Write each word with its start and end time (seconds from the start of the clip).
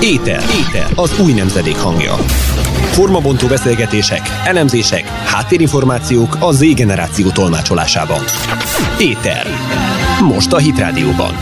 Éter. 0.00 0.42
Éter. 0.42 0.92
Az 0.94 1.20
új 1.20 1.32
nemzedék 1.32 1.76
hangja. 1.76 2.14
Formabontó 2.92 3.46
beszélgetések, 3.46 4.20
elemzések, 4.44 5.04
háttérinformációk 5.06 6.36
a 6.40 6.52
Z 6.52 6.74
generáció 6.74 7.30
tolmácsolásában. 7.30 8.20
Éter. 9.00 9.46
Most 10.22 10.52
a 10.52 10.58
Hit 10.58 10.78
Rádióban. 10.78 11.34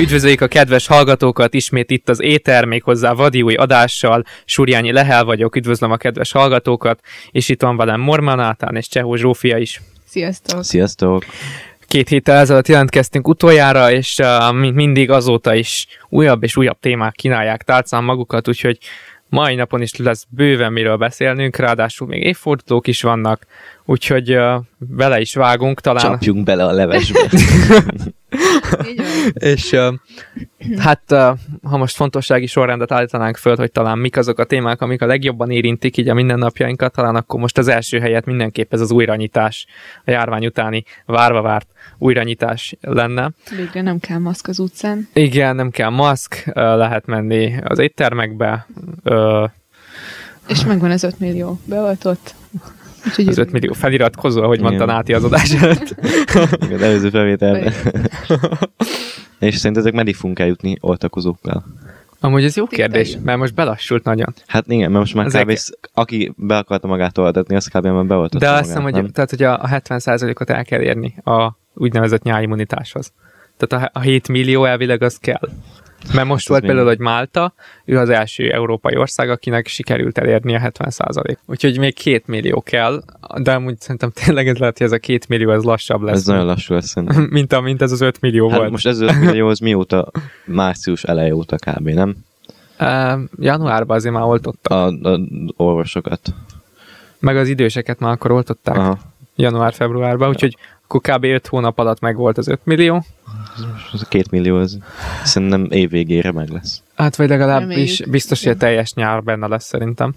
Üdvözöljük 0.00 0.40
a 0.40 0.46
kedves 0.46 0.86
hallgatókat, 0.86 1.54
ismét 1.54 1.90
itt 1.90 2.08
az 2.08 2.20
Éter, 2.20 2.64
méghozzá 2.64 3.12
vadi 3.12 3.42
új 3.42 3.54
adással. 3.54 4.24
Surjányi 4.44 4.92
Lehel 4.92 5.24
vagyok, 5.24 5.56
üdvözlöm 5.56 5.90
a 5.90 5.96
kedves 5.96 6.32
hallgatókat, 6.32 7.00
és 7.30 7.48
itt 7.48 7.62
van 7.62 7.76
velem 7.76 8.00
Morman 8.00 8.40
Átán 8.40 8.76
és 8.76 8.88
Csehó 8.88 9.14
Zsófia 9.14 9.56
is. 9.56 9.80
Sziasztok! 10.08 10.64
Sziasztok! 10.64 11.24
Két 11.88 12.08
héttel 12.08 12.36
ezelőtt 12.36 12.68
jelentkeztünk 12.68 13.28
utoljára, 13.28 13.92
és 13.92 14.18
uh, 14.18 14.52
mint 14.52 14.74
mindig 14.74 15.10
azóta 15.10 15.54
is 15.54 15.86
újabb 16.08 16.42
és 16.42 16.56
újabb 16.56 16.78
témák 16.80 17.12
kínálják 17.12 17.62
tálcán 17.62 18.04
magukat, 18.04 18.48
úgyhogy 18.48 18.78
mai 19.28 19.54
napon 19.54 19.82
is 19.82 19.96
lesz 19.96 20.26
bőven 20.28 20.72
miről 20.72 20.96
beszélnünk, 20.96 21.56
ráadásul 21.56 22.06
még 22.06 22.22
évfordulók 22.22 22.86
is 22.86 23.02
vannak, 23.02 23.46
úgyhogy 23.84 24.34
uh, 24.34 24.62
bele 24.78 25.20
is 25.20 25.34
vágunk 25.34 25.80
talán. 25.80 26.02
Csapjunk 26.02 26.44
bele 26.44 26.64
a 26.64 26.72
levesbe. 26.72 27.20
és 29.32 29.76
hát 30.78 31.02
ha 31.62 31.76
most 31.76 31.96
fontossági 31.96 32.46
sorrendet 32.46 32.92
állítanánk 32.92 33.36
föl, 33.36 33.56
hogy 33.56 33.72
talán 33.72 33.98
mik 33.98 34.16
azok 34.16 34.38
a 34.38 34.44
témák, 34.44 34.80
amik 34.80 35.02
a 35.02 35.06
legjobban 35.06 35.50
érintik 35.50 35.96
így 35.96 36.08
a 36.08 36.14
mindennapjainkat, 36.14 36.92
talán 36.92 37.16
akkor 37.16 37.40
most 37.40 37.58
az 37.58 37.68
első 37.68 37.98
helyet 37.98 38.26
mindenképp 38.26 38.72
ez 38.72 38.80
az 38.80 38.90
újranyitás, 38.90 39.66
a 40.04 40.10
járvány 40.10 40.46
utáni 40.46 40.84
várva 41.06 41.42
várt 41.42 41.68
újranyitás 41.98 42.76
lenne. 42.80 43.30
Végre 43.56 43.82
nem 43.82 43.98
kell 43.98 44.18
maszk 44.18 44.48
az 44.48 44.58
utcán. 44.58 45.08
Igen, 45.12 45.56
nem 45.56 45.70
kell 45.70 45.90
maszk, 45.90 46.42
lehet 46.54 47.06
menni 47.06 47.54
az 47.64 47.78
éttermekbe. 47.78 48.66
És 50.48 50.64
megvan 50.64 50.90
az 50.90 51.02
5 51.02 51.18
millió 51.18 51.60
beoltott. 51.64 52.34
Úgyhogy 53.06 53.28
az 53.28 53.38
5 53.38 53.52
millió 53.52 53.72
feliratkozó, 53.72 54.42
ahogy 54.42 54.60
mondta 54.60 54.84
Náti 54.84 55.14
az 55.14 55.24
adás 55.24 55.52
előtt. 55.52 55.94
Igen, 56.64 56.82
előző 56.82 57.10
felvételben. 57.10 57.72
És 59.38 59.56
szerintetek 59.56 59.92
meddig 59.92 60.14
fogunk 60.14 60.38
eljutni 60.38 60.76
oltakozókkal? 60.80 61.64
Amúgy 62.20 62.44
ez 62.44 62.56
jó 62.56 62.66
kérdés, 62.66 63.16
mert 63.22 63.38
most 63.38 63.54
belassult 63.54 64.04
nagyon. 64.04 64.34
Hát 64.46 64.64
igen, 64.66 64.90
mert 64.90 65.02
most 65.02 65.14
már 65.14 65.26
Ezek... 65.26 65.46
kb. 65.46 65.58
aki 65.94 66.32
be 66.36 66.56
akarta 66.56 66.86
magát 66.86 67.18
oltatni, 67.18 67.56
az 67.56 67.66
kb. 67.66 67.86
már 67.86 68.04
beoltatta 68.04 68.38
De 68.38 68.50
azt 68.50 68.64
hiszem, 68.64 68.82
hogy, 68.82 68.92
tehát, 69.12 69.30
hogy 69.30 69.42
a 69.42 69.60
70%-ot 69.72 70.50
el 70.50 70.64
kell 70.64 70.80
érni 70.80 71.14
a 71.24 71.52
úgynevezett 71.74 72.22
nyáimmunitáshoz. 72.22 73.12
Tehát 73.56 73.90
a, 73.94 73.98
a 73.98 74.00
7 74.00 74.28
millió 74.28 74.64
elvileg 74.64 75.02
az 75.02 75.16
kell. 75.16 75.48
Mert 76.14 76.26
most 76.26 76.48
volt 76.48 76.64
például, 76.64 76.86
hogy 76.86 76.98
Málta, 76.98 77.54
ő 77.84 77.98
az 77.98 78.08
első 78.08 78.52
európai 78.52 78.96
ország, 78.96 79.30
akinek 79.30 79.66
sikerült 79.66 80.18
elérni 80.18 80.54
a 80.54 80.60
70% 80.60 81.36
Úgyhogy 81.46 81.78
még 81.78 81.94
két 81.94 82.26
millió 82.26 82.62
kell, 82.62 83.02
de 83.36 83.52
amúgy 83.52 83.80
szerintem 83.80 84.10
tényleg 84.10 84.48
ez 84.48 84.56
lehet, 84.56 84.78
hogy 84.78 84.86
ez 84.86 84.92
a 84.92 84.98
két 84.98 85.28
millió 85.28 85.50
ez 85.50 85.62
lassabb 85.62 86.02
lesz. 86.02 86.14
Ez 86.14 86.26
nagyon 86.26 86.46
lassú 86.46 86.74
lesz 86.74 86.94
mint, 87.28 87.52
a, 87.52 87.60
mint 87.60 87.82
ez 87.82 87.92
az 87.92 88.00
5 88.00 88.20
millió 88.20 88.48
hát 88.48 88.58
volt. 88.58 88.70
most 88.70 88.86
ez 88.86 89.00
az 89.00 89.10
5 89.10 89.20
millió 89.20 89.48
az 89.48 89.58
mióta, 89.58 90.10
március 90.44 91.04
eleje 91.04 91.34
óta 91.34 91.56
kb. 91.56 91.88
nem? 91.88 92.16
Uh, 92.80 93.20
januárban 93.38 93.96
azért 93.96 94.14
már 94.14 94.24
oltottak. 94.24 94.72
A, 94.72 94.86
a 94.86 95.20
orvosokat. 95.56 96.34
Meg 97.18 97.36
az 97.36 97.48
időseket 97.48 97.98
már 97.98 98.12
akkor 98.12 98.30
oltották. 98.30 98.76
Aha. 98.76 98.98
Január-februárban, 99.36 100.28
úgyhogy 100.28 100.56
akkor 100.84 101.00
kb. 101.00 101.24
5 101.24 101.46
hónap 101.46 101.78
alatt 101.78 102.00
meg 102.00 102.16
volt 102.16 102.38
az 102.38 102.48
5 102.48 102.60
millió. 102.64 103.04
Az 103.92 104.02
a 104.02 104.06
2 104.08 104.24
millió, 104.30 104.56
az 104.56 104.78
szerintem 105.24 105.66
év 105.70 105.90
végére 105.90 106.32
meg 106.32 106.48
lesz. 106.48 106.82
Hát 106.96 107.16
vagy 107.16 107.28
legalábbis 107.28 108.02
biztos, 108.10 108.42
hogy 108.42 108.52
a 108.52 108.56
teljes 108.56 108.92
nyár 108.94 109.22
benne 109.22 109.46
lesz 109.46 109.64
szerintem. 109.64 110.14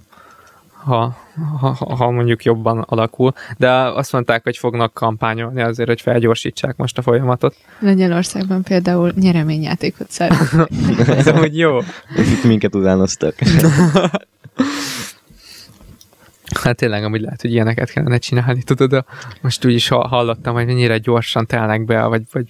Ha, 0.84 1.18
ha, 1.60 1.96
ha 1.96 2.12
mondjuk 2.12 2.44
jobban 2.44 2.80
alakul, 2.80 3.34
de 3.58 3.72
azt 3.72 4.12
mondták, 4.12 4.44
hogy 4.44 4.58
fognak 4.58 4.94
kampányolni 4.94 5.62
azért, 5.62 5.90
hogy 5.90 6.02
felgyorsítsák 6.02 6.76
most 6.76 6.98
a 6.98 7.02
folyamatot. 7.02 7.56
Lengyelországban 7.80 8.64
például 8.64 9.12
nyereményjátékot 9.16 10.12
szerveznek. 10.12 10.70
Ez 11.18 11.28
amúgy 11.28 11.58
jó. 11.58 11.80
Minket 12.44 12.76
utánoztak. 12.76 13.36
Hát 16.60 16.76
tényleg, 16.76 17.04
amúgy 17.04 17.22
lehet, 17.22 17.42
hogy 17.42 17.52
ilyeneket 17.52 17.92
kellene 17.92 18.18
csinálni, 18.18 18.64
tudod, 18.64 18.90
de 18.90 19.04
most 19.42 19.66
úgy 19.66 19.74
is 19.74 19.88
hallottam, 19.88 20.54
hogy 20.54 20.66
mennyire 20.66 20.98
gyorsan 20.98 21.46
telnek 21.46 21.86
be, 21.86 22.06
vagy, 22.06 22.22
vagy 22.32 22.46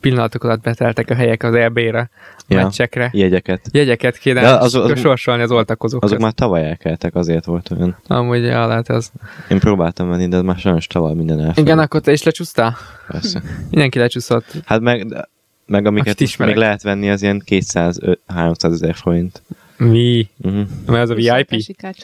pillanatok 0.00 0.44
alatt 0.44 0.62
beteltek 0.62 1.10
a 1.10 1.14
helyek 1.14 1.42
az 1.42 1.54
EB-re, 1.54 2.10
ja, 2.48 2.62
meccsekre. 2.62 3.10
Jegyeket. 3.12 3.68
Jegyeket 3.72 4.18
kéne 4.18 4.40
de 4.40 4.48
az, 4.48 4.74
az, 4.74 4.98
sorsolni 4.98 5.42
az 5.42 5.50
oltakozókat. 5.50 6.08
Azok 6.08 6.22
már 6.22 6.32
tavaly 6.32 6.64
elkeltek, 6.64 7.14
azért 7.14 7.44
volt 7.44 7.70
olyan. 7.70 7.96
Amúgy, 8.06 8.42
ja, 8.42 8.66
lehet 8.66 8.88
az. 8.88 9.12
Én 9.48 9.58
próbáltam 9.58 10.08
menni, 10.08 10.28
de 10.28 10.42
már 10.42 10.56
sajnos 10.56 10.86
tavaly 10.86 11.14
minden 11.14 11.38
elfelé. 11.40 11.66
Igen, 11.66 11.78
akkor 11.78 12.00
te 12.00 12.12
is 12.12 12.22
lecsúsztál? 12.22 12.76
Persze. 13.08 13.42
Mindenki 13.70 13.98
lecsúszott. 13.98 14.52
Hát 14.64 14.80
meg, 14.80 15.26
meg 15.66 15.86
amiket 15.86 16.38
még 16.38 16.56
lehet 16.56 16.82
venni, 16.82 17.10
az 17.10 17.22
ilyen 17.22 17.42
200-300 17.46 18.64
ezer 18.64 18.94
forint. 18.94 19.42
Mi? 19.76 20.28
Uh-huh. 20.36 20.66
Mert 20.86 21.02
az 21.02 21.10
a 21.10 21.14
VIP? 21.14 21.62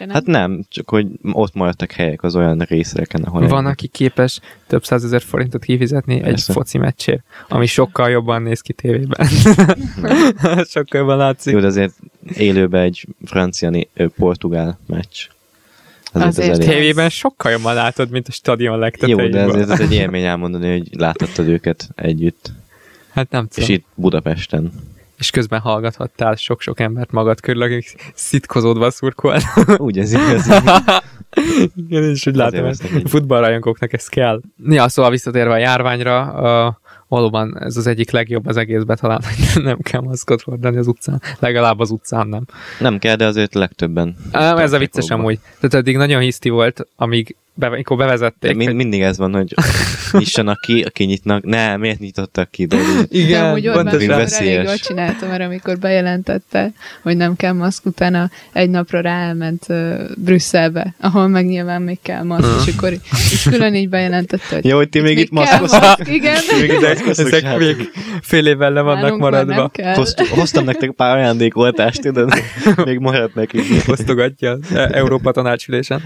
Hát 0.08 0.26
nem, 0.26 0.64
csak 0.68 0.88
hogy 0.88 1.06
ott 1.32 1.54
maradtak 1.54 1.92
helyek 1.92 2.22
az 2.22 2.36
olyan 2.36 2.58
részeken, 2.58 3.22
ahol... 3.22 3.48
Van, 3.48 3.66
aki 3.66 3.86
képes 3.86 4.40
több 4.66 4.84
százezer 4.84 5.22
forintot 5.22 5.64
kifizetni 5.64 6.20
Persze. 6.20 6.30
egy 6.48 6.56
foci 6.56 6.78
meccsért, 6.78 7.22
ami 7.48 7.66
sokkal 7.66 8.10
jobban 8.10 8.42
néz 8.42 8.60
ki 8.60 8.72
tévében. 8.72 9.28
sokkal 10.74 11.00
jobban 11.00 11.16
látszik. 11.16 11.52
Jó, 11.52 11.60
de 11.60 11.66
azért 11.66 11.94
élőben 12.34 12.82
egy 12.82 13.06
francia-portugál 13.24 14.78
meccs. 14.86 15.26
Azért, 16.12 16.28
azért 16.28 16.50
az 16.50 16.58
tévében 16.58 17.08
sokkal 17.08 17.52
jobban 17.52 17.74
látod, 17.74 18.10
mint 18.10 18.28
a 18.28 18.32
stadion 18.32 18.78
legtetejében. 18.78 19.24
Jó, 19.24 19.30
de 19.30 19.44
azért 19.44 19.70
ez 19.70 19.80
egy 19.80 19.92
élmény 19.92 20.24
elmondani, 20.24 20.70
hogy 20.70 20.88
látottad 20.96 21.48
őket 21.48 21.88
együtt. 21.94 22.52
Hát 23.10 23.30
nem 23.30 23.48
tudom. 23.48 23.68
És 23.68 23.74
itt 23.74 23.84
Budapesten 23.94 24.72
és 25.20 25.30
közben 25.30 25.60
hallgathattál 25.60 26.34
sok-sok 26.34 26.80
embert 26.80 27.10
magad 27.10 27.40
körül, 27.40 27.62
akik 27.62 28.12
szitkozódva 28.14 28.90
szurkolt. 28.90 29.42
Úgy 29.76 29.98
ez 29.98 30.12
igaz. 30.12 30.46
Igen, 31.76 32.02
és 32.02 32.26
úgy 32.26 32.34
látom, 32.34 32.64
hogy 32.64 32.76
futballrajongóknak 33.04 33.92
ez 33.92 34.06
kell. 34.06 34.40
Ja, 34.66 34.88
szóval 34.88 35.10
visszatérve 35.10 35.52
a 35.52 35.56
járványra, 35.56 36.32
uh, 36.66 36.74
valóban 37.08 37.58
ez 37.60 37.76
az 37.76 37.86
egyik 37.86 38.10
legjobb 38.10 38.46
az 38.46 38.56
egészben 38.56 38.96
talán, 39.00 39.22
hogy 39.22 39.62
nem 39.62 39.78
kell 39.78 40.00
maszkot 40.00 40.42
hordani 40.42 40.76
az 40.76 40.86
utcán. 40.86 41.22
Legalább 41.38 41.78
az 41.78 41.90
utcán 41.90 42.26
nem. 42.26 42.44
Nem 42.78 42.98
kell, 42.98 43.16
de 43.16 43.26
azért 43.26 43.54
legtöbben. 43.54 44.16
Ez 44.32 44.72
a 44.72 44.78
vicces 44.78 45.10
amúgy. 45.10 45.38
Tehát 45.40 45.74
eddig 45.74 45.96
nagyon 45.96 46.20
hiszti 46.20 46.48
volt, 46.48 46.86
amíg 46.96 47.36
amikor 47.66 47.96
bevezették. 47.96 48.54
Mind, 48.54 48.68
hogy... 48.68 48.76
Mindig 48.76 49.00
ez 49.00 49.18
van, 49.18 49.32
hogy 49.32 49.54
nyissanak 50.12 50.60
ki, 50.60 50.80
aki 50.80 51.04
nyitnak. 51.04 51.44
Ne, 51.44 51.76
miért 51.76 51.98
nyitottak 51.98 52.50
ki? 52.50 52.66
De 52.66 52.76
Igen, 53.08 53.44
de 53.44 53.52
úgy 53.52 53.70
pontosan. 53.70 54.10
elég 54.10 54.62
jól 54.62 54.76
csináltam, 54.76 55.28
mert 55.28 55.42
amikor 55.42 55.78
bejelentette, 55.78 56.72
hogy 57.02 57.16
nem 57.16 57.36
kell 57.36 57.52
maszk, 57.52 57.86
utána 57.86 58.30
egy 58.52 58.70
napra 58.70 59.00
ráelment 59.00 59.64
uh, 59.68 60.00
Brüsszelbe, 60.16 60.94
ahol 61.00 61.28
meg 61.28 61.46
nyilván 61.46 61.82
még 61.82 61.98
kell 62.02 62.22
maszk, 62.22 62.66
és 62.66 62.74
akkor 62.74 62.92
és 63.32 63.46
külön 63.50 63.74
így 63.74 63.88
bejelentette, 63.88 64.54
hogy 64.54 64.64
Jó, 64.64 64.76
hogy 64.76 64.88
ti 64.88 65.00
még 65.00 65.18
itt 65.18 65.30
maszkoztok. 65.30 66.08
Igen. 66.18 66.36
Ezek 67.06 67.58
még 67.58 67.90
fél 68.22 68.46
évvel 68.46 68.72
le 68.72 68.80
vannak 68.80 69.18
maradva. 69.18 69.70
Hoztam 70.30 70.64
nektek 70.64 70.90
pár 70.90 71.16
ajándékoltást, 71.16 72.00
tudod? 72.00 72.32
Még 72.84 72.98
maradt 72.98 73.34
nekik. 73.34 73.62
Osztogatja 73.86 74.58
Európa 74.72 75.32
tanácsülésen. 75.32 76.02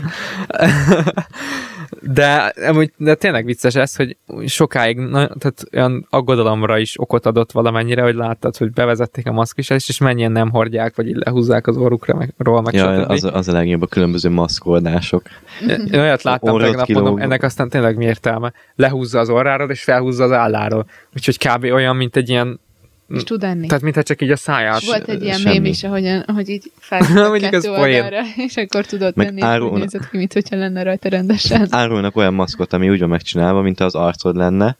De, 2.00 2.52
amúgy, 2.68 2.92
de 2.96 3.14
tényleg 3.14 3.44
vicces 3.44 3.74
ez, 3.74 3.96
hogy 3.96 4.16
sokáig 4.46 4.96
na, 4.96 5.26
tehát 5.26 5.64
olyan 5.72 6.06
aggodalomra 6.10 6.78
is 6.78 7.00
okot 7.00 7.26
adott 7.26 7.52
valamennyire, 7.52 8.02
hogy 8.02 8.14
láttad, 8.14 8.56
hogy 8.56 8.70
bevezették 8.70 9.26
a 9.26 9.32
maszkviselést, 9.32 9.88
és 9.88 9.98
mennyien 9.98 10.32
nem 10.32 10.50
hordják, 10.50 10.96
vagy 10.96 11.08
így 11.08 11.16
lehúzzák 11.16 11.66
az 11.66 11.76
orrukra, 11.76 12.14
meg, 12.14 12.34
ról, 12.38 12.62
meg 12.62 12.74
ja, 12.74 13.06
az, 13.06 13.24
az, 13.32 13.48
a 13.48 13.52
legjobb 13.52 13.82
a 13.82 13.86
különböző 13.86 14.30
maszkoldások. 14.30 15.22
Én 15.68 16.00
olyat 16.00 16.22
láttam 16.32 16.58
tegnap, 16.58 16.88
mondom, 16.88 17.18
ennek 17.18 17.42
aztán 17.42 17.68
tényleg 17.68 17.96
mi 17.96 18.04
értelme? 18.04 18.52
Lehúzza 18.74 19.18
az 19.18 19.28
orráról, 19.28 19.70
és 19.70 19.82
felhúzza 19.82 20.24
az 20.24 20.32
álláról. 20.32 20.86
Úgyhogy 21.14 21.38
kb. 21.38 21.64
olyan, 21.64 21.96
mint 21.96 22.16
egy 22.16 22.28
ilyen 22.28 22.60
és 23.08 23.22
tud 23.22 23.44
enni. 23.44 23.66
Tehát 23.66 23.82
mintha 23.82 24.02
csak 24.02 24.22
így 24.22 24.30
a 24.30 24.36
száját. 24.36 24.84
Volt 24.84 25.08
egy 25.08 25.22
ilyen 25.22 25.40
mém 25.44 25.64
is, 25.64 25.84
ahogyan, 25.84 26.24
hogy 26.34 26.48
így 26.48 26.70
felhúzott 26.78 27.38
kettő 27.38 27.70
oldalra, 27.70 28.20
és 28.46 28.56
akkor 28.56 28.86
tudott 28.86 29.14
Meg 29.14 29.34
tenni, 29.34 29.68
hogy 29.68 29.80
nézett 29.80 30.10
ki, 30.10 30.16
mint 30.16 30.32
hogyha 30.32 30.56
lenne 30.56 30.82
rajta 30.82 31.08
rendesen. 31.08 31.66
Árulnak 31.80 32.16
olyan 32.16 32.34
maszkot, 32.34 32.72
ami 32.72 32.88
úgy 32.90 32.98
van 32.98 33.08
megcsinálva, 33.08 33.60
mint 33.60 33.80
az 33.80 33.94
arcod 33.94 34.36
lenne, 34.36 34.76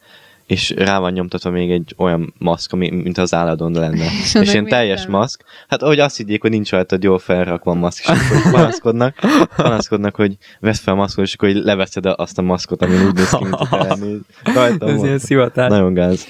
és 0.47 0.71
rá 0.77 0.99
van 0.99 1.13
nyomtatva 1.13 1.51
még 1.51 1.71
egy 1.71 1.95
olyan 1.97 2.35
maszk, 2.39 2.73
ami, 2.73 2.91
mint 2.91 3.19
az 3.19 3.35
álladon 3.35 3.73
lenne. 3.73 4.05
és, 4.23 4.35
és 4.35 4.53
ilyen 4.53 4.67
teljes 4.67 5.03
nem. 5.03 5.11
maszk. 5.11 5.45
Hát 5.69 5.83
ahogy 5.83 5.99
azt 5.99 6.17
higgyék, 6.17 6.41
hogy 6.41 6.51
nincs 6.51 6.71
rajtad 6.71 7.03
jól 7.03 7.19
felrakva 7.19 7.71
a 7.71 7.75
maszk, 7.75 8.03
és 8.03 8.09
akkor 8.09 8.51
panaszkodnak, 8.53 9.15
panaszkodnak, 9.57 10.15
hogy 10.15 10.37
vesz 10.61 10.81
fel 10.81 10.95
a 10.95 10.97
maszkot, 10.97 11.25
és 11.25 11.35
akkor 11.35 11.49
hogy 11.53 11.63
leveszed 11.63 12.07
azt 12.07 12.39
a 12.39 12.43
maszkot, 12.43 12.83
ami 12.83 13.05
úgy 13.05 13.15
néz 13.15 13.31
ki, 13.31 13.45
mint 13.45 13.55
a 14.81 14.89
Ez 14.89 15.03
ilyen 15.03 15.19
szivatás. 15.19 15.69
Nagyon 15.69 15.95
gáz. 15.95 16.27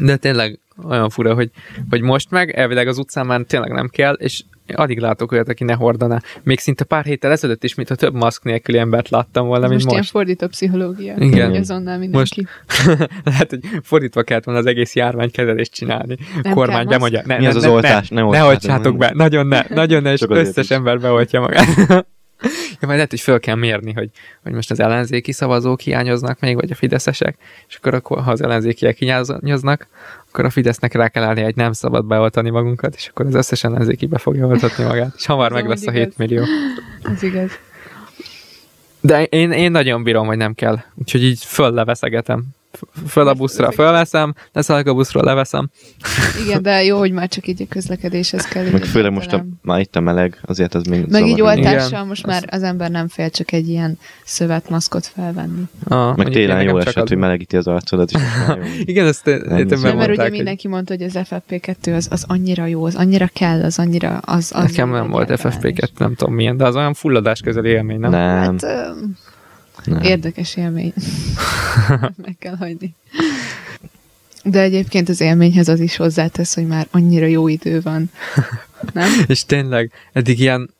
De 0.00 0.16
tényleg 0.16 0.58
olyan 0.88 1.10
fura, 1.10 1.34
hogy, 1.34 1.50
hogy 1.90 2.00
most 2.00 2.30
meg 2.30 2.50
elvileg 2.50 2.88
az 2.88 2.98
utcán 2.98 3.26
már 3.26 3.40
tényleg 3.40 3.72
nem 3.72 3.88
kell, 3.88 4.14
és 4.14 4.42
alig 4.74 4.98
látok 4.98 5.32
olyat, 5.32 5.48
aki 5.48 5.64
ne 5.64 5.72
hordaná. 5.72 6.20
Még 6.42 6.58
szinte 6.58 6.84
pár 6.84 7.04
héttel 7.04 7.30
ezelőtt 7.30 7.64
is, 7.64 7.74
mintha 7.74 7.94
több 7.94 8.14
maszk 8.14 8.44
nélküli 8.44 8.78
embert 8.78 9.08
láttam 9.08 9.46
volna, 9.46 9.68
mint 9.68 9.84
most. 9.84 9.84
Most 9.84 9.92
ilyen 9.92 10.04
fordító 10.04 10.46
pszichológia. 10.46 11.14
Igen. 11.18 11.54
Azonnal 11.54 11.98
mindenki. 11.98 12.42
Most 12.42 12.48
lehet, 13.24 13.50
hogy 13.50 13.60
fordítva 13.82 14.22
kellett 14.22 14.44
volna 14.44 14.60
az 14.60 14.66
egész 14.66 14.94
járványkezelést 14.94 15.72
csinálni. 15.72 16.16
Nem 16.42 16.54
Kormány 16.54 16.86
bemondja. 16.86 17.22
Ne, 17.24 17.38
Mi 17.38 17.46
az 17.46 17.56
az 17.56 17.66
oltás? 17.66 18.08
Ne, 18.08 18.20
ne, 18.22 18.28
ne, 18.28 18.38
ne 18.38 18.44
oltsátok 18.44 18.96
be. 18.96 19.10
Nagyon 19.14 19.46
ne. 19.46 19.62
Nagyon 19.68 20.02
ne, 20.02 20.12
és 20.12 20.22
összes 20.28 20.70
ember 20.70 21.00
beoltja 21.00 21.40
magát. 21.40 21.66
Ja, 22.42 22.86
majd 22.86 22.94
lehet, 22.94 23.10
hogy 23.10 23.20
föl 23.20 23.40
kell 23.40 23.54
mérni, 23.54 23.92
hogy, 23.92 24.10
hogy 24.42 24.52
most 24.52 24.70
az 24.70 24.80
ellenzéki 24.80 25.32
szavazók 25.32 25.80
hiányoznak 25.80 26.40
még, 26.40 26.54
vagy 26.54 26.70
a 26.70 26.74
fideszesek, 26.74 27.36
és 27.68 27.74
akkor, 27.74 27.94
akkor 27.94 28.20
ha 28.20 28.30
az 28.30 28.42
ellenzékiek 28.42 28.96
hiányoznak, 28.96 29.86
akkor 30.28 30.44
a 30.44 30.50
Fidesznek 30.50 30.92
rá 30.92 31.08
kell 31.08 31.22
állni, 31.22 31.42
hogy 31.42 31.56
nem 31.56 31.72
szabad 31.72 32.04
beoltani 32.04 32.50
magunkat, 32.50 32.94
és 32.94 33.06
akkor 33.06 33.26
az 33.26 33.34
összes 33.34 33.64
ellenzéki 33.64 34.06
be 34.06 34.18
fogja 34.18 34.46
oltatni 34.46 34.84
magát, 34.84 35.14
és 35.16 35.26
hamar 35.26 35.52
meg 35.52 35.68
lesz 35.68 35.86
a 35.86 35.90
7 35.90 36.18
millió. 36.18 36.44
Ez 37.02 37.22
igaz. 37.22 37.50
De 39.00 39.24
én, 39.24 39.52
én 39.52 39.70
nagyon 39.70 40.02
bírom, 40.02 40.26
hogy 40.26 40.36
nem 40.36 40.54
kell, 40.54 40.78
úgyhogy 40.94 41.24
így 41.24 41.44
föl 41.44 41.70
leveszegetem 41.70 42.44
föl 43.06 43.28
a 43.28 43.34
buszra 43.34 43.72
fölveszem, 43.72 44.34
leszállok 44.52 44.86
a 44.86 44.94
buszról, 44.94 45.24
leveszem. 45.24 45.70
Igen, 46.44 46.62
de 46.62 46.84
jó, 46.84 46.98
hogy 46.98 47.12
már 47.12 47.28
csak 47.28 47.46
így 47.46 47.62
a 47.62 47.64
közlekedéshez 47.68 48.44
kell. 48.44 48.70
Meg 48.70 48.84
főleg 48.84 49.12
most 49.12 49.32
a, 49.32 49.44
már 49.62 49.80
itt 49.80 49.96
a 49.96 50.00
meleg, 50.00 50.38
azért 50.42 50.74
az 50.74 50.84
még 50.84 51.06
Meg 51.06 51.26
így 51.26 51.40
oltással 51.40 52.04
most 52.04 52.26
már 52.26 52.44
az 52.50 52.62
ember 52.62 52.90
nem 52.90 53.08
fél 53.08 53.30
csak 53.30 53.52
egy 53.52 53.68
ilyen 53.68 53.98
szövetmaszkot 54.24 55.06
felvenni. 55.06 55.62
Ah, 55.84 56.16
meg 56.16 56.28
télen 56.28 56.62
jó 56.62 56.78
esett, 56.78 57.08
hogy 57.08 57.16
melegíti 57.16 57.56
az 57.56 57.66
arcodat 57.66 58.10
is. 58.10 58.20
Igen, 58.92 59.06
ezt 59.06 59.26
értem 59.26 59.80
Mert 59.80 60.10
ugye 60.10 60.28
mindenki 60.28 60.68
mondta, 60.68 60.94
hogy 60.94 61.02
az 61.02 61.18
FFP2 61.30 61.96
az, 61.96 62.08
az 62.10 62.24
annyira 62.28 62.66
jó, 62.66 62.84
az 62.84 62.94
annyira 62.94 63.28
kell, 63.32 63.62
az 63.62 63.78
annyira... 63.78 64.18
Az, 64.18 64.52
az 64.54 64.62
Nekem 64.62 64.90
nem 64.90 65.10
volt 65.10 65.30
FFP2, 65.32 65.88
nem 65.98 66.14
tudom 66.14 66.34
milyen, 66.34 66.56
de 66.56 66.66
az 66.66 66.76
olyan 66.76 66.94
fulladás 66.94 67.40
közeli 67.40 67.68
élmény, 67.68 67.98
nem? 67.98 68.10
Nem. 68.10 68.58
Hát, 68.58 68.94
nem. 69.84 70.02
Érdekes 70.02 70.56
élmény. 70.56 70.92
Meg 72.24 72.36
kell 72.38 72.56
hagyni. 72.56 72.94
De 74.44 74.60
egyébként 74.60 75.08
az 75.08 75.20
élményhez 75.20 75.68
az 75.68 75.80
is 75.80 75.96
hozzátesz, 75.96 76.54
hogy 76.54 76.66
már 76.66 76.86
annyira 76.90 77.26
jó 77.26 77.48
idő 77.48 77.80
van. 77.80 78.10
Nem? 78.92 79.10
És 79.26 79.44
tényleg, 79.44 79.90
eddig 80.12 80.40
ilyen 80.40 80.70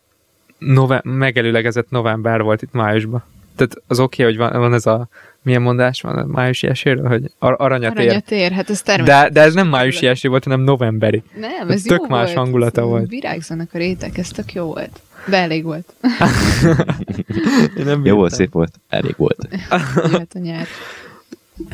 nove- 0.59 1.05
megelőlegezett 1.05 1.91
november 1.91 2.43
volt 2.43 2.63
itt 2.63 2.73
májusban. 2.73 3.25
Tehát 3.57 3.77
az 3.87 4.01
oké, 4.01 4.23
okay, 4.23 4.35
hogy 4.35 4.45
van, 4.51 4.61
van 4.61 4.75
ez 4.75 4.87
a 4.87 5.09
milyen 5.43 5.63
mondás 5.63 6.01
van 6.01 6.19
a 6.19 6.27
májusi 6.27 6.67
eséről, 6.67 7.09
hogy 7.09 7.31
ar- 7.39 7.61
aranyatér. 7.61 8.05
Aranyatér, 8.07 8.53
hát 8.53 8.71
ez 8.71 8.83
természetesen. 8.83 9.33
De, 9.33 9.41
de 9.41 9.47
ez 9.47 9.55
nem 9.55 9.69
májusi 9.69 10.07
eső 10.07 10.29
volt, 10.29 10.45
hanem 10.45 10.61
novemberi. 10.61 11.23
Nem, 11.41 11.69
ez, 11.69 11.75
ez 11.75 11.83
tök 11.83 12.01
jó 12.01 12.07
más 12.09 12.25
volt. 12.25 12.37
hangulata 12.37 12.85
volt. 12.85 13.09
Virágzanak 13.09 13.69
a 13.73 13.79
rétek, 13.79 14.19
ez 14.19 14.29
tök 14.29 14.53
jó 14.53 14.65
volt. 14.65 15.01
De 15.27 15.37
elég 15.37 15.65
volt. 15.65 15.95
Én 17.79 17.85
nem 17.85 18.05
Jó 18.05 18.17
volt, 18.17 18.33
szép 18.33 18.53
volt. 18.53 18.81
Elég 18.89 19.15
volt. 19.17 19.49
Jöhet 20.11 20.33
a 20.35 20.39
nyár. 20.39 20.67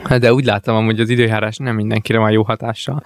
Hát 0.04 0.20
de 0.20 0.32
úgy 0.32 0.44
láttam 0.44 0.76
amúgy 0.76 1.00
az 1.00 1.08
időjárás 1.08 1.56
nem 1.56 1.74
mindenkire 1.74 2.18
van 2.18 2.30
jó 2.30 2.42
hatással. 2.42 3.04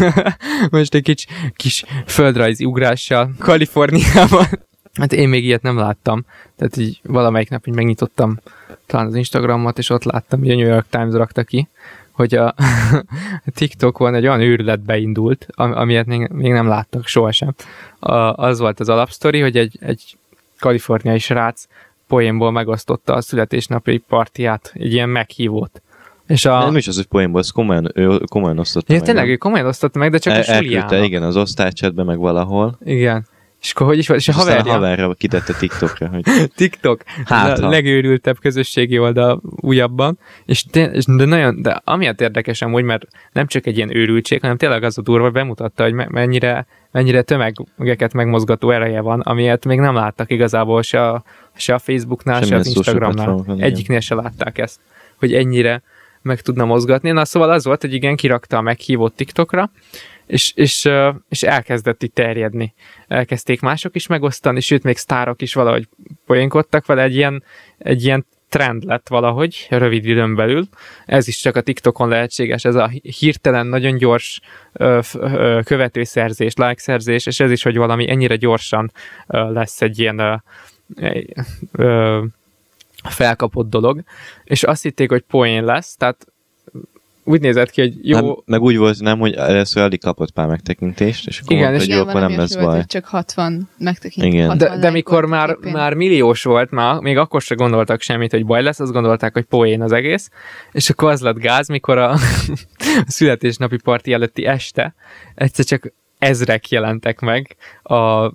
Most 0.70 0.94
egy 0.94 1.02
kis, 1.02 1.26
kis 1.56 1.84
földrajzi 2.06 2.64
ugrással 2.64 3.30
Kaliforniában. 3.38 4.46
Hát 4.92 5.12
én 5.12 5.28
még 5.28 5.44
ilyet 5.44 5.62
nem 5.62 5.78
láttam. 5.78 6.24
Tehát 6.56 6.76
így 6.76 7.00
valamelyik 7.02 7.50
nap 7.50 7.66
így 7.66 7.74
megnyitottam 7.74 8.38
talán 8.86 9.06
az 9.06 9.14
Instagramot, 9.14 9.78
és 9.78 9.90
ott 9.90 10.04
láttam, 10.04 10.38
hogy 10.38 10.50
a 10.50 10.54
New 10.54 10.66
York 10.66 10.86
Times 10.90 11.14
rakta 11.14 11.42
ki, 11.42 11.68
hogy 12.14 12.34
a 12.34 12.54
TikTokon 13.56 14.14
egy 14.14 14.26
olyan 14.26 14.40
őrület 14.40 14.80
beindult, 14.80 15.46
amilyet 15.54 16.06
még, 16.06 16.28
még 16.28 16.52
nem 16.52 16.66
láttak 16.66 17.06
sohasem. 17.06 17.54
A, 17.98 18.14
az 18.14 18.58
volt 18.58 18.80
az 18.80 18.88
alapsztori, 18.88 19.40
hogy 19.40 19.56
egy, 19.56 19.78
egy 19.80 20.16
kaliforniai 20.58 21.18
srác 21.18 21.66
poénból 22.06 22.50
megosztotta 22.50 23.14
a 23.14 23.20
születésnapi 23.20 23.98
partiát, 23.98 24.70
egy 24.74 24.92
ilyen 24.92 25.08
meghívót. 25.08 25.82
És 26.26 26.44
a... 26.44 26.58
Nem 26.58 26.76
is 26.76 26.88
az, 26.88 26.96
hogy 26.96 27.06
poénból, 27.06 27.40
ez 27.40 27.50
komolyan, 27.50 27.90
ő 27.94 28.18
komolyan 28.18 28.58
osztotta 28.58 28.92
ja, 28.92 28.98
meg. 28.98 29.08
tényleg, 29.08 29.28
ő 29.28 29.36
komolyan 29.36 29.66
osztotta 29.66 29.98
meg, 29.98 30.10
de 30.10 30.18
csak 30.18 30.32
El, 30.32 30.40
a 30.40 30.42
suliának. 30.42 31.04
igen, 31.04 31.22
az 31.22 31.36
osztálycsetben 31.36 32.06
meg 32.06 32.18
valahol. 32.18 32.78
Igen. 32.84 33.26
És 33.64 33.72
akkor 33.72 33.86
hogy 33.86 33.98
is 33.98 34.08
volt? 34.08 34.20
És, 34.20 34.28
és 34.28 34.34
a 34.34 34.38
haverja... 34.38 34.72
a 34.72 34.74
haverra 34.74 35.14
kitette 35.14 35.52
TikTokra. 35.52 36.08
Hogy... 36.08 36.24
TikTok. 36.56 37.02
Hát, 37.24 37.58
a 37.58 37.68
legőrültebb 37.68 38.38
közösségi 38.38 38.98
oldal 38.98 39.42
újabban. 39.56 40.18
És 40.44 40.64
de, 40.64 40.90
de 41.06 41.24
nagyon, 41.24 41.62
de 41.62 41.80
amiatt 41.84 42.20
érdekes 42.20 42.62
amúgy, 42.62 42.82
mert 42.82 43.06
nem 43.32 43.46
csak 43.46 43.66
egy 43.66 43.76
ilyen 43.76 43.96
őrültség, 43.96 44.40
hanem 44.40 44.56
tényleg 44.56 44.82
az 44.82 44.98
a 44.98 45.02
durva, 45.02 45.30
bemutatta, 45.30 45.82
hogy 45.82 45.92
mennyire, 45.92 46.66
mennyire 46.90 47.22
tömegeket 47.22 48.12
megmozgató 48.12 48.70
ereje 48.70 49.00
van, 49.00 49.20
amiért 49.20 49.64
még 49.64 49.78
nem 49.78 49.94
láttak 49.94 50.30
igazából 50.30 50.82
se 50.82 51.08
a, 51.08 51.24
se 51.56 51.74
a 51.74 51.78
Facebooknál, 51.78 52.42
Semmi 52.42 52.50
se 52.50 52.56
az 52.56 52.66
Instagramnál. 52.66 53.44
Egyiknél 53.58 54.00
se 54.00 54.14
látták 54.14 54.58
ezt, 54.58 54.80
hogy 55.16 55.34
ennyire 55.34 55.82
meg 56.22 56.40
tudna 56.40 56.64
mozgatni. 56.64 57.10
Na 57.10 57.24
szóval 57.24 57.50
az 57.50 57.64
volt, 57.64 57.80
hogy 57.80 57.94
igen, 57.94 58.16
kirakta 58.16 58.56
a 58.56 58.60
meghívott 58.60 59.16
TikTokra, 59.16 59.70
és, 60.26 60.52
és, 60.54 60.88
és 61.28 61.42
elkezdett 61.42 62.02
itt 62.02 62.14
terjedni. 62.14 62.74
Elkezdték 63.08 63.60
mások 63.60 63.94
is 63.94 64.06
megosztani, 64.06 64.60
sőt, 64.60 64.82
még 64.82 64.96
sztárok 64.96 65.42
is 65.42 65.54
valahogy 65.54 65.88
poénkodtak 66.26 66.86
vele, 66.86 67.02
egy 67.02 67.14
ilyen, 67.14 67.42
egy 67.78 68.04
ilyen 68.04 68.26
trend 68.48 68.84
lett 68.84 69.08
valahogy, 69.08 69.66
rövid 69.70 70.06
időn 70.06 70.34
belül. 70.34 70.68
Ez 71.06 71.28
is 71.28 71.38
csak 71.38 71.56
a 71.56 71.60
TikTokon 71.60 72.08
lehetséges, 72.08 72.64
ez 72.64 72.74
a 72.74 72.90
hirtelen, 73.18 73.66
nagyon 73.66 73.96
gyors 73.96 74.40
ö, 74.72 75.00
ö, 75.14 75.60
követőszerzés, 75.64 76.54
like-szerzés, 76.54 77.26
és 77.26 77.40
ez 77.40 77.50
is, 77.50 77.62
hogy 77.62 77.76
valami 77.76 78.10
ennyire 78.10 78.36
gyorsan 78.36 78.92
ö, 79.26 79.52
lesz 79.52 79.82
egy 79.82 79.98
ilyen 79.98 80.18
ö, 80.18 80.34
ö, 81.72 82.24
felkapott 83.08 83.70
dolog, 83.70 84.02
és 84.44 84.62
azt 84.62 84.82
hitték, 84.82 85.10
hogy 85.10 85.22
poén 85.22 85.64
lesz, 85.64 85.96
tehát 85.96 86.26
úgy 87.24 87.40
nézett 87.40 87.70
ki, 87.70 87.80
hogy 87.80 88.08
jó... 88.08 88.20
Nem, 88.20 88.34
meg 88.44 88.62
úgy 88.62 88.76
volt, 88.76 89.00
nem, 89.00 89.18
hogy 89.18 89.32
először 89.32 89.82
alig 89.82 90.00
kapott 90.00 90.30
pár 90.30 90.46
megtekintést, 90.46 91.26
és 91.26 91.40
akkor 91.40 91.56
igen, 91.56 91.64
mondta, 91.64 91.84
és 91.84 91.88
hogy 91.88 91.98
jó, 91.98 92.08
akkor 92.08 92.20
nem 92.20 92.38
lesz 92.38 92.54
baj. 92.54 92.84
Csak 92.86 93.04
60 93.04 93.68
megtekintés. 93.78 94.32
Igen. 94.32 94.58
de, 94.58 94.78
de 94.78 94.90
mikor 94.90 95.26
már, 95.26 95.56
már 95.72 95.94
milliós 95.94 96.42
volt, 96.42 96.70
már, 96.70 97.00
még 97.00 97.16
akkor 97.16 97.42
se 97.42 97.54
gondoltak 97.54 98.00
semmit, 98.00 98.30
hogy 98.30 98.46
baj 98.46 98.62
lesz, 98.62 98.80
azt 98.80 98.92
gondolták, 98.92 99.32
hogy 99.32 99.44
poén 99.44 99.82
az 99.82 99.92
egész, 99.92 100.30
és 100.72 100.90
akkor 100.90 101.10
az 101.10 101.20
lett 101.20 101.38
gáz, 101.38 101.68
mikor 101.68 101.98
a, 101.98 102.10
a 102.12 102.18
születésnapi 103.06 103.76
parti 103.76 104.12
előtti 104.12 104.46
este 104.46 104.94
egyszer 105.34 105.64
csak 105.64 105.92
ezrek 106.18 106.68
jelentek 106.68 107.20
meg 107.20 107.56
a 107.82 108.32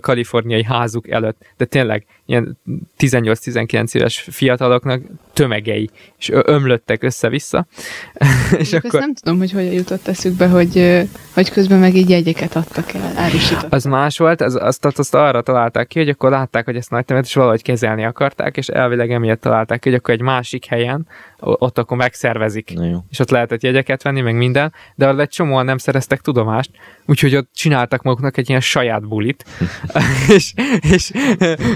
kaliforniai 0.00 0.64
házuk 0.64 1.10
előtt, 1.10 1.44
de 1.56 1.64
tényleg 1.64 2.06
ilyen 2.26 2.58
18-19 2.98 3.94
éves 3.94 4.26
fiataloknak 4.30 5.02
tömegei, 5.32 5.90
és 6.18 6.30
ömlöttek 6.32 7.02
össze-vissza. 7.02 7.66
és 8.58 8.72
akkor... 8.72 8.90
Azt 8.94 8.98
nem 8.98 9.14
tudom, 9.14 9.38
hogy 9.38 9.52
hogyan 9.52 9.72
jutott 9.72 10.08
eszükbe, 10.08 10.48
hogy, 10.48 11.02
hogy 11.34 11.50
közben 11.50 11.78
meg 11.78 11.94
így 11.94 12.10
jegyeket 12.10 12.56
adtak 12.56 12.92
el, 12.92 13.12
árusítottak. 13.16 13.72
Az 13.72 13.84
más 13.84 14.18
volt, 14.18 14.40
az, 14.40 14.58
azt, 14.60 14.84
azt 14.84 15.14
arra 15.14 15.42
találták 15.42 15.86
ki, 15.86 15.98
hogy 15.98 16.08
akkor 16.08 16.30
látták, 16.30 16.64
hogy 16.64 16.76
ezt 16.76 16.90
nagy 16.90 17.04
temet, 17.04 17.24
és 17.24 17.34
valahogy 17.34 17.62
kezelni 17.62 18.04
akarták, 18.04 18.56
és 18.56 18.68
elvileg 18.68 19.12
emiatt 19.12 19.40
találták 19.40 19.80
ki, 19.80 19.88
hogy 19.88 19.98
akkor 19.98 20.14
egy 20.14 20.20
másik 20.20 20.64
helyen, 20.64 21.06
ott 21.38 21.78
akkor 21.78 21.96
megszervezik. 21.96 22.74
És 23.10 23.18
ott 23.18 23.30
lehetett 23.30 23.62
jegyeket 23.62 24.02
venni, 24.02 24.20
meg 24.20 24.36
minden, 24.36 24.72
de 24.94 25.08
arra 25.08 25.20
egy 25.20 25.28
csomóan 25.28 25.64
nem 25.64 25.78
szereztek 25.78 26.20
tudomást, 26.20 26.70
úgyhogy 27.06 27.36
ott 27.36 27.48
csináltak 27.54 28.02
maguknak 28.02 28.36
egy 28.36 28.45
ilyen 28.48 28.60
saját 28.60 29.08
bulit, 29.08 29.44
és, 30.36 30.52
és 30.80 31.10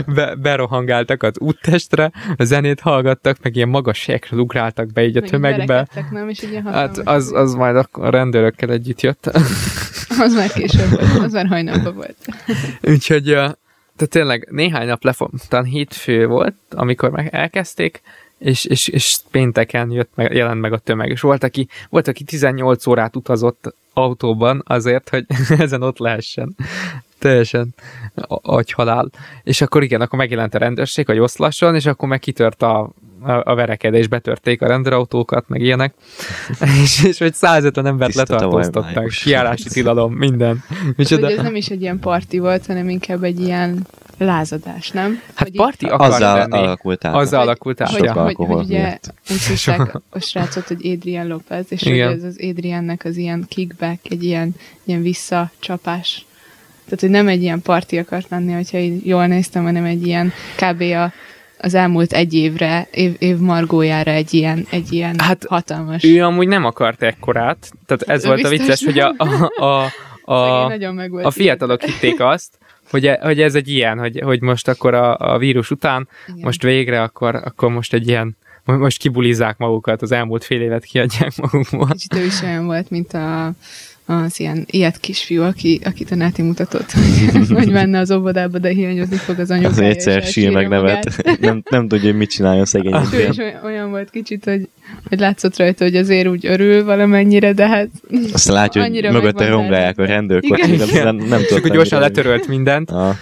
be, 0.06 0.34
berohangáltak 0.34 1.22
az 1.22 1.38
úttestre, 1.38 2.12
a 2.36 2.44
zenét 2.44 2.80
hallgattak, 2.80 3.36
meg 3.42 3.56
ilyen 3.56 3.68
magas 3.68 4.06
helyekről 4.06 4.40
ugráltak 4.40 4.92
be 4.92 5.04
így 5.04 5.16
a 5.16 5.20
tömegbe. 5.20 5.88
Nem, 6.10 6.28
és 6.28 6.42
így 6.42 6.60
hát 6.64 6.98
az, 6.98 7.32
az 7.32 7.54
majd 7.54 7.76
a 7.76 8.10
rendőrökkel 8.10 8.70
együtt 8.70 9.00
jött. 9.00 9.26
az 10.24 10.34
már 10.34 10.52
később 10.52 10.90
volt, 10.90 11.24
az 11.24 11.32
már 11.32 11.46
hajnalban 11.46 11.94
volt. 11.94 12.16
Úgyhogy 12.92 13.24
tehát 13.24 14.14
tényleg 14.14 14.48
néhány 14.50 14.86
nap 14.86 15.04
lefog, 15.04 15.30
talán 15.48 15.64
hétfő 15.64 16.26
volt, 16.26 16.54
amikor 16.70 17.10
meg 17.10 17.28
elkezdték, 17.34 18.00
és, 18.40 18.64
és, 18.64 18.88
és 18.88 19.18
pénteken 19.30 19.90
jött 19.90 20.10
meg, 20.14 20.34
jelent 20.34 20.60
meg 20.60 20.72
a 20.72 20.78
tömeg. 20.78 21.10
És 21.10 21.20
volt 21.20 21.44
aki, 21.44 21.68
volt, 21.88 22.08
aki 22.08 22.24
18 22.24 22.86
órát 22.86 23.16
utazott 23.16 23.74
autóban 23.92 24.62
azért, 24.66 25.08
hogy 25.08 25.24
ezen 25.58 25.82
ott 25.82 25.98
lehessen. 25.98 26.56
Teljesen 27.18 27.74
agyhalál. 28.42 29.10
És 29.42 29.60
akkor 29.60 29.82
igen, 29.82 30.00
akkor 30.00 30.18
megjelent 30.18 30.54
a 30.54 30.58
rendőrség, 30.58 31.06
hogy 31.06 31.18
oszlasson, 31.18 31.74
és 31.74 31.86
akkor 31.86 32.08
meg 32.08 32.18
kitört 32.18 32.62
a, 32.62 32.90
a, 33.20 33.32
a 33.32 33.54
verekedés, 33.54 34.06
betörték 34.06 34.62
a 34.62 34.66
rendőrautókat, 34.66 35.48
meg 35.48 35.60
ilyenek. 35.60 35.94
és, 36.82 37.04
és 37.04 37.18
hogy 37.18 37.34
150 37.34 37.86
embert 37.86 38.12
Tiszta 38.12 38.32
letartóztatták. 38.32 39.08
Kiárási 39.08 39.68
tilalom, 39.68 40.12
minden. 40.12 40.64
Micsoda? 40.96 41.26
Hogy 41.26 41.36
ez 41.36 41.42
nem 41.42 41.56
is 41.56 41.68
egy 41.68 41.80
ilyen 41.80 41.98
parti 41.98 42.38
volt, 42.38 42.66
hanem 42.66 42.88
inkább 42.88 43.22
egy 43.22 43.40
ilyen 43.40 43.86
lázadás, 44.24 44.90
nem? 44.90 45.22
Hát 45.34 45.48
hogy 45.48 45.56
parti 45.56 45.86
akar 45.86 46.10
azzal 46.10 46.36
lenni. 46.38 46.56
alakult 46.56 47.04
át. 47.04 47.14
Azzal 47.14 47.40
alakult 47.40 47.80
át. 47.80 47.90
Hogy, 47.90 48.04
ja. 48.04 48.12
hogy, 48.12 48.34
hogy, 48.34 48.48
ugye 48.48 48.98
úgy 49.30 49.42
hívták 49.42 49.94
a 50.10 50.18
srácot, 50.18 50.66
hogy 50.66 50.86
Adrian 50.86 51.26
Lopez, 51.26 51.66
és 51.68 51.82
Igen. 51.82 52.08
hogy 52.08 52.16
ez 52.16 52.24
az 52.24 52.38
Adriannek 52.50 53.04
az 53.04 53.16
ilyen 53.16 53.44
kickback, 53.48 54.10
egy 54.10 54.24
ilyen, 54.24 54.54
ilyen 54.84 55.02
visszacsapás. 55.02 56.24
Tehát, 56.84 57.00
hogy 57.00 57.10
nem 57.10 57.28
egy 57.28 57.42
ilyen 57.42 57.62
parti 57.62 57.98
akart 57.98 58.28
lenni, 58.28 58.52
hogyha 58.52 58.78
így 58.78 59.06
jól 59.06 59.26
néztem, 59.26 59.64
hanem 59.64 59.84
egy 59.84 60.06
ilyen 60.06 60.32
kb. 60.56 60.80
A, 60.80 61.12
az 61.58 61.74
elmúlt 61.74 62.12
egy 62.12 62.34
évre, 62.34 62.88
év, 62.90 63.16
év 63.18 63.36
margójára 63.36 64.10
egy 64.10 64.34
ilyen, 64.34 64.66
egy 64.70 64.92
ilyen 64.92 65.18
hát 65.18 65.44
hatalmas... 65.48 66.04
ő 66.04 66.24
amúgy 66.24 66.48
nem 66.48 66.64
akart 66.64 67.02
ekkorát, 67.02 67.70
tehát 67.86 68.02
ez 68.02 68.24
ő 68.24 68.26
volt 68.26 68.44
a 68.44 68.48
vicces, 68.48 68.80
nem. 68.80 68.92
hogy 68.92 69.00
a, 69.00 69.14
a, 69.16 69.64
a 69.64 69.90
a, 70.24 70.72
a 71.22 71.30
fiatalok 71.30 71.82
hitték 71.82 72.20
azt, 72.20 72.58
hogy, 72.90 73.06
e, 73.06 73.18
hogy 73.22 73.40
ez 73.40 73.54
egy 73.54 73.68
ilyen, 73.68 73.98
hogy, 73.98 74.20
hogy 74.24 74.40
most 74.40 74.68
akkor 74.68 74.94
a, 74.94 75.16
a 75.16 75.38
vírus 75.38 75.70
után, 75.70 76.08
Igen. 76.28 76.40
most 76.40 76.62
végre, 76.62 77.02
akkor, 77.02 77.34
akkor 77.34 77.70
most 77.70 77.92
egy 77.92 78.08
ilyen, 78.08 78.36
most 78.64 78.98
kibulizzák 78.98 79.58
magukat, 79.58 80.02
az 80.02 80.12
elmúlt 80.12 80.44
fél 80.44 80.62
évet 80.62 80.84
kiadják 80.84 81.36
magukból. 81.36 81.88
Kicsit 81.90 82.14
ő 82.14 82.24
is 82.24 82.42
olyan 82.42 82.66
volt, 82.66 82.90
mint 82.90 83.12
a 83.12 83.52
az 84.10 84.40
ilyen 84.40 84.66
ilyet 84.70 85.00
kisfiú, 85.00 85.42
aki, 85.42 85.80
akit 85.84 86.10
a 86.10 86.14
Náti 86.14 86.42
mutatott, 86.42 86.92
hogy, 87.32 87.50
hogy 87.50 87.70
menne 87.70 87.98
az 87.98 88.10
óvodába, 88.10 88.58
de 88.58 88.68
hiányozni 88.68 89.16
fog 89.16 89.38
az 89.38 89.50
anyukája. 89.50 89.72
Az 89.72 89.78
egyszer 89.78 90.22
sír 90.22 90.52
meg 90.52 90.68
nevet. 90.68 91.38
nem, 91.40 91.62
nem 91.70 91.88
tudja, 91.88 92.08
hogy 92.08 92.16
mit 92.16 92.30
csináljon 92.30 92.64
szegény. 92.64 92.92
Ah, 92.92 93.12
és 93.12 93.36
olyan 93.64 93.90
volt 93.90 94.10
kicsit, 94.10 94.44
hogy, 94.44 94.68
hogy 95.08 95.18
látszott 95.18 95.56
rajta, 95.56 95.84
hogy 95.84 95.96
azért 95.96 96.28
úgy 96.28 96.46
örül 96.46 96.84
valamennyire, 96.84 97.52
de 97.52 97.68
hát 97.68 97.88
Azt 98.32 98.48
látja, 98.48 98.82
hogy 98.82 99.08
mögötte 99.10 99.48
rongrálják 99.48 99.98
a 99.98 100.04
rendőrkocsit, 100.04 100.92
nem, 100.92 101.16
nem, 101.16 101.28
nem 101.28 101.40
Csak 101.48 101.60
hogy 101.60 101.72
gyorsan 101.72 102.00
letörölt 102.00 102.46
mindent. 102.46 102.90
Ah. 102.90 103.16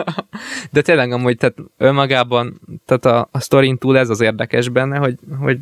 de 0.72 0.82
tényleg 0.82 1.12
amúgy, 1.12 1.36
tehát 1.36 1.56
önmagában, 1.78 2.60
tehát 2.86 3.04
a, 3.04 3.28
a 3.32 3.40
sztorin 3.40 3.78
túl 3.78 3.98
ez 3.98 4.08
az 4.08 4.20
érdekes 4.20 4.68
benne, 4.68 4.96
hogy, 4.96 5.14
hogy 5.40 5.58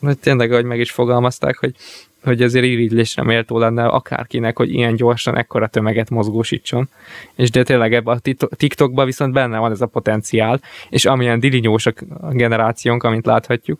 hogy 0.00 0.18
tényleg, 0.18 0.52
ahogy 0.52 0.64
meg 0.64 0.80
is 0.80 0.90
fogalmazták, 0.90 1.58
hogy 1.58 1.74
hogy 2.22 2.42
azért 2.42 2.64
irigylésre 2.64 3.22
méltó 3.22 3.58
lenne 3.58 3.86
akárkinek, 3.86 4.56
hogy 4.56 4.72
ilyen 4.72 4.96
gyorsan 4.96 5.36
ekkora 5.36 5.66
tömeget 5.66 6.10
mozgósítson. 6.10 6.88
És 7.34 7.50
de 7.50 7.62
tényleg 7.62 7.94
ebben 7.94 8.20
a 8.38 8.56
TikTokban 8.56 9.06
viszont 9.06 9.32
benne 9.32 9.58
van 9.58 9.70
ez 9.70 9.80
a 9.80 9.86
potenciál, 9.86 10.60
és 10.88 11.04
amilyen 11.04 11.40
dilinyós 11.40 11.86
a 11.86 11.92
generációnk, 12.30 13.02
amint 13.02 13.26
láthatjuk, 13.26 13.78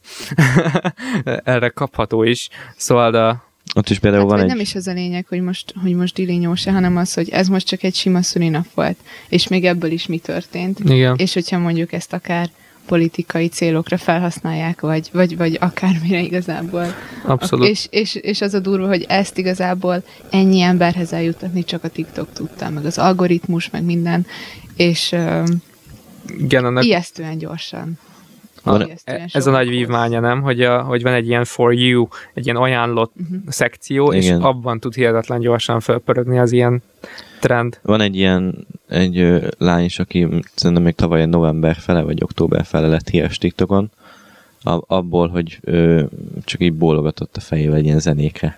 erre 1.24 1.68
kapható 1.68 2.22
is. 2.22 2.48
Szóval 2.76 3.10
de 3.10 3.48
ott 3.74 3.88
is 3.88 3.98
például 3.98 4.22
hát, 4.22 4.30
van 4.30 4.40
egy... 4.40 4.46
Nem 4.46 4.60
is 4.60 4.74
az 4.74 4.86
a 4.86 4.92
lényeg, 4.92 5.26
hogy 5.28 5.40
most, 5.40 5.74
hogy 5.82 5.94
most 5.94 6.14
dilinyós 6.14 6.64
hanem 6.64 6.96
az, 6.96 7.14
hogy 7.14 7.28
ez 7.28 7.48
most 7.48 7.66
csak 7.66 7.82
egy 7.82 7.94
sima 7.94 8.22
szulinap 8.22 8.66
volt, 8.74 8.96
és 9.28 9.48
még 9.48 9.64
ebből 9.64 9.90
is 9.90 10.06
mi 10.06 10.18
történt. 10.18 10.78
Igen. 10.84 11.16
És 11.16 11.34
hogyha 11.34 11.58
mondjuk 11.58 11.92
ezt 11.92 12.12
akár 12.12 12.48
politikai 12.90 13.46
célokra 13.48 13.96
felhasználják, 13.96 14.80
vagy, 14.80 15.10
vagy, 15.12 15.36
vagy 15.36 15.56
akármire 15.60 16.20
igazából. 16.20 16.84
Abszolút. 17.24 17.68
És, 17.68 17.86
és, 17.90 18.14
és 18.14 18.40
az 18.40 18.54
a 18.54 18.58
durva, 18.58 18.86
hogy 18.86 19.04
ezt 19.08 19.38
igazából 19.38 20.02
ennyi 20.30 20.60
emberhez 20.60 21.12
eljutatni 21.12 21.64
csak 21.64 21.84
a 21.84 21.88
TikTok 21.88 22.32
tudta, 22.32 22.70
meg 22.70 22.84
az 22.84 22.98
algoritmus, 22.98 23.70
meg 23.70 23.84
minden, 23.84 24.26
és 24.76 25.16
Igen, 26.38 26.64
annak... 26.64 26.84
ijesztően 26.84 27.38
gyorsan. 27.38 27.98
Van, 28.62 28.90
ez 29.32 29.46
a 29.46 29.50
nagy 29.50 29.68
vívmánya, 29.68 30.20
nem? 30.20 30.42
Hogy, 30.42 30.62
a, 30.62 30.82
hogy 30.82 31.02
van 31.02 31.12
egy 31.12 31.26
ilyen 31.26 31.44
for 31.44 31.74
you, 31.74 32.06
egy 32.34 32.44
ilyen 32.44 32.56
ajánlott 32.56 33.12
uh-huh. 33.20 33.38
szekció, 33.48 34.12
Igen. 34.12 34.38
és 34.38 34.44
abban 34.44 34.80
tud 34.80 34.94
hihetetlen 34.94 35.40
gyorsan 35.40 35.80
felpörögni 35.80 36.38
az 36.38 36.52
ilyen 36.52 36.82
trend. 37.40 37.78
Van 37.82 38.00
egy 38.00 38.16
ilyen 38.16 38.66
egy 38.88 39.18
ö, 39.18 39.48
lány 39.58 39.84
is, 39.84 39.98
aki 39.98 40.28
szerintem 40.54 40.84
még 40.84 40.94
tavaly 40.94 41.26
november 41.26 41.76
fele 41.76 42.02
vagy 42.02 42.22
október 42.22 42.64
fele 42.64 42.86
lett 42.86 43.08
híres 43.08 43.38
TikTokon, 43.38 43.90
a, 44.62 44.82
abból, 44.86 45.28
hogy 45.28 45.58
ö, 45.60 46.02
csak 46.44 46.60
így 46.60 46.72
bólogatott 46.72 47.36
a 47.36 47.40
fejével 47.40 47.76
egy 47.76 47.84
ilyen 47.84 48.00
zenékre. 48.00 48.56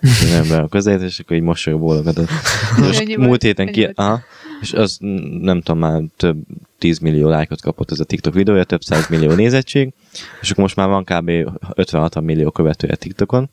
Nem 0.49 0.63
a 0.63 0.67
közét, 0.67 1.01
és 1.01 1.19
akkor 1.19 1.35
így 1.35 1.43
mosolyog 1.43 1.79
bólogatott. 1.79 2.29
Most 2.77 3.17
múlt 3.17 3.41
héten 3.41 3.71
ki... 3.71 3.89
Aha, 3.95 4.21
és 4.61 4.73
az 4.73 4.97
nem 5.41 5.61
tudom, 5.61 5.79
már 5.79 6.01
több 6.17 6.37
10 6.77 6.99
millió 6.99 7.27
lájkot 7.27 7.61
kapott 7.61 7.91
ez 7.91 7.99
a 7.99 8.03
TikTok 8.03 8.33
videója, 8.33 8.63
több 8.63 8.81
száz 8.81 9.07
millió 9.09 9.31
nézettség, 9.31 9.93
és 10.41 10.51
akkor 10.51 10.63
most 10.63 10.75
már 10.75 10.87
van 10.87 11.03
kb. 11.03 11.31
56 11.75 12.21
millió 12.21 12.51
követője 12.51 12.95
TikTokon, 12.95 13.49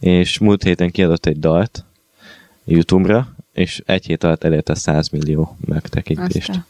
és 0.00 0.38
múlt 0.38 0.62
héten 0.62 0.90
kiadott 0.90 1.26
egy 1.26 1.38
dalt 1.38 1.84
YouTube-ra, 2.64 3.34
és 3.52 3.82
egy 3.86 4.06
hét 4.06 4.24
alatt 4.24 4.44
elérte 4.44 4.74
100 4.74 5.08
millió 5.08 5.56
megtekintést. 5.64 6.48
Aztán. 6.48 6.66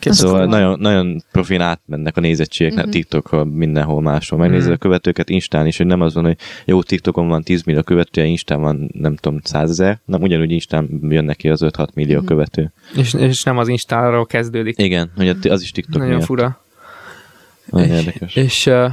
Szóval 0.00 0.46
nagyon, 0.46 0.78
nagyon 0.80 1.22
profin 1.32 1.60
átmennek 1.60 2.16
a 2.16 2.20
nézettségek 2.20 2.76
uh-huh. 2.76 2.90
TikTokról, 2.90 3.44
mindenhol 3.44 4.02
máshol. 4.02 4.38
Megnézed 4.38 4.62
uh-huh. 4.62 4.76
a 4.80 4.82
követőket 4.82 5.28
Instán 5.28 5.66
is, 5.66 5.76
hogy 5.76 5.86
nem 5.86 6.00
az 6.00 6.14
van, 6.14 6.24
hogy 6.24 6.36
jó, 6.64 6.82
TikTokon 6.82 7.28
van 7.28 7.42
10 7.42 7.62
millió 7.62 7.82
követője, 7.82 8.26
Instán 8.26 8.60
van 8.60 8.90
nem 8.92 9.16
tudom 9.16 9.40
100 9.42 9.70
ezer, 9.70 10.00
nem 10.04 10.22
ugyanúgy 10.22 10.50
Instán 10.50 10.88
jön 11.02 11.24
neki 11.24 11.48
az 11.48 11.60
5-6 11.64 11.86
millió 11.94 12.12
uh-huh. 12.12 12.28
követő. 12.28 12.72
És, 12.96 13.14
és 13.14 13.42
nem 13.42 13.58
az 13.58 13.68
Instáról 13.68 14.26
kezdődik. 14.26 14.78
Igen, 14.78 15.10
hogy 15.16 15.28
az 15.48 15.62
is 15.62 15.70
TikTok 15.70 16.00
Nagyon 16.00 16.14
miatt. 16.14 16.24
fura. 16.24 16.60
Nagyon 17.70 17.88
és, 17.88 17.96
érdekes. 17.96 18.34
És 18.36 18.66
uh, 18.66 18.90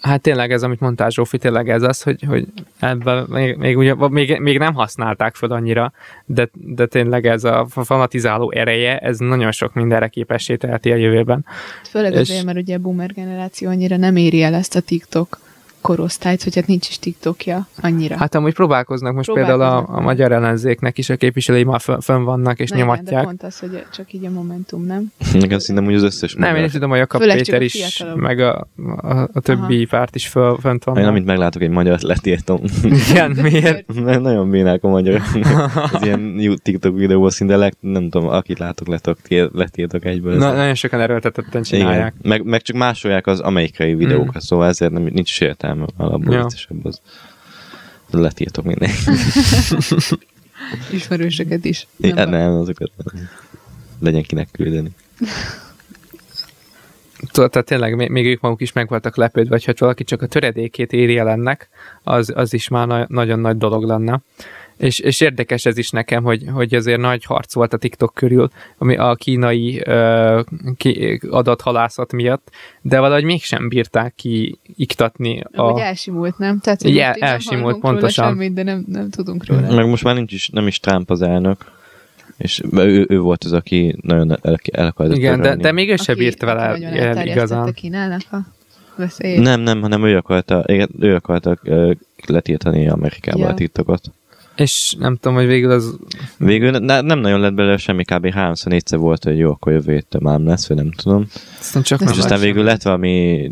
Hát 0.00 0.20
tényleg 0.20 0.52
ez, 0.52 0.62
amit 0.62 0.80
mondtál 0.80 1.10
Zsófi, 1.10 1.38
tényleg 1.38 1.68
ez 1.68 1.82
az, 1.82 2.02
hogy, 2.02 2.22
hogy 2.28 2.46
ebben 2.78 3.26
még, 3.28 3.56
még, 3.56 3.76
ugye, 3.76 3.94
még, 4.08 4.38
még 4.38 4.58
nem 4.58 4.74
használták 4.74 5.34
fel 5.34 5.50
annyira, 5.50 5.92
de, 6.24 6.48
de 6.52 6.86
tényleg 6.86 7.26
ez 7.26 7.44
a 7.44 7.66
fanatizáló 7.70 8.50
ereje, 8.50 8.98
ez 8.98 9.18
nagyon 9.18 9.52
sok 9.52 9.74
mindenre 9.74 10.08
képessé 10.08 10.56
teheti 10.56 10.92
a 10.92 10.94
jövőben. 10.94 11.44
Főleg 11.90 12.12
és... 12.12 12.18
azért, 12.18 12.44
mert 12.44 12.58
ugye 12.58 12.74
a 12.74 12.78
boomer 12.78 13.12
generáció 13.12 13.68
annyira 13.68 13.96
nem 13.96 14.16
éri 14.16 14.42
el 14.42 14.54
ezt 14.54 14.76
a 14.76 14.80
TikTok 14.80 15.38
korosztályt, 15.86 16.42
hogy 16.42 16.54
hát 16.54 16.66
nincs 16.66 16.88
is 16.88 16.98
TikTokja 16.98 17.68
annyira. 17.80 18.16
Hát 18.16 18.34
amúgy 18.34 18.54
próbálkoznak 18.54 19.14
most 19.14 19.26
próbálkoznak 19.26 19.58
például 19.68 19.86
a, 19.86 19.98
a 19.98 20.00
magyar 20.00 20.32
ellenzéknek 20.32 20.98
is, 20.98 21.10
a 21.10 21.16
képviselői 21.16 21.64
már 21.64 21.80
fönn 22.00 22.22
vannak 22.22 22.58
és 22.58 22.70
Na 22.70 22.76
nyomatják. 22.76 23.06
Igen, 23.06 23.18
de 23.18 23.24
pont 23.24 23.42
az, 23.42 23.58
hogy 23.58 23.84
csak 23.92 24.12
így 24.12 24.24
a 24.24 24.30
Momentum, 24.30 24.86
nem? 24.86 25.12
Igen, 25.32 25.58
szerintem 25.58 25.86
úgy 25.86 25.94
az 25.94 26.02
összes 26.02 26.34
Nem, 26.34 26.56
én 26.56 26.64
is 26.64 26.72
tudom, 26.72 26.90
hogy 26.90 27.00
a 27.00 27.18
Péter 27.18 27.62
is, 27.62 28.04
meg 28.14 28.40
a, 28.40 28.68
a, 28.96 29.28
a 29.32 29.40
többi 29.40 29.76
Aha. 29.76 29.86
párt 29.90 30.14
is 30.14 30.28
föl, 30.28 30.56
fönt 30.60 30.84
van. 30.84 30.96
Én 30.96 31.04
amint 31.04 31.26
meglátok 31.26 31.62
egy 31.62 31.70
magyar 31.70 32.00
letírtom. 32.00 32.60
Igen, 33.10 33.30
miért? 33.42 33.94
Mert 34.04 34.20
nagyon 34.20 34.50
bénák 34.50 34.84
a 34.84 34.88
magyar. 34.88 35.22
Ez 35.92 36.02
ilyen 36.02 36.58
TikTok 36.62 36.96
videóból 36.96 37.30
szinte 37.30 37.56
leg, 37.56 37.74
nem 37.80 38.10
tudom, 38.10 38.28
akit 38.28 38.58
látok, 38.58 38.86
letok, 38.86 39.18
letírtok 39.52 40.04
egyből. 40.04 40.36
Na, 40.36 40.52
nagyon 40.52 40.74
sokan 40.74 41.00
erőltetetten 41.00 41.62
csinálják. 41.62 42.14
Igen. 42.18 42.30
Meg, 42.30 42.44
meg 42.44 42.62
csak 42.62 42.76
másolják 42.76 43.26
az 43.26 43.40
amerikai 43.40 43.94
videókat, 43.94 44.36
mm. 44.36 44.38
szóval 44.38 44.68
ezért 44.68 44.92
nem, 44.92 45.02
nincs 45.02 45.30
is 45.30 45.40
értelme 45.40 45.75
nem, 45.76 45.86
alapból 45.96 46.34
ja. 46.34 46.42
viccesebb 46.42 46.84
az. 46.84 47.00
Letírtok 48.10 48.64
minden. 48.64 48.90
Ismerősöket 50.92 51.64
is. 51.64 51.86
Nem, 51.96 52.16
ja, 52.16 52.24
nem, 52.24 52.52
azokat 52.52 52.90
nem. 52.96 53.28
Legyen 53.98 54.22
kinek 54.22 54.48
küldeni. 54.52 54.90
Tudod, 57.30 57.50
tehát 57.50 57.66
tényleg 57.66 58.10
még, 58.10 58.26
ők 58.26 58.40
maguk 58.40 58.60
is 58.60 58.72
meg 58.72 58.88
voltak 58.88 59.16
lepődve, 59.16 59.50
vagy 59.50 59.64
hogy 59.64 59.78
valaki 59.78 60.04
csak 60.04 60.22
a 60.22 60.26
töredékét 60.26 60.92
éri 60.92 61.18
el 61.18 61.28
ennek, 61.28 61.68
az, 62.02 62.32
az 62.34 62.52
is 62.52 62.68
már 62.68 62.86
na- 62.86 63.06
nagyon 63.08 63.38
nagy 63.38 63.56
dolog 63.56 63.84
lenne. 63.84 64.20
És, 64.76 64.98
és 64.98 65.20
érdekes 65.20 65.64
ez 65.64 65.78
is 65.78 65.90
nekem, 65.90 66.22
hogy, 66.22 66.44
hogy 66.52 66.74
azért 66.74 67.00
nagy 67.00 67.24
harc 67.24 67.54
volt 67.54 67.72
a 67.72 67.76
TikTok 67.76 68.14
körül, 68.14 68.48
ami 68.78 68.96
a 68.96 69.14
kínai 69.14 69.82
uh, 69.86 70.44
ki, 70.76 71.20
adathalászat 71.30 72.12
miatt, 72.12 72.50
de 72.82 73.00
valahogy 73.00 73.24
mégsem 73.24 73.68
bírták 73.68 74.14
ki 74.14 74.58
iktatni. 74.76 75.42
A... 75.52 75.72
Úgy 75.72 75.80
elsimult, 75.80 76.38
nem? 76.38 76.58
Tehát, 76.58 76.82
hogy 76.82 76.94
yeah, 76.94 77.16
elsimult, 77.18 77.80
pontosan. 77.80 78.28
Semmit, 78.28 78.52
de 78.52 78.62
nem, 78.62 78.84
nem 78.88 79.10
tudunk 79.10 79.46
róla. 79.46 79.74
Meg 79.74 79.88
most 79.88 80.04
már 80.04 80.14
nincs 80.14 80.32
is, 80.32 80.48
nem 80.48 80.66
is 80.66 80.80
Trump 80.80 81.10
az 81.10 81.22
elnök, 81.22 81.74
és 82.36 82.62
ő, 82.72 83.06
ő 83.08 83.18
volt 83.18 83.44
az, 83.44 83.52
aki 83.52 83.96
nagyon 84.02 84.38
el, 84.42 84.58
el 84.72 84.86
akart 84.86 85.16
Igen, 85.16 85.40
de, 85.40 85.56
de 85.56 85.72
még 85.72 85.90
ő 85.90 85.96
sem 85.96 86.16
bírt 86.16 86.42
vele 86.42 87.24
igazán. 87.24 87.68
a 87.68 87.72
Nem, 89.20 89.60
nem, 89.60 89.80
hanem 89.80 90.04
ő 90.04 90.16
akarta, 90.16 90.64
igen, 90.66 90.88
ő 91.00 91.14
akarta 91.14 91.58
uh, 91.64 91.90
letiltani 92.26 92.88
Amerikába 92.88 93.38
ja. 93.38 93.48
a 93.48 93.54
TikTokot. 93.54 94.10
És 94.56 94.94
nem 94.98 95.16
tudom, 95.16 95.36
hogy 95.36 95.46
végül 95.46 95.70
az... 95.70 95.96
Végül 96.38 96.70
ne, 96.70 97.00
nem 97.00 97.18
nagyon 97.18 97.40
lett 97.40 97.54
belőle 97.54 97.76
semmi, 97.76 98.04
kb. 98.04 98.26
3-4 98.26 98.96
volt, 98.98 99.24
hogy 99.24 99.38
jó, 99.38 99.50
akkor 99.50 99.72
jövő 99.72 99.92
héten 99.92 100.20
már 100.22 100.40
lesz, 100.40 100.68
vagy 100.68 100.76
nem 100.76 100.90
tudom. 100.90 101.26
Aztán 101.58 101.82
csak 101.82 102.00
és 102.00 102.08
aztán 102.08 102.40
végül 102.40 102.64
lett 102.64 102.82
valami 102.82 103.50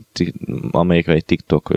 amerikai 0.70 1.22
TikTok 1.22 1.70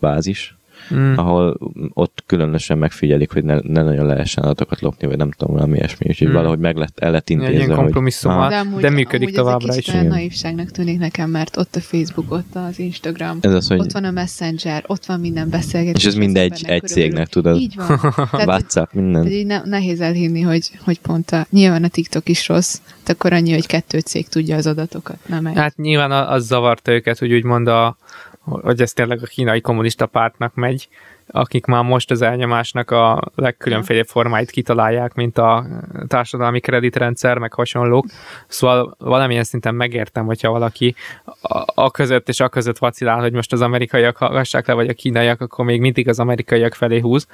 bázis, 0.00 0.56
mm. 0.94 1.12
ahol 1.16 1.58
ott 1.92 2.22
különösen 2.26 2.78
megfigyelik, 2.78 3.32
hogy 3.32 3.44
ne, 3.44 3.58
ne 3.62 3.82
nagyon 3.82 4.06
lehessen 4.06 4.44
adatokat 4.44 4.80
lopni, 4.80 5.06
vagy 5.06 5.16
nem 5.16 5.30
tudom, 5.30 5.54
valami 5.54 5.76
ilyesmi, 5.76 6.06
úgyhogy 6.08 6.28
mm. 6.28 6.32
valahogy 6.32 6.58
meg 6.58 6.76
lett, 6.76 6.98
el 6.98 7.10
lett 7.10 7.30
intézve. 7.30 7.54
Ilyen 7.54 7.74
kompromisszum, 7.74 8.32
hogy, 8.32 8.48
de, 8.48 8.56
amúgy, 8.56 8.80
de 8.80 8.90
működik 8.90 9.28
amúgy 9.28 9.34
továbbra 9.34 9.76
is. 9.76 9.88
Ez 9.88 10.06
naivságnak 10.06 10.70
tűnik 10.70 10.98
nekem, 10.98 11.30
mert 11.30 11.56
ott 11.56 11.76
a 11.76 11.80
Facebook, 11.80 12.32
ott 12.32 12.54
az 12.54 12.78
Instagram, 12.78 13.38
ez 13.40 13.52
az, 13.52 13.68
hogy... 13.68 13.78
ott 13.78 13.92
van 13.92 14.04
a 14.04 14.10
Messenger, 14.10 14.84
ott 14.86 15.06
van 15.06 15.20
minden 15.20 15.50
beszélgetés. 15.50 16.02
És 16.02 16.08
ez 16.08 16.14
mindegy 16.14 16.64
egy 16.66 16.82
cégnek, 16.82 17.28
tudod? 17.28 17.56
Így 17.56 17.74
van. 17.76 17.98
WhatsApp, 18.46 18.92
minden. 18.92 19.26
így 19.26 19.46
ne, 19.46 19.60
nehéz 19.64 20.00
elhinni, 20.00 20.40
hogy, 20.40 20.70
hogy 20.84 21.00
pont 21.00 21.30
a, 21.30 21.46
nyilván 21.50 21.84
a 21.84 21.88
TikTok 21.88 22.28
is 22.28 22.48
rossz, 22.48 22.80
de 23.04 23.12
akkor 23.12 23.32
annyi, 23.32 23.52
hogy 23.52 23.66
kettő 23.66 23.98
cég 23.98 24.28
tudja 24.28 24.56
az 24.56 24.66
adatokat, 24.66 25.18
nem 25.26 25.46
egy. 25.46 25.56
Hát 25.56 25.76
nyilván 25.76 26.10
az 26.10 26.46
zavarta 26.46 26.92
őket, 26.92 27.18
hogy 27.18 27.32
úgymond 27.32 27.68
a, 27.68 27.96
hogy 28.44 28.80
ez 28.80 28.92
tényleg 28.92 29.22
a 29.22 29.26
kínai 29.26 29.60
kommunista 29.60 30.06
pártnak 30.06 30.54
megy, 30.54 30.88
akik 31.26 31.66
már 31.66 31.84
most 31.84 32.10
az 32.10 32.22
elnyomásnak 32.22 32.90
a 32.90 33.22
legkülönféle 33.34 34.04
formáit 34.04 34.50
kitalálják, 34.50 35.14
mint 35.14 35.38
a 35.38 35.66
társadalmi 36.06 36.60
kreditrendszer, 36.60 37.38
meg 37.38 37.52
hasonlók. 37.52 38.06
Szóval 38.46 38.94
valamilyen 38.98 39.44
szinten 39.44 39.74
megértem, 39.74 40.24
hogyha 40.24 40.50
valaki 40.50 40.94
a, 41.40 41.64
a 41.74 41.90
között 41.90 42.28
és 42.28 42.40
a 42.40 42.48
között 42.48 42.78
vacilál, 42.78 43.20
hogy 43.20 43.32
most 43.32 43.52
az 43.52 43.60
amerikaiak 43.60 44.16
hallgassák 44.16 44.66
le, 44.66 44.74
vagy 44.74 44.88
a 44.88 44.94
kínaiak, 44.94 45.40
akkor 45.40 45.64
még 45.64 45.80
mindig 45.80 46.08
az 46.08 46.18
amerikaiak 46.18 46.74
felé 46.74 46.98
húz. 46.98 47.26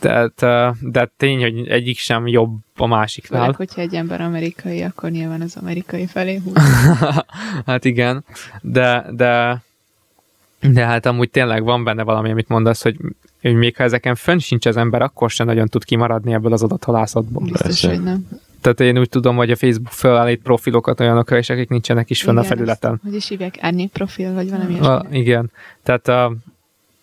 De, 0.00 0.30
de, 0.38 0.74
de 0.80 1.10
tény, 1.16 1.40
hogy 1.40 1.68
egyik 1.68 1.98
sem 1.98 2.26
jobb 2.26 2.58
a 2.76 2.86
másiknál. 2.86 3.40
Főleg, 3.40 3.56
hogyha 3.56 3.80
egy 3.80 3.94
ember 3.94 4.20
amerikai, 4.20 4.82
akkor 4.82 5.10
nyilván 5.10 5.40
az 5.40 5.56
amerikai 5.56 6.06
felé 6.06 6.40
húz. 6.44 6.62
hát 7.66 7.84
igen, 7.84 8.24
de, 8.60 9.06
de 9.10 9.62
de 10.70 10.86
hát 10.86 11.06
amúgy 11.06 11.30
tényleg 11.30 11.64
van 11.64 11.84
benne 11.84 12.02
valami, 12.02 12.30
amit 12.30 12.48
mondasz, 12.48 12.82
hogy, 12.82 12.96
hogy 13.42 13.54
még 13.54 13.76
ha 13.76 13.82
ezeken 13.82 14.14
fönn 14.14 14.38
sincs 14.38 14.66
az 14.66 14.76
ember, 14.76 15.02
akkor 15.02 15.30
sem 15.30 15.46
nagyon 15.46 15.68
tud 15.68 15.84
kimaradni 15.84 16.32
ebből 16.32 16.52
az 16.52 16.62
adathalászatból. 16.62 17.44
Biztos, 17.44 17.84
hogy 17.84 18.02
nem. 18.02 18.28
Tehát 18.60 18.80
én 18.80 18.98
úgy 18.98 19.08
tudom, 19.08 19.36
hogy 19.36 19.50
a 19.50 19.56
Facebook 19.56 19.92
felállít 19.92 20.42
profilokat 20.42 21.00
olyanokra 21.00 21.38
is, 21.38 21.50
akik 21.50 21.68
nincsenek 21.68 22.10
is 22.10 22.22
fönn 22.22 22.36
a 22.36 22.42
felületen. 22.42 23.00
Hogy 23.02 23.14
is 23.14 23.28
hívják, 23.28 23.54
árnyék 23.60 23.90
profil, 23.90 24.32
vagy 24.32 24.50
valami 24.50 24.78
a, 24.78 25.06
Igen. 25.10 25.50
Tehát 25.82 26.08
a, 26.08 26.34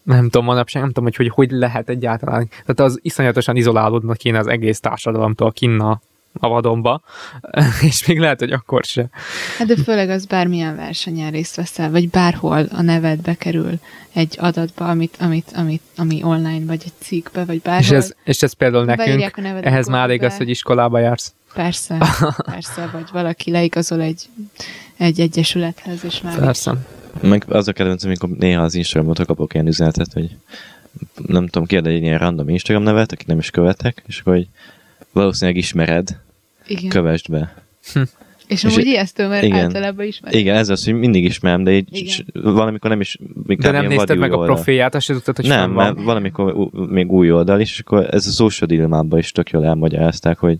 nem 0.03 0.23
tudom, 0.23 0.45
manapság 0.45 0.81
nem 0.81 0.91
tudom, 0.91 1.03
hogy, 1.03 1.15
hogy 1.15 1.29
hogy 1.29 1.51
lehet 1.51 1.89
egyáltalán. 1.89 2.47
Tehát 2.49 2.79
az 2.79 2.99
iszonyatosan 3.01 3.55
izolálódnak 3.55 4.17
kéne 4.17 4.39
az 4.39 4.47
egész 4.47 4.79
társadalomtól 4.79 5.51
kinna 5.51 6.01
a 6.39 6.47
vadonba, 6.47 7.01
és 7.89 8.05
még 8.07 8.19
lehet, 8.19 8.39
hogy 8.39 8.51
akkor 8.51 8.83
se. 8.83 9.09
Hát 9.57 9.67
de 9.67 9.75
főleg 9.75 10.09
az 10.09 10.25
bármilyen 10.25 10.75
versenyen 10.75 11.31
részt 11.31 11.55
veszel, 11.55 11.91
vagy 11.91 12.09
bárhol 12.09 12.67
a 12.71 12.81
neved 12.81 13.21
bekerül 13.21 13.79
egy 14.13 14.37
adatba, 14.39 14.85
amit, 14.87 15.17
amit, 15.19 15.51
amit, 15.55 15.81
ami 15.97 16.23
online, 16.23 16.65
vagy 16.65 16.81
egy 16.85 16.93
cikkbe, 16.99 17.45
vagy 17.45 17.61
bárhol. 17.61 17.97
És 17.97 18.03
ez, 18.03 18.13
és 18.23 18.41
ez 18.41 18.53
például 18.53 18.85
nekünk, 18.85 19.31
ehhez 19.61 19.87
már 19.87 20.03
elég 20.03 20.23
az, 20.23 20.37
hogy 20.37 20.49
iskolába 20.49 20.99
jársz. 20.99 21.33
Persze, 21.53 21.97
persze, 22.51 22.89
vagy 22.91 23.09
valaki 23.11 23.51
leigazol 23.51 24.01
egy, 24.01 24.29
egy 24.97 25.19
egyesülethez, 25.19 26.05
és 26.05 26.21
már... 26.21 26.39
Persze. 26.39 26.73
Meg 27.21 27.43
az 27.47 27.67
a 27.67 27.73
kedvenc, 27.73 28.03
amikor 28.03 28.29
néha 28.29 28.63
az 28.63 28.75
Instagramot 28.75 29.25
kapok 29.25 29.53
ilyen 29.53 29.67
üzenetet, 29.67 30.13
hogy 30.13 30.35
nem 31.27 31.47
tudom, 31.47 31.67
kérdezni 31.67 31.97
egy 31.97 32.03
ilyen 32.03 32.17
random 32.17 32.49
Instagram 32.49 32.83
nevet, 32.83 33.11
akit 33.11 33.27
nem 33.27 33.37
is 33.37 33.49
követek, 33.49 34.03
és 34.07 34.19
akkor 34.19 34.33
hogy 34.33 34.47
valószínűleg 35.11 35.57
ismered, 35.57 36.19
igen. 36.69 36.89
kövesd 36.89 37.31
be. 37.31 37.53
Hm. 37.93 38.01
És, 38.47 38.63
és 38.63 38.75
amúgy 38.75 38.85
ijesztő, 38.85 39.27
mert 39.27 39.43
igen, 39.43 39.59
általában 39.59 40.05
ismered. 40.05 40.39
Igen, 40.39 40.55
ez 40.55 40.69
az, 40.69 40.85
hogy 40.85 40.93
mindig 40.93 41.23
ismerem, 41.23 41.63
de 41.63 41.71
így 41.71 41.87
igen. 41.89 42.53
valamikor 42.53 42.89
nem 42.89 42.99
is... 42.99 43.17
De 43.45 43.71
nem 43.71 43.85
nézted 43.85 44.17
meg 44.17 44.31
oldal. 44.31 44.49
a 44.49 44.53
profilját, 44.53 44.95
azt 44.95 45.07
tudtad, 45.07 45.35
hogy 45.35 45.47
Nem, 45.47 45.71
mert 45.71 45.95
van. 45.95 46.03
valamikor 46.03 46.69
még 46.89 47.11
új 47.11 47.31
oldal 47.31 47.59
is, 47.59 47.71
és 47.71 47.79
akkor 47.79 48.07
ez 48.13 48.27
a 48.27 48.31
social 48.31 48.69
dilemmában 48.69 49.19
is 49.19 49.31
tök 49.31 49.49
jól 49.49 49.65
elmagyarázták, 49.65 50.37
hogy 50.37 50.57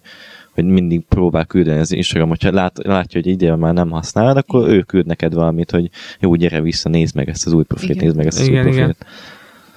hogy 0.54 0.66
mindig 0.66 1.06
próbál 1.06 1.46
küldeni 1.46 1.80
az 1.80 1.92
Instagram, 1.92 2.30
hogyha 2.30 2.52
lát, 2.52 2.78
látja, 2.84 3.22
hogy 3.22 3.32
idén 3.32 3.54
már 3.54 3.74
nem 3.74 3.90
használod, 3.90 4.38
akkor 4.38 4.70
ő 4.70 4.82
küld 4.82 5.06
neked 5.06 5.34
valamit, 5.34 5.72
hogy 5.72 5.90
jó, 6.20 6.36
gyere 6.36 6.62
vissza, 6.62 6.90
nézd 6.90 7.16
meg 7.16 7.30
ezt 7.30 7.46
az 7.46 7.54
új 7.54 7.64
profilt, 7.64 8.02
nézd 8.02 8.16
meg 8.16 8.26
ezt 8.26 8.40
az 8.40 8.48
igen, 8.48 8.66
új 8.66 8.72
profilt. 8.72 9.06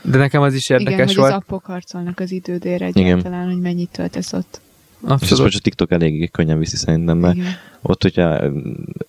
Igen. 0.02 0.12
De 0.12 0.18
nekem 0.18 0.42
az 0.42 0.54
is 0.54 0.70
érdekes 0.70 0.92
Igen, 0.92 1.06
hogy 1.06 1.16
volt. 1.16 1.32
az 1.32 1.38
appok 1.38 1.64
harcolnak 1.64 2.20
az 2.20 2.30
idődére 2.30 2.84
egyáltalán, 2.84 3.46
hogy 3.46 3.60
mennyit 3.60 3.90
töltesz 3.90 4.32
ott. 4.32 4.60
Abszolút. 5.04 5.32
És 5.32 5.38
most 5.38 5.56
a 5.56 5.61
TikTok 5.61 5.90
elég 5.90 6.30
könnyen 6.30 6.59
viszi 6.59 6.76
szerintem, 6.76 7.18
mert 7.18 7.37
Igen. 7.37 7.52
ott, 7.82 8.02
hogyha 8.02 8.40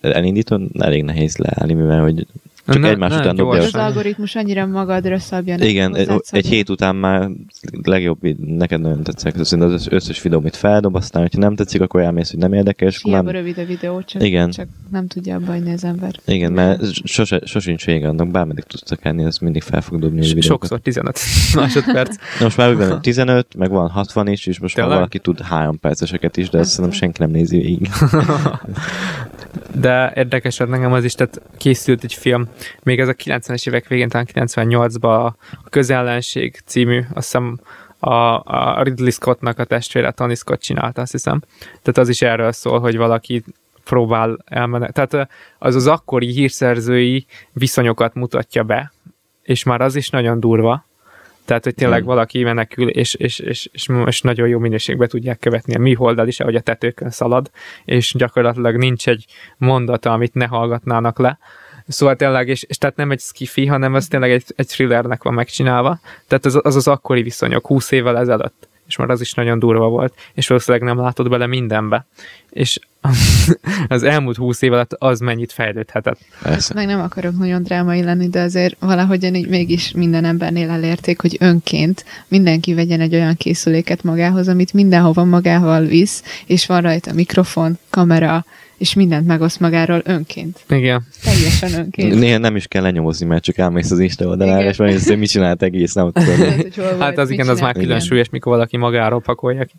elindítod, 0.00 0.62
elég 0.78 1.02
nehéz 1.02 1.36
leállni, 1.36 1.72
mivel 1.72 2.00
hogy 2.00 2.26
csak 2.66 2.82
ne, 2.82 2.88
egymás 2.88 3.10
ne, 3.10 3.18
után 3.18 3.36
dobja. 3.36 3.62
Az 3.62 3.74
algoritmus 3.74 4.34
annyira 4.34 4.66
magadra 4.66 5.18
szabja. 5.18 5.56
Igen, 5.56 5.96
egy, 5.96 6.10
egy 6.30 6.46
hét 6.46 6.68
után 6.68 6.96
már 6.96 7.30
legjobb, 7.82 8.18
neked 8.38 8.80
nagyon 8.80 9.02
tetszik. 9.02 9.44
Szerintem 9.44 9.74
az 9.74 9.86
összes 9.90 10.22
videó, 10.22 10.38
amit 10.38 10.56
feldob, 10.56 10.94
aztán, 10.94 11.22
hogyha 11.22 11.38
nem 11.38 11.54
tetszik, 11.54 11.80
akkor 11.80 12.00
elmész, 12.00 12.30
hogy 12.30 12.38
nem 12.38 12.52
érdekes. 12.52 13.00
Hiába 13.02 13.22
nem... 13.22 13.32
rövid 13.32 13.58
a 13.58 13.64
videó, 13.64 14.02
csak, 14.02 14.22
Igen. 14.22 14.50
csak 14.50 14.66
nem 14.90 15.06
tudja 15.06 15.36
abba 15.36 15.72
az 15.72 15.84
ember. 15.84 16.14
Igen, 16.26 16.52
mert 16.52 16.82
sose, 17.04 17.40
sosincs 17.44 17.84
vége 17.84 18.08
annak, 18.08 18.30
bármeddig 18.30 18.64
tudsz 18.64 18.82
tekerni, 18.82 19.24
ez 19.24 19.38
mindig 19.38 19.62
fel 19.62 19.80
fog 19.80 20.00
dobni 20.00 20.18
a 20.18 20.22
videókat. 20.22 20.44
Sokszor 20.44 20.80
15 20.80 21.18
másodperc. 21.54 22.16
most 22.40 22.56
már 22.56 22.76
van 22.76 23.00
15, 23.02 23.46
meg 23.56 23.70
van 23.70 23.88
60 23.88 24.28
is, 24.28 24.46
és 24.46 24.58
most 24.58 24.76
már 24.76 24.86
valaki 24.86 25.18
tud 25.18 25.40
3 25.40 25.80
perceseket 25.80 26.36
is, 26.36 26.50
de 26.50 26.58
ezt 26.58 26.70
szerintem 26.70 26.98
senki 26.98 27.22
nem 27.22 27.30
nézi 27.30 27.56
végig. 27.56 27.90
de 29.74 30.12
érdekes 30.14 30.58
hogy 30.58 30.68
nekem 30.68 30.92
az 30.92 31.04
is, 31.04 31.14
tehát 31.14 31.42
készült 31.56 32.04
egy 32.04 32.14
film, 32.14 32.48
még 32.82 33.00
ez 33.00 33.08
a 33.08 33.14
90-es 33.14 33.68
évek 33.68 33.88
végén, 33.88 34.08
talán 34.08 34.28
98-ban 34.34 35.24
a 35.26 35.36
Közellenség 35.70 36.62
című, 36.64 36.98
azt 36.98 37.24
hiszem 37.32 37.60
a, 37.98 38.42
a 38.44 38.82
Ridley 38.82 39.10
Scottnak 39.10 39.58
a 39.58 39.64
testvére, 39.64 40.10
Tony 40.10 40.34
Scott 40.34 40.60
csinálta, 40.60 41.02
azt 41.02 41.12
hiszem. 41.12 41.42
Tehát 41.60 41.98
az 41.98 42.08
is 42.08 42.22
erről 42.22 42.52
szól, 42.52 42.80
hogy 42.80 42.96
valaki 42.96 43.44
próbál 43.84 44.38
elmenni. 44.44 44.86
Tehát 44.92 45.28
az 45.58 45.74
az 45.74 45.86
akkori 45.86 46.26
hírszerzői 46.26 47.26
viszonyokat 47.52 48.14
mutatja 48.14 48.62
be, 48.62 48.92
és 49.42 49.62
már 49.62 49.80
az 49.80 49.96
is 49.96 50.10
nagyon 50.10 50.40
durva, 50.40 50.84
tehát, 51.44 51.64
hogy 51.64 51.74
tényleg 51.74 51.98
hmm. 51.98 52.06
valaki 52.06 52.42
menekül, 52.42 52.88
és, 52.88 53.14
és, 53.14 53.38
és, 53.38 53.68
és, 53.72 53.88
és 54.06 54.20
nagyon 54.20 54.48
jó 54.48 54.58
minőségben 54.58 55.08
tudják 55.08 55.38
követni 55.38 55.74
a 55.74 55.78
műholddal 55.78 56.28
is, 56.28 56.40
ahogy 56.40 56.54
a 56.54 56.60
tetőkön 56.60 57.10
szalad, 57.10 57.50
és 57.84 58.14
gyakorlatilag 58.16 58.76
nincs 58.76 59.08
egy 59.08 59.24
mondata, 59.56 60.12
amit 60.12 60.34
ne 60.34 60.46
hallgatnának 60.46 61.18
le. 61.18 61.38
Szóval 61.88 62.16
tényleg, 62.16 62.48
és, 62.48 62.62
és 62.62 62.78
tehát 62.78 62.96
nem 62.96 63.10
egy 63.10 63.20
skifi, 63.20 63.66
hanem 63.66 63.94
az 63.94 64.06
tényleg 64.06 64.30
egy, 64.30 64.44
egy 64.56 64.66
thrillernek 64.66 65.22
van 65.22 65.34
megcsinálva. 65.34 66.00
Tehát 66.28 66.44
az, 66.44 66.60
az 66.62 66.76
az 66.76 66.88
akkori 66.88 67.22
viszonyok, 67.22 67.66
20 67.66 67.90
évvel 67.90 68.18
ezelőtt 68.18 68.68
és 68.86 68.96
már 68.96 69.10
az 69.10 69.20
is 69.20 69.32
nagyon 69.32 69.58
durva 69.58 69.88
volt, 69.88 70.14
és 70.34 70.48
valószínűleg 70.48 70.86
nem 70.86 70.98
látod 70.98 71.28
bele 71.28 71.46
mindenbe. 71.46 72.06
És 72.50 72.78
az 73.88 74.02
elmúlt 74.02 74.36
húsz 74.36 74.62
év 74.62 74.72
alatt 74.72 74.92
az 74.92 75.20
mennyit 75.20 75.52
fejlődhetett. 75.52 76.18
Ezt 76.42 76.74
meg 76.74 76.86
nem 76.86 77.00
akarok 77.00 77.38
nagyon 77.38 77.62
drámai 77.62 78.02
lenni, 78.02 78.28
de 78.28 78.40
azért 78.40 78.76
valahogyan 78.80 79.34
így 79.34 79.48
mégis 79.48 79.92
minden 79.92 80.24
embernél 80.24 80.70
elérték, 80.70 81.20
hogy 81.20 81.36
önként 81.40 82.04
mindenki 82.28 82.74
vegyen 82.74 83.00
egy 83.00 83.14
olyan 83.14 83.36
készüléket 83.36 84.02
magához, 84.02 84.48
amit 84.48 84.72
mindenhova 84.72 85.24
magával 85.24 85.84
visz, 85.84 86.22
és 86.46 86.66
van 86.66 86.80
rajta 86.80 87.12
mikrofon, 87.12 87.78
kamera, 87.90 88.44
és 88.84 88.94
mindent 88.94 89.26
megoszt 89.26 89.60
magáról 89.60 90.00
önként. 90.04 90.64
Igen. 90.68 91.06
Teljesen 91.22 91.72
önként. 91.72 92.14
Néha 92.14 92.38
nem 92.38 92.56
is 92.56 92.66
kell 92.66 92.82
lenyomozni, 92.82 93.26
mert 93.26 93.44
csak 93.44 93.58
elmész 93.58 93.90
az 93.90 93.98
Insta 93.98 94.26
oldalára, 94.26 94.68
és 94.68 94.76
megnézed, 94.76 95.08
hogy 95.08 95.18
mit 95.18 95.28
csinált 95.28 95.62
egész, 95.62 95.92
nem 95.92 96.12
tudom. 96.12 97.00
Hát 97.00 97.18
az 97.18 97.30
igen, 97.30 97.48
az 97.48 97.60
már 97.60 97.74
külön 97.74 98.00
súlyos, 98.00 98.28
mikor 98.28 98.52
valaki 98.52 98.76
magáról 98.76 99.20
pakolja 99.20 99.64
ki. 99.64 99.74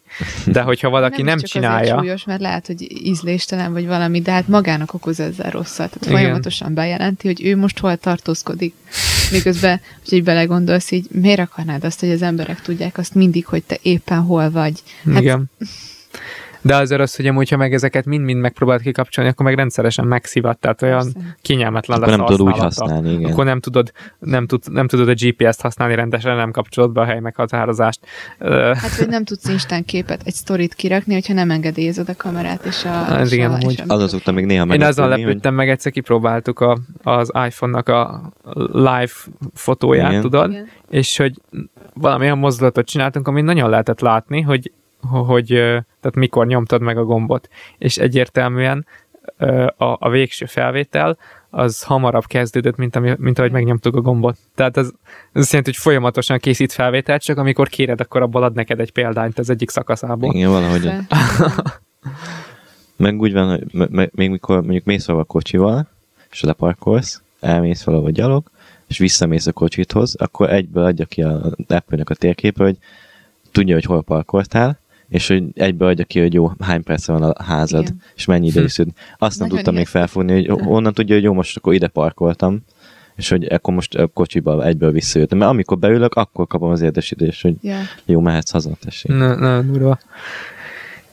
De 0.45 0.61
hogyha 0.61 0.89
valaki 0.89 1.15
nem, 1.15 1.25
nem 1.25 1.37
csak 1.37 1.49
csinálja... 1.49 1.97
súlyos, 1.97 2.25
mert 2.25 2.41
lehet, 2.41 2.67
hogy 2.67 3.05
ízléstelen 3.05 3.73
vagy 3.73 3.85
valami, 3.85 4.21
de 4.21 4.31
hát 4.31 4.47
magának 4.47 4.93
okoz 4.93 5.19
ezzel 5.19 5.49
rosszat. 5.49 5.89
Tehát 5.89 6.05
igen. 6.05 6.17
folyamatosan 6.17 6.73
bejelenti, 6.73 7.27
hogy 7.27 7.45
ő 7.45 7.57
most 7.57 7.79
hol 7.79 7.97
tartózkodik. 7.97 8.73
Miközben, 9.31 9.81
hogy 10.03 10.13
így 10.17 10.23
belegondolsz, 10.23 10.91
így 10.91 11.07
miért 11.11 11.39
akarnád 11.39 11.83
azt, 11.83 11.99
hogy 11.99 12.11
az 12.11 12.21
emberek 12.21 12.61
tudják 12.61 12.97
azt 12.97 13.13
mindig, 13.15 13.45
hogy 13.45 13.63
te 13.63 13.77
éppen 13.81 14.19
hol 14.19 14.51
vagy? 14.51 14.73
Hát, 15.13 15.21
igen. 15.21 15.49
De 16.65 16.75
azért 16.75 17.01
az, 17.01 17.15
hogy 17.15 17.27
amúgy, 17.27 17.49
ha 17.49 17.57
meg 17.57 17.73
ezeket 17.73 18.05
mind-mind 18.05 18.39
megpróbált 18.39 18.81
kikapcsolni, 18.81 19.29
akkor 19.29 19.45
meg 19.45 19.55
rendszeresen 19.55 20.05
megszivat, 20.05 20.57
tehát 20.57 20.81
olyan 20.81 21.13
Persze. 21.13 21.35
kényelmetlen 21.41 21.99
lesz 21.99 22.09
nem 22.09 22.25
tudod 22.25 22.47
úgy 22.47 22.57
használni, 22.57 23.11
igen. 23.11 23.31
Akkor 23.31 23.45
nem 23.45 23.59
tudod, 23.59 23.91
nem, 24.19 24.47
tud, 24.47 24.63
nem 24.71 24.87
tudod 24.87 25.09
a 25.09 25.13
GPS-t 25.13 25.61
használni 25.61 25.95
rendesen, 25.95 26.35
nem 26.35 26.51
kapcsolod 26.51 26.91
be 26.91 27.01
a 27.01 27.05
hely 27.05 27.19
meghatározást. 27.19 27.99
Hát, 28.39 28.95
hogy 28.97 29.07
nem 29.07 29.23
tudsz 29.23 29.49
instán 29.49 29.85
képet, 29.85 30.21
egy 30.25 30.33
sztorit 30.33 30.73
kirakni, 30.73 31.13
hogyha 31.13 31.33
nem 31.33 31.51
engedélyezed 31.51 32.09
a 32.09 32.15
kamerát 32.17 32.65
és 32.65 32.85
a... 32.85 33.19
Ez 33.19 33.31
igen, 33.31 33.51
amúgy. 33.51 33.83
Az 33.87 34.01
azóta 34.01 34.31
még 34.31 34.45
néha 34.45 34.73
Én 34.73 34.83
azon 34.83 35.07
lepődtem 35.07 35.55
hogy... 35.55 35.65
meg, 35.65 35.69
egyszer 35.69 35.91
kipróbáltuk 35.91 36.59
a, 36.59 36.77
az 37.03 37.31
iPhone-nak 37.47 37.89
a 37.89 38.31
live 38.71 39.11
fotóját, 39.53 40.09
igen. 40.09 40.21
tudod? 40.21 40.49
Igen. 40.51 40.67
És 40.89 41.17
hogy 41.17 41.33
valamilyen 41.93 42.37
mozdulatot 42.37 42.85
csináltunk, 42.85 43.27
amit 43.27 43.43
nagyon 43.43 43.69
lehetett 43.69 43.99
látni, 43.99 44.41
hogy 44.41 44.71
hogy 45.07 45.61
tehát 46.05 46.19
mikor 46.19 46.47
nyomtad 46.47 46.81
meg 46.81 46.97
a 46.97 47.03
gombot, 47.03 47.49
és 47.77 47.97
egyértelműen 47.97 48.85
a, 49.77 49.85
a 49.99 50.09
végső 50.09 50.45
felvétel 50.45 51.17
az 51.49 51.83
hamarabb 51.83 52.25
kezdődött, 52.25 52.75
mint, 52.75 52.95
ami, 52.95 53.13
mint 53.17 53.39
ahogy 53.39 53.51
megnyomtuk 53.51 53.95
a 53.95 54.01
gombot. 54.01 54.37
Tehát 54.55 54.77
ez, 54.77 54.85
ez 55.31 55.41
azt 55.41 55.51
jelenti, 55.51 55.71
hogy 55.71 55.81
folyamatosan 55.81 56.37
készít 56.37 56.71
felvételt, 56.71 57.23
csak 57.23 57.37
amikor 57.37 57.67
kéred, 57.67 57.99
akkor 58.01 58.21
abból 58.21 58.43
ad 58.43 58.53
neked 58.53 58.79
egy 58.79 58.91
példányt 58.91 59.39
az 59.39 59.49
egyik 59.49 59.69
szakaszából. 59.69 60.33
Igen, 60.33 60.49
valahogy. 60.49 60.91
meg 63.05 63.19
úgy 63.19 63.33
van, 63.33 63.49
hogy 63.49 64.09
még 64.13 64.29
mikor 64.29 64.61
mondjuk 64.61 64.85
mész 64.85 65.07
a 65.07 65.23
kocsival, 65.23 65.87
és 66.31 66.41
leparkolsz, 66.41 67.21
elmész 67.39 67.83
valahol 67.83 68.11
gyalog, 68.11 68.43
és 68.87 68.97
visszamész 68.97 69.47
a 69.47 69.51
kocsithoz, 69.51 70.15
akkor 70.15 70.49
egyből 70.53 70.83
adja 70.83 71.05
ki 71.05 71.21
a 71.21 71.41
apple 71.67 72.03
a 72.03 72.15
térképe, 72.15 72.63
hogy 72.63 72.77
tudja, 73.51 73.73
hogy 73.73 73.85
hol 73.85 74.03
parkoltál, 74.03 74.79
és 75.09 75.27
hogy 75.27 75.43
egyből 75.53 75.87
adja 75.87 76.05
ki, 76.05 76.19
hogy 76.19 76.33
jó, 76.33 76.51
hány 76.59 76.83
perc 76.83 77.07
van 77.07 77.23
a 77.23 77.43
házad, 77.43 77.81
Igen. 77.81 78.01
és 78.15 78.25
mennyi 78.25 78.47
ide 78.47 78.61
is 78.73 78.79
Azt 79.17 79.39
nem 79.39 79.49
tudtam 79.49 79.73
még 79.73 79.87
felfogni, 79.87 80.33
hogy 80.33 80.59
onnan 80.65 80.93
tudja, 80.93 81.15
hogy 81.15 81.23
jó, 81.23 81.33
most 81.33 81.57
akkor 81.57 81.73
ide 81.73 81.87
parkoltam, 81.87 82.63
és 83.15 83.29
hogy 83.29 83.45
akkor 83.45 83.73
most 83.73 83.95
a 83.95 84.07
kocsiba 84.07 84.65
egyből 84.65 84.91
visszajöttem. 84.91 85.37
Mert 85.37 85.51
amikor 85.51 85.77
beülök, 85.77 86.13
akkor 86.13 86.47
kapom 86.47 86.69
az 86.69 86.81
érdesítést, 86.81 87.41
hogy 87.41 87.55
yeah. 87.61 87.81
jó, 88.05 88.19
mehetsz 88.19 88.51
haza, 88.51 88.71
tessék. 88.79 89.11
Na, 89.11 89.35
na, 89.35 89.61
durva. 89.61 89.99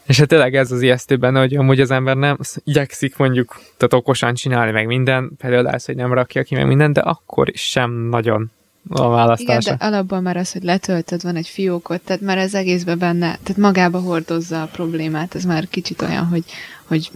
És 0.06 0.18
hát 0.18 0.28
tényleg 0.28 0.54
ez 0.54 0.72
az 0.72 0.82
ijesztő 0.82 1.16
benne, 1.16 1.40
hogy 1.40 1.56
amúgy 1.56 1.80
az 1.80 1.90
ember 1.90 2.16
nem 2.16 2.38
igyekszik 2.64 3.16
mondjuk, 3.16 3.60
tehát 3.76 3.92
okosan 3.92 4.34
csinálni 4.34 4.72
meg 4.72 4.86
minden, 4.86 5.32
például 5.38 5.66
az, 5.66 5.84
hogy 5.84 5.96
nem 5.96 6.12
rakja 6.12 6.42
ki 6.42 6.54
meg 6.54 6.66
minden, 6.66 6.92
de 6.92 7.00
akkor 7.00 7.48
is 7.48 7.70
sem 7.70 7.90
nagyon 7.92 8.50
a 8.88 9.08
választása. 9.08 9.60
Igen, 9.60 9.76
de 9.78 9.86
alapból 9.86 10.20
már 10.20 10.36
az, 10.36 10.52
hogy 10.52 10.62
letöltöd, 10.62 11.22
van 11.22 11.36
egy 11.36 11.48
fiókot, 11.48 12.00
tehát 12.00 12.22
már 12.22 12.38
ez 12.38 12.54
egészben 12.54 12.98
benne, 12.98 13.38
tehát 13.42 13.56
magába 13.56 13.98
hordozza 14.00 14.62
a 14.62 14.66
problémát, 14.66 15.34
ez 15.34 15.44
már 15.44 15.68
kicsit 15.68 16.02
olyan, 16.02 16.24
hogy, 16.24 16.44
hogy 16.84 17.10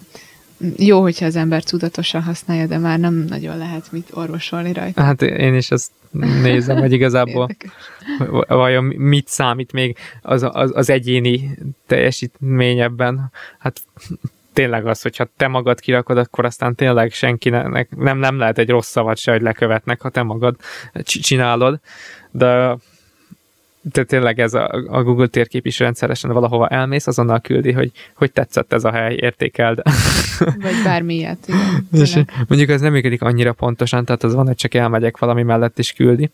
jó, 0.77 1.01
hogyha 1.01 1.27
az 1.27 1.37
ember 1.37 1.63
tudatosan 1.63 2.23
használja, 2.23 2.67
de 2.67 2.79
már 2.79 2.99
nem 2.99 3.15
nagyon 3.15 3.59
lehet 3.59 3.93
mit 3.93 4.09
orvosolni 4.15 4.73
rajta. 4.73 5.03
Hát 5.03 5.23
én 5.23 5.55
is 5.55 5.71
azt 5.71 5.91
nézem, 6.43 6.77
hogy 6.77 6.93
igazából 6.93 7.49
vajon 8.49 8.85
mit 8.85 9.29
számít 9.29 9.73
még 9.73 9.97
az, 10.23 10.47
az, 10.53 10.71
az 10.75 10.91
egyéni 10.91 11.59
teljesítmény 11.87 12.81
ebben. 12.81 13.31
Hát 13.59 13.81
tényleg 14.57 14.87
az, 14.87 15.03
hogyha 15.03 15.29
te 15.37 15.49
magad 15.49 15.81
kirakod, 15.81 16.19
akkor 16.19 16.45
aztán 16.45 16.75
tényleg 16.75 17.13
senkinek 17.13 17.97
nem, 17.97 18.19
nem 18.19 18.39
lehet 18.39 18.59
egy 18.59 18.69
rossz 18.69 18.91
szavat 18.91 19.17
se, 19.17 19.33
hogy 19.33 19.41
lekövetnek, 19.41 20.01
ha 20.01 20.09
te 20.09 20.23
magad 20.23 20.57
csinálod, 21.05 21.81
de 22.31 22.77
de 23.93 24.05
tényleg 24.05 24.41
ez 24.41 24.55
a, 24.55 24.71
a 24.89 25.03
Google 25.03 25.27
térkép 25.27 25.67
is 25.67 25.79
rendszeresen 25.79 26.33
valahova 26.33 26.69
elmész, 26.69 27.07
azonnal 27.07 27.41
küldi, 27.41 27.73
hogy 27.73 27.91
hogy 28.15 28.33
tetszett 28.33 28.73
ez 28.73 28.85
a 28.85 28.93
hely, 28.93 29.15
értékeld. 29.15 29.83
Vagy 30.39 30.83
bármilyet. 30.85 31.49
Igen, 31.49 31.89
és 31.91 32.19
mondjuk 32.49 32.71
ez 32.71 32.81
nem 32.81 32.93
működik 32.93 33.23
annyira 33.23 33.53
pontosan, 33.53 34.05
tehát 34.05 34.25
az 34.25 34.35
van, 34.35 34.47
hogy 34.47 34.57
csak 34.57 34.75
elmegyek 34.75 35.19
valami 35.19 35.43
mellett 35.43 35.79
is 35.79 35.93
küldi. 35.93 36.31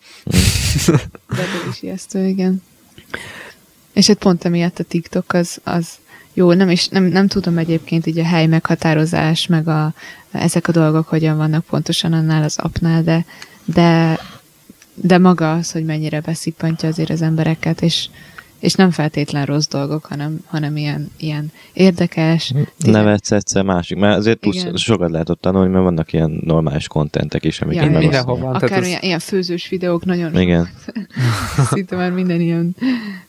De 0.86 1.42
ez 1.42 1.68
is 1.70 1.82
ijesztő, 1.82 2.26
igen. 2.26 2.62
És 3.92 4.06
hát 4.06 4.18
pont 4.18 4.44
emiatt 4.44 4.78
a 4.78 4.84
TikTok 4.84 5.32
az, 5.32 5.60
az 5.64 5.98
jó, 6.34 6.52
nem, 6.52 6.70
is, 6.70 6.88
nem, 6.88 7.04
nem 7.04 7.26
tudom 7.26 7.58
egyébként 7.58 8.06
így 8.06 8.18
a 8.18 8.24
hely 8.24 8.46
meghatározás, 8.46 9.46
meg 9.46 9.68
a, 9.68 9.94
ezek 10.30 10.68
a 10.68 10.72
dolgok 10.72 11.08
hogyan 11.08 11.36
vannak 11.36 11.64
pontosan 11.64 12.12
annál 12.12 12.42
az 12.42 12.58
apnál, 12.58 13.02
de, 13.02 13.24
de, 13.64 14.18
de 14.94 15.18
maga 15.18 15.52
az, 15.52 15.72
hogy 15.72 15.84
mennyire 15.84 16.20
beszippantja 16.20 16.88
azért 16.88 17.10
az 17.10 17.22
embereket, 17.22 17.82
és, 17.82 18.08
és 18.62 18.74
nem 18.74 18.90
feltétlen 18.90 19.46
rossz 19.46 19.66
dolgok, 19.66 20.04
hanem, 20.04 20.40
hanem 20.46 20.76
ilyen, 20.76 21.10
ilyen 21.16 21.52
érdekes. 21.72 22.54
Nevetsz 22.78 23.30
egyszer 23.30 23.64
másik, 23.64 23.98
mert 23.98 24.16
azért 24.16 24.40
tudsz, 24.40 24.80
sokat 24.80 25.10
lehet 25.10 25.30
ott 25.30 25.40
tanulni, 25.40 25.70
mert 25.70 25.84
vannak 25.84 26.12
ilyen 26.12 26.40
normális 26.44 26.86
kontentek 26.86 27.44
is, 27.44 27.60
amik 27.60 27.76
ja, 27.76 27.90
mindenhol 27.90 28.38
van. 28.38 28.54
Akár 28.54 28.82
ilyen, 28.82 28.98
az... 28.98 29.04
ilyen 29.04 29.18
főzős 29.18 29.68
videók 29.68 30.04
nagyon 30.04 30.40
Igen. 30.40 30.68
Szinte 31.70 31.96
már 31.96 32.10
minden 32.10 32.40
ilyen 32.40 32.76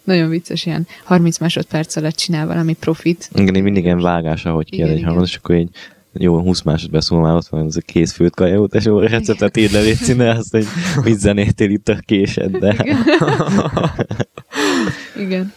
nagyon 0.04 0.30
vicces, 0.30 0.66
ilyen 0.66 0.88
30 1.04 1.38
másodperc 1.38 1.96
alatt 1.96 2.16
csinál 2.16 2.48
valami 2.48 2.74
profit. 2.74 3.30
Igen, 3.34 3.56
én 3.56 3.64
mindig 3.64 3.84
ilyen 3.84 4.02
vágás, 4.02 4.46
ahogy 4.46 4.70
kér 4.70 4.90
egy 4.90 5.04
hangot, 5.04 5.28
és 5.28 5.36
akkor 5.36 5.56
így 5.56 5.70
jó, 6.14 6.40
20 6.40 6.62
másodperc 6.62 7.10
múlva 7.10 7.28
már 7.28 7.36
ott 7.36 7.48
van 7.48 7.66
ez 7.66 7.76
a 7.76 7.82
kész 7.82 8.12
főtt 8.12 8.36
kajaút, 8.36 8.74
és 8.74 8.86
jó 8.86 9.00
receptet 9.00 9.58
ír 9.58 9.72
le, 9.72 9.80
légy 9.80 10.20
azt, 10.20 10.52
hogy 10.52 10.66
mit 11.04 11.20
zenétél 11.20 11.70
itt 11.70 11.90
a 11.90 11.98
de... 12.60 12.76
Igen. 15.24 15.54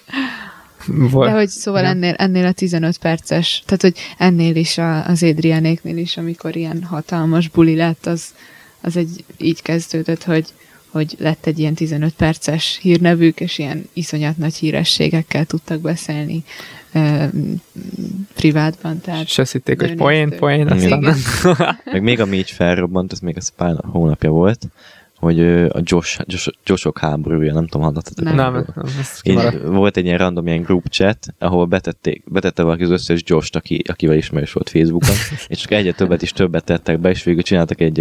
Igen. 0.88 1.08
De 1.10 1.30
hogy 1.30 1.48
szóval 1.48 1.82
ja. 1.82 1.88
ennél, 1.88 2.14
ennél 2.14 2.46
a 2.46 2.52
15 2.52 2.98
perces, 2.98 3.62
tehát 3.66 3.82
hogy 3.82 3.96
ennél 4.18 4.56
is 4.56 4.78
a, 4.78 5.06
az 5.06 5.22
Édriánéknél 5.22 5.96
is, 5.96 6.16
amikor 6.16 6.56
ilyen 6.56 6.82
hatalmas 6.82 7.48
buli 7.48 7.76
lett, 7.76 8.06
az, 8.06 8.24
az 8.80 8.96
egy 8.96 9.24
így 9.36 9.62
kezdődött, 9.62 10.24
hogy, 10.24 10.46
hogy 10.90 11.14
lett 11.18 11.46
egy 11.46 11.58
ilyen 11.58 11.74
15 11.74 12.14
perces 12.14 12.78
hírnevük, 12.82 13.40
és 13.40 13.58
ilyen 13.58 13.88
iszonyat 13.92 14.36
nagy 14.36 14.54
hírességekkel 14.54 15.44
tudtak 15.44 15.80
beszélni 15.80 16.44
e, 16.92 17.30
privátban. 18.34 19.00
Tehát 19.00 19.24
és 19.24 19.38
azt 19.38 19.52
hitték, 19.52 19.80
hogy 19.80 19.94
poén, 19.94 20.36
poén, 20.38 20.68
aztán 20.68 20.98
nem. 20.98 21.16
Meg 21.92 22.02
még 22.02 22.20
ami 22.20 22.36
így 22.36 22.50
felrobbant, 22.50 23.12
ez 23.12 23.20
még 23.20 23.36
az 23.36 23.52
pár 23.56 23.76
hónapja 23.84 24.30
volt, 24.30 24.68
hogy 25.16 25.40
a 25.68 25.80
Josh, 25.82 26.22
Josh, 26.26 26.48
Joshok 26.64 26.98
háborúja, 26.98 27.52
nem 27.52 27.66
tudom, 27.66 27.86
hallottatok. 27.86 28.24
Nem, 28.24 28.34
nem, 28.34 28.66
nem 29.24 29.72
Volt 29.72 29.96
egy 29.96 30.04
ilyen 30.04 30.18
random 30.18 30.46
ilyen 30.46 30.62
group 30.62 30.86
chat, 30.88 31.26
ahol 31.38 31.66
betették, 31.66 32.24
betette 32.26 32.62
valaki 32.62 32.82
az 32.82 32.90
összes 32.90 33.20
Josh-t, 33.24 33.56
aki, 33.56 33.82
akivel 33.88 34.16
ismerős 34.16 34.52
volt 34.52 34.70
Facebookon, 34.70 35.14
és 35.48 35.58
csak 35.58 35.70
egyre 35.70 35.92
többet 35.92 36.22
is 36.22 36.32
többet 36.32 36.64
tettek 36.64 37.00
be, 37.00 37.10
és 37.10 37.24
végül 37.24 37.42
csináltak 37.42 37.80
egy, 37.80 38.00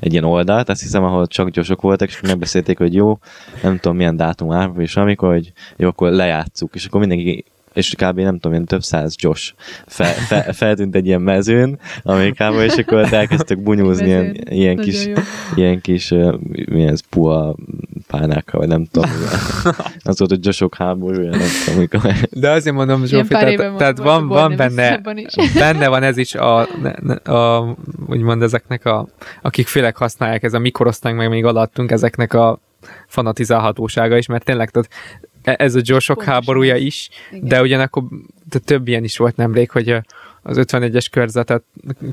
egy 0.00 0.12
ilyen 0.12 0.24
oldalt, 0.24 0.68
azt 0.68 0.82
hiszem, 0.82 1.04
ahol 1.04 1.26
csak 1.26 1.56
Joshok 1.56 1.80
voltak, 1.80 2.08
és 2.08 2.20
megbeszélték, 2.20 2.78
hogy 2.78 2.94
jó, 2.94 3.18
nem 3.62 3.78
tudom 3.78 3.96
milyen 3.96 4.16
dátum 4.16 4.52
áll, 4.52 4.74
és 4.78 4.96
amikor, 4.96 5.32
hogy 5.32 5.52
jó, 5.76 5.88
akkor 5.88 6.10
lejátszuk, 6.10 6.74
és 6.74 6.84
akkor 6.84 7.00
mindenki 7.00 7.44
és 7.72 7.94
kb. 7.94 8.18
nem 8.18 8.34
tudom, 8.34 8.52
ilyen 8.52 8.64
több 8.64 8.82
száz 8.82 9.14
Josh 9.18 9.52
fel, 9.86 10.12
fel, 10.12 10.52
feltűnt 10.52 10.94
egy 10.94 11.06
ilyen 11.06 11.20
mezőn 11.20 11.78
Amerikában, 12.02 12.62
és 12.62 12.76
akkor 12.76 13.12
elkezdtek 13.12 13.62
bunyózni 13.62 14.06
ilyen, 14.06 14.36
ilyen 14.48 14.76
kis, 14.76 15.08
ilyen 15.54 15.80
kis, 15.80 16.14
milyen 16.70 16.92
ez, 16.92 17.00
puha 17.08 17.56
pálnákkal, 18.06 18.60
vagy 18.60 18.68
nem 18.68 18.86
tudom. 18.90 19.10
az 20.04 20.18
volt 20.18 20.32
a 20.32 20.36
Joshok 20.40 20.74
háborúja, 20.74 21.30
nem 21.30 21.48
tudom, 21.64 21.80
mikor. 21.80 22.12
De 22.30 22.50
azért 22.50 22.76
mondom, 22.76 23.04
Zsófi, 23.04 23.28
tehát, 23.28 23.76
tehát 23.76 23.98
van, 23.98 24.28
van 24.28 24.56
benne, 24.56 25.00
benne 25.54 25.88
van 25.88 26.02
ez 26.02 26.16
is 26.16 26.34
a, 26.34 26.58
a, 27.24 27.32
a 27.32 27.76
úgymond 28.06 28.42
ezeknek 28.42 28.84
a, 28.84 29.08
akik 29.42 29.66
főleg 29.66 29.96
használják, 29.96 30.42
ez 30.42 30.54
a 30.54 30.58
mikorosztály 30.58 31.12
meg 31.12 31.28
még 31.28 31.44
alattunk, 31.44 31.90
ezeknek 31.90 32.34
a 32.34 32.60
fanatizálhatósága 33.06 34.16
is, 34.16 34.26
mert 34.26 34.44
tényleg 34.44 34.70
tehát 34.70 34.88
E- 35.42 35.56
ez 35.58 35.74
a 35.74 35.80
Joshok 35.82 36.22
háborúja 36.22 36.76
is, 36.76 37.08
Igen. 37.30 37.48
de 37.48 37.60
ugyanakkor 37.60 38.02
több 38.64 38.88
ilyen 38.88 39.04
is 39.04 39.16
volt 39.16 39.36
nemrég, 39.36 39.70
hogy 39.70 40.00
az 40.42 40.56
51-es 40.60 41.06
körzetet 41.10 41.64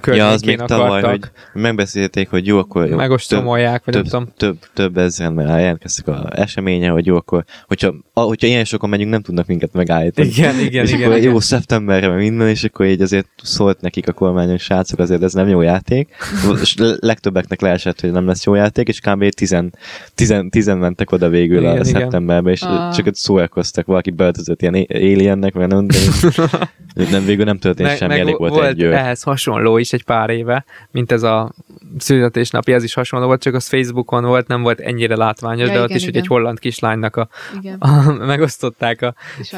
ja, 0.05 0.27
az 0.27 0.41
még 0.41 0.61
akartak. 0.61 0.77
Tavaly, 0.77 1.01
hogy 1.01 1.21
megbeszélték, 1.53 2.29
hogy 2.29 2.47
jó, 2.47 2.57
akkor 2.57 2.87
jó, 2.87 2.95
megostomolják, 2.95 3.85
vagy 3.85 3.93
több, 3.93 4.03
nem 4.03 4.11
tudom. 4.11 4.33
Több, 4.37 4.57
több 4.73 4.97
ezeren 4.97 5.33
mert 5.33 5.49
jelentkeztek 5.49 6.07
a 6.07 6.29
eseménye, 6.31 6.89
hogy 6.89 7.05
jó, 7.05 7.15
akkor, 7.15 7.43
hogyha, 7.67 7.93
hogyha 8.13 8.47
ilyen 8.47 8.65
sokan 8.65 8.89
megyünk, 8.89 9.09
nem 9.09 9.21
tudnak 9.21 9.47
minket 9.47 9.73
megállítani. 9.73 10.27
Igen, 10.27 10.59
igen, 10.59 10.83
és 10.83 10.91
igen. 10.91 11.03
akkor 11.03 11.17
igen. 11.17 11.31
jó, 11.31 11.39
szeptemberre 11.39 12.15
minden, 12.15 12.47
és 12.47 12.63
akkor 12.63 12.85
így 12.85 13.01
azért 13.01 13.27
szólt 13.43 13.81
nekik 13.81 14.07
a 14.07 14.13
kormányos 14.13 14.63
srácok, 14.63 14.99
azért 14.99 15.23
ez 15.23 15.33
nem 15.33 15.47
jó 15.47 15.61
játék. 15.61 16.15
és 16.61 16.75
legtöbbeknek 16.99 17.61
leesett, 17.61 18.01
hogy 18.01 18.11
nem 18.11 18.25
lesz 18.27 18.43
jó 18.43 18.55
játék, 18.55 18.87
és 18.87 18.99
kb. 18.99 19.29
tizen, 19.29 19.73
tizen, 20.15 20.49
tizen 20.49 20.77
mentek 20.77 21.11
oda 21.11 21.29
végül 21.29 21.57
igen, 21.57 21.71
a 21.71 21.73
igen. 21.73 21.85
szeptemberbe, 21.85 22.51
és 22.51 22.61
ah. 22.61 22.95
csak 22.95 23.15
szórakoztak, 23.15 23.85
valaki 23.85 24.09
beöltözött 24.09 24.61
ilyen 24.61 24.85
aliennek, 24.89 25.53
vagy 25.53 25.67
nem, 25.67 25.87
de 25.87 25.97
nem 27.11 27.25
végül 27.25 27.45
nem 27.45 27.57
történt 27.57 27.87
meg, 27.87 27.97
semmi, 27.97 28.13
meg 28.13 28.16
elég 28.19 28.37
volt, 28.37 28.53
volt 28.53 28.67
egy 28.67 28.83
ehhez 28.83 29.21
hasonló 29.21 29.77
is 29.77 29.93
egy 29.93 30.03
pár 30.03 30.29
éve, 30.29 30.65
mint 30.91 31.11
ez 31.11 31.23
a 31.23 31.53
születésnapi, 31.97 32.73
ez 32.73 32.83
is 32.83 32.93
hasonló 32.93 33.25
volt, 33.25 33.41
csak 33.41 33.53
az 33.53 33.67
Facebookon 33.67 34.25
volt, 34.25 34.47
nem 34.47 34.61
volt 34.61 34.79
ennyire 34.79 35.15
látványos, 35.15 35.59
ja, 35.59 35.65
de 35.67 35.71
igen, 35.71 35.83
ott 35.83 35.89
is, 35.89 36.01
igen. 36.01 36.13
hogy 36.13 36.21
egy 36.21 36.27
holland 36.27 36.59
kislánynak 36.59 37.15
a, 37.15 37.27
a 37.79 38.11
megosztották 38.33 39.01
a 39.01 39.15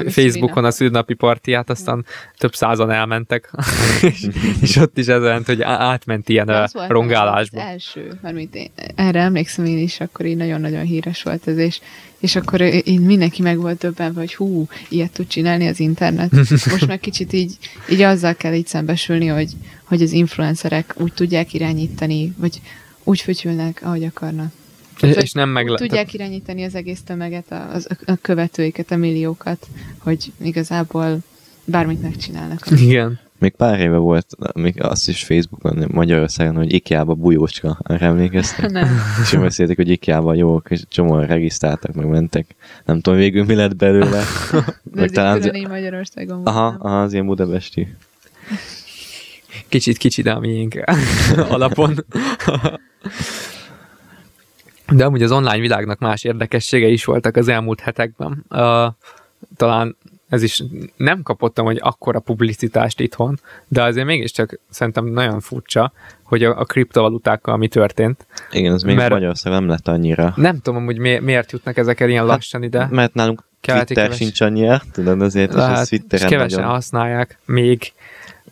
Facebookon 0.07 0.65
a 0.65 0.71
születnapi 0.71 1.13
partiját, 1.13 1.69
aztán 1.69 2.05
ja. 2.05 2.33
több 2.37 2.55
százan 2.55 2.91
elmentek, 2.91 3.51
és, 4.11 4.27
és 4.61 4.75
ott 4.75 4.97
is 4.97 5.07
ez 5.07 5.23
jelent, 5.23 5.45
hogy 5.45 5.61
átment 5.61 6.29
ilyen 6.29 6.49
a 6.49 6.67
rongálásba. 6.87 7.61
Az 7.61 7.67
első, 7.67 8.19
mert 8.21 8.35
én, 8.55 8.71
erre 8.95 9.19
emlékszem 9.19 9.65
én 9.65 9.77
is, 9.77 9.99
akkor 9.99 10.25
így 10.25 10.37
nagyon-nagyon 10.37 10.83
híres 10.83 11.23
volt 11.23 11.47
ez, 11.47 11.57
és 11.57 11.79
és 12.19 12.35
akkor 12.35 12.61
én 12.61 13.01
mindenki 13.01 13.41
meg 13.41 13.57
volt 13.57 13.77
döbbenve, 13.77 14.19
hogy 14.19 14.35
hú, 14.35 14.67
ilyet 14.89 15.11
tud 15.11 15.27
csinálni 15.27 15.67
az 15.67 15.79
internet. 15.79 16.31
Most 16.71 16.87
meg 16.87 16.99
kicsit 16.99 17.33
így, 17.33 17.57
így 17.89 18.01
azzal 18.01 18.35
kell 18.35 18.53
így 18.53 18.67
szembesülni, 18.67 19.27
hogy, 19.27 19.51
hogy 19.83 20.01
az 20.01 20.11
influencerek 20.11 20.93
úgy 20.97 21.13
tudják 21.13 21.53
irányítani, 21.53 22.33
vagy 22.37 22.61
úgy 23.03 23.21
fütyülnek, 23.21 23.81
ahogy 23.83 24.03
akarnak. 24.03 24.51
És, 25.01 25.15
és 25.15 25.31
nem 25.31 25.49
meg... 25.49 25.65
Tudják 25.75 26.13
irányítani 26.13 26.63
az 26.63 26.75
egész 26.75 27.01
tömeget, 27.01 27.51
a, 27.51 27.73
a, 27.73 27.79
a 28.05 28.15
követőiket, 28.21 28.91
a 28.91 28.95
milliókat, 28.95 29.67
hogy 29.97 30.31
igazából 30.41 31.19
bármit 31.65 32.01
megcsinálnak. 32.01 32.65
Igen. 32.71 33.19
Még 33.39 33.51
pár 33.51 33.79
éve 33.79 33.97
volt, 33.97 34.27
még 34.53 34.83
azt 34.83 35.07
is 35.07 35.23
Facebookon, 35.23 35.85
Magyarországon, 35.91 36.55
hogy 36.55 36.73
IKEA-ba 36.73 37.13
bujócska, 37.13 37.79
arra 37.83 38.05
emlékeztek? 38.05 38.71
Nem. 38.71 38.87
És 39.23 39.35
beszéltek, 39.37 39.75
hogy 39.75 39.89
IKEA-ba 39.89 40.33
jók, 40.33 40.69
és 40.69 40.81
csomóan 40.87 41.25
regisztráltak, 41.25 41.93
meg 41.93 42.07
mentek. 42.07 42.55
Nem 42.85 43.01
tudom 43.01 43.19
végül 43.19 43.45
mi 43.45 43.55
lett 43.55 43.75
belőle. 43.75 44.23
De 44.93 45.01
ez 45.01 45.11
talán 45.11 45.37
az... 45.37 45.51
Magyarországon 45.67 46.45
aha, 46.45 46.75
aha, 46.79 47.01
az 47.01 47.13
ilyen 47.13 47.25
budapesti. 47.25 47.95
Kicsit 49.67 49.97
kicsit 49.97 50.27
a 50.27 50.39
miénk 50.39 50.83
alapon. 51.49 52.05
De 54.91 55.05
amúgy 55.05 55.23
az 55.23 55.31
online 55.31 55.59
világnak 55.59 55.99
más 55.99 56.23
érdekessége 56.23 56.87
is 56.87 57.05
voltak 57.05 57.35
az 57.35 57.47
elmúlt 57.47 57.79
hetekben. 57.79 58.45
Uh, 58.49 58.93
talán 59.55 59.95
ez 60.29 60.43
is 60.43 60.63
nem 60.97 61.21
kapottam, 61.21 61.65
hogy 61.65 61.79
akkora 61.81 62.19
publicitást 62.19 62.99
itthon, 62.99 63.39
de 63.67 63.83
azért 63.83 64.05
mégiscsak 64.05 64.59
szerintem 64.69 65.05
nagyon 65.05 65.39
furcsa, 65.39 65.91
hogy 66.23 66.43
a, 66.43 66.59
a 66.59 66.65
kriptovalutákkal 66.65 67.57
mi 67.57 67.67
történt. 67.67 68.25
Igen, 68.51 68.73
ez 68.73 68.83
még 68.83 68.95
mert 68.95 69.09
Magyarországon 69.09 69.59
nem 69.59 69.69
lett 69.69 69.87
annyira. 69.87 70.33
Nem 70.35 70.59
tudom, 70.59 70.85
hogy 70.85 70.97
mi, 70.97 71.19
miért 71.19 71.51
jutnak 71.51 71.77
ezek 71.77 71.99
ilyen 71.99 72.17
hát, 72.17 72.27
lassan 72.27 72.63
ide. 72.63 72.87
Mert 72.91 73.13
nálunk 73.13 73.43
Twitter 73.61 73.85
keves... 73.87 74.15
sincs 74.15 74.41
annyira, 74.41 74.81
tudod, 74.91 75.21
azért 75.21 75.53
Lehet, 75.53 75.91
és 75.91 76.01
kevesen 76.09 76.59
nagyon... 76.59 76.63
használják 76.63 77.37
még, 77.45 77.93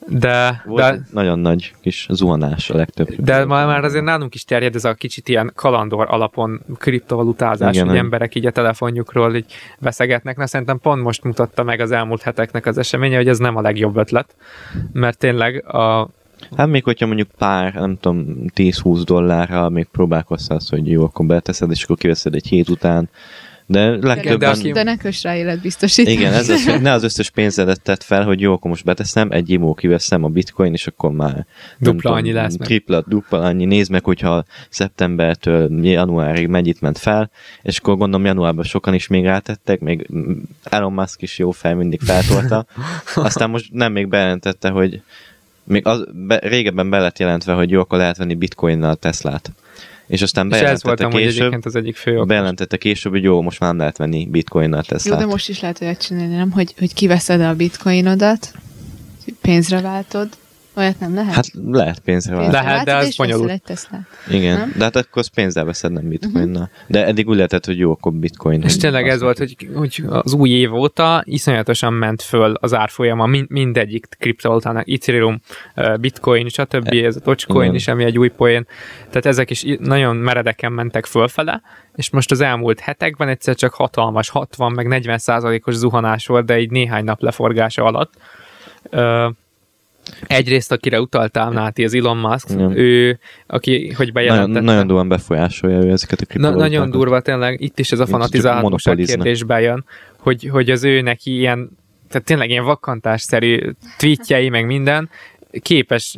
de, 0.10 0.64
Volt 0.66 0.82
de, 0.82 1.00
nagyon 1.12 1.40
nagy 1.40 1.74
kis 1.82 2.08
zuhanás 2.12 2.70
a 2.70 2.76
legtöbb. 2.76 3.08
De 3.08 3.46
már, 3.46 3.66
már 3.66 3.84
azért 3.84 4.04
nálunk 4.04 4.36
is 4.36 4.44
terjed 4.44 4.76
ez 4.76 4.86
a 4.86 4.94
kicsit 4.94 5.30
ilyen 5.30 5.52
kalandor 5.56 6.08
alapon 6.10 6.62
kriptovalutázás, 6.78 7.74
Igen, 7.74 7.86
hogy 7.86 7.96
nem. 7.96 8.04
emberek 8.04 8.36
így 8.36 8.46
a 8.46 8.52
telefonjukról 8.52 9.36
így 9.36 9.54
veszegetnek. 9.80 10.38
Na 10.38 10.48
szerintem 10.48 10.80
pont 10.80 11.04
most 11.04 11.24
mutatta 11.24 11.64
meg 11.64 11.80
az 11.80 11.92
elmúlt 11.92 12.22
heteknek 12.22 12.66
az 12.66 12.78
eseménye, 12.78 13.16
hogy 13.18 13.28
ez 13.28 13.38
nem 13.38 13.56
a 13.56 13.62
legjobb 13.62 13.98
ötlet, 13.98 14.36
mert 14.92 15.18
tényleg 15.18 15.68
a, 15.68 16.10
Hát 16.58 16.68
még 16.68 16.84
hogyha 16.84 17.06
mondjuk 17.06 17.28
pár, 17.38 17.74
nem 17.74 17.98
tudom, 18.00 18.26
10-20 18.56 19.02
dollárra 19.06 19.70
még 19.70 19.88
próbálkozsz 19.92 20.70
hogy 20.70 20.88
jó, 20.88 21.04
akkor 21.04 21.26
beteszed, 21.26 21.72
és 21.72 21.84
akkor 21.84 21.98
kiveszed 21.98 22.36
egy 22.36 22.48
hét 22.48 22.70
után, 22.70 23.10
de 23.70 23.90
legtöbben... 23.90 24.38
De, 24.40 24.48
aki... 24.48 24.72
de 24.72 24.84
ne 24.84 24.98
kös 24.98 25.24
rá 25.24 25.36
életbiztosítást. 25.36 26.18
Igen, 26.18 26.34
ez 26.34 26.50
az, 26.50 26.66
hogy 26.66 26.82
ne 26.82 26.92
az 26.92 27.04
összes 27.04 27.30
pénzedet 27.30 27.82
tett 27.82 28.04
fel, 28.04 28.24
hogy 28.24 28.42
jó, 28.42 28.54
akkor 28.54 28.70
most 28.70 28.84
beteszem, 28.84 29.32
egy 29.32 29.50
imó 29.50 29.74
kiveszem 29.74 30.24
a 30.24 30.28
bitcoin, 30.28 30.74
és 30.74 30.88
akkor 30.88 31.12
már 31.12 31.46
dupla 31.78 32.12
annyi 32.12 32.32
lesz 32.32 32.58
meg. 32.58 32.68
Tripla, 32.68 33.04
dupla 33.08 33.40
annyi. 33.40 33.66
Nézd 33.66 33.92
meg, 33.92 34.04
hogyha 34.04 34.46
szeptembertől 34.70 35.86
januárig 35.86 36.48
mennyit 36.48 36.82
ment 36.82 36.98
fel, 36.98 37.32
és 37.62 37.78
akkor 37.78 37.98
gondolom 37.98 38.26
januárban 38.26 38.64
sokan 38.64 38.94
is 38.94 39.08
még 39.08 39.24
rátettek, 39.24 39.80
még 39.80 40.10
Elon 40.64 40.94
Musk 40.94 41.22
is 41.22 41.38
jó 41.38 41.52
fel, 41.52 41.76
mindig 41.76 42.02
feltolta. 42.02 42.66
Aztán 43.16 43.50
most 43.50 43.74
nem 43.74 43.92
még 43.92 44.08
bejelentette, 44.08 44.70
hogy 44.70 45.02
még 45.64 45.86
az, 45.86 46.06
be, 46.14 46.40
régebben 46.44 46.90
be 46.90 47.00
lett 47.00 47.20
jelentve, 47.20 47.54
hogy 47.54 47.70
jó, 47.70 47.80
akkor 47.80 47.98
lehet 47.98 48.18
venni 48.18 48.36
bitcoinnal 48.36 48.96
Teslát 48.96 49.52
és 50.08 50.22
aztán 50.22 50.50
bejelentette 50.50 51.08
és 51.08 51.12
később, 51.12 51.66
az 51.66 51.76
egyik 51.76 51.96
fő 51.96 52.24
bejelentette 52.24 52.78
később, 52.78 53.12
hogy 53.12 53.24
jó, 53.24 53.42
most 53.42 53.60
már 53.60 53.70
nem 53.70 53.80
lehet 53.80 53.98
venni 53.98 54.26
bitcoinnal 54.26 54.84
tesla 54.84 55.14
Jó, 55.14 55.20
de 55.20 55.26
most 55.26 55.50
is 55.50 55.60
lehet 55.60 55.82
olyat 55.82 56.02
csinálni, 56.02 56.36
nem? 56.36 56.52
Hogy, 56.52 56.74
hogy 56.78 56.94
kiveszed 56.94 57.42
a 57.42 57.56
bitcoinodat, 57.56 58.54
pénzre 59.42 59.82
váltod, 59.82 60.30
Olyat 60.78 61.00
nem 61.00 61.16
lehet? 61.16 61.34
Hát 61.34 61.46
lehet 61.72 62.00
pénzre 62.00 62.36
váltani. 62.36 62.66
Lehet, 62.66 62.86
de 62.86 62.96
az 62.96 63.16
bonyolult. 63.16 63.88
Igen, 64.30 64.58
nem? 64.58 64.74
de 64.78 64.84
hát 64.84 64.96
akkor 64.96 65.22
az 65.22 65.28
pénzzel 65.28 65.66
veszed, 65.66 65.92
nem 65.92 66.08
bitcoinnal. 66.08 66.62
Uh-huh. 66.62 66.88
De 66.88 67.06
eddig 67.06 67.28
úgy 67.28 67.36
lehetett, 67.36 67.66
hogy 67.66 67.78
jó, 67.78 67.92
akkor 67.92 68.14
bitcoin. 68.14 68.62
És 68.62 68.78
tényleg 68.78 69.08
ez 69.08 69.22
volt, 69.22 69.38
hogy, 69.38 69.56
hogy 69.74 70.04
az 70.08 70.34
új 70.34 70.50
év 70.50 70.74
óta 70.74 71.22
iszonyatosan 71.26 71.94
ment 71.94 72.22
föl 72.22 72.54
az 72.54 72.74
árfolyama 72.74 73.26
mind, 73.26 73.50
mindegyik 73.50 74.08
kriptovalutának, 74.20 74.90
Ethereum, 74.90 75.42
bitcoin, 76.00 76.48
stb. 76.48 76.94
Ez 76.94 77.16
a 77.16 77.20
Dogecoin 77.20 77.64
Igen. 77.64 77.76
is, 77.76 77.88
ami 77.88 78.04
egy 78.04 78.18
új 78.18 78.30
poén. 78.30 78.68
Tehát 79.10 79.26
ezek 79.26 79.50
is 79.50 79.66
nagyon 79.80 80.16
meredeken 80.16 80.72
mentek 80.72 81.06
fölfele, 81.06 81.62
és 81.96 82.10
most 82.10 82.32
az 82.32 82.42
elmúlt 82.42 82.80
hetekben 82.80 83.28
egyszer 83.28 83.56
csak 83.56 83.74
hatalmas, 83.74 84.30
60 84.30 84.72
meg 84.72 84.88
40 84.88 85.18
százalékos 85.18 85.74
zuhanás 85.74 86.28
volt, 86.28 86.46
de 86.46 86.54
egy 86.54 86.72
néhány 86.72 87.04
nap 87.04 87.22
leforgása 87.22 87.84
alatt. 87.84 88.14
Egyrészt, 90.28 90.72
akire 90.72 91.02
utaltál, 91.02 91.50
Náti, 91.50 91.84
az 91.84 91.94
Elon 91.94 92.18
Musk, 92.18 92.50
Igen. 92.50 92.78
ő, 92.78 93.20
aki, 93.48 93.92
hogy 93.92 94.12
bejelentette. 94.12 94.52
Nagyon, 94.52 94.66
nagyon 94.66 94.88
durván 94.88 95.08
befolyásolja 95.08 95.78
ő 95.78 95.92
ezeket 95.92 96.22
a. 96.22 96.40
Na, 96.40 96.50
Nagyon 96.50 96.90
durva, 96.92 97.22
tényleg, 97.22 97.62
itt 97.62 97.80
is 97.80 97.92
ez 97.92 98.00
a 98.00 98.06
fanatizálhatóság 98.06 98.96
kérdés 98.98 99.44
bejön, 99.44 99.86
hogy, 100.18 100.50
hogy 100.52 100.70
az 100.70 100.84
ő 100.84 101.02
neki 101.02 101.38
ilyen, 101.38 101.70
tehát 102.10 102.28
tényleg 102.28 102.50
ilyen 102.50 102.64
vakkantásszerű 102.64 103.60
tweetjei, 103.98 104.50
meg 104.50 104.66
minden, 104.66 105.10
képes 105.62 106.18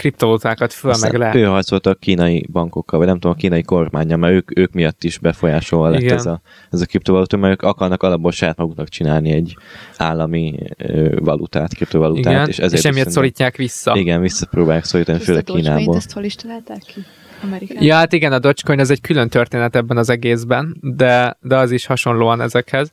kriptovalutákat 0.00 0.72
föl 0.72 0.94
meg 1.00 1.14
le. 1.14 1.34
Ő 1.34 1.44
harcolt 1.44 1.86
a 1.86 1.94
kínai 1.94 2.46
bankokkal, 2.52 2.98
vagy 2.98 3.08
nem 3.08 3.18
tudom, 3.18 3.36
a 3.36 3.40
kínai 3.40 3.62
kormánya, 3.62 4.16
mert 4.16 4.34
ők, 4.34 4.58
ők 4.58 4.72
miatt 4.72 5.04
is 5.04 5.18
befolyásolva 5.18 5.88
lett 5.88 6.10
ez 6.10 6.26
a, 6.26 6.40
ez 6.70 6.80
a 6.80 6.86
kriptovaluta, 6.86 7.36
mert 7.36 7.52
ők 7.52 7.62
akarnak 7.62 8.02
alapból 8.02 8.30
saját 8.30 8.56
maguknak 8.56 8.88
csinálni 8.88 9.30
egy 9.30 9.56
állami 9.96 10.58
ö, 10.76 11.16
valutát, 11.18 11.74
kriptovalutát. 11.74 12.32
Igen, 12.32 12.48
és, 12.48 12.58
ezért 12.58 12.82
és 12.82 12.88
emiatt 12.88 13.10
szorítják 13.10 13.56
vissza. 13.56 13.96
Igen, 13.96 14.20
visszapróbálják 14.20 14.84
szorítani, 14.84 15.18
főleg 15.18 15.44
Kínából. 15.44 15.96
Ezt 15.96 16.12
hol 16.12 16.24
is 16.24 16.34
találták 16.34 16.82
ki? 16.86 17.04
Amerikában. 17.42 17.82
Ja, 17.82 17.94
hát 17.94 18.12
igen, 18.12 18.32
a 18.32 18.38
Dogecoin 18.38 18.78
ez 18.78 18.90
egy 18.90 19.00
külön 19.00 19.28
történet 19.28 19.76
ebben 19.76 19.96
az 19.96 20.10
egészben, 20.10 20.76
de, 20.80 21.36
de 21.40 21.56
az 21.56 21.70
is 21.70 21.86
hasonlóan 21.86 22.40
ezekhez. 22.40 22.92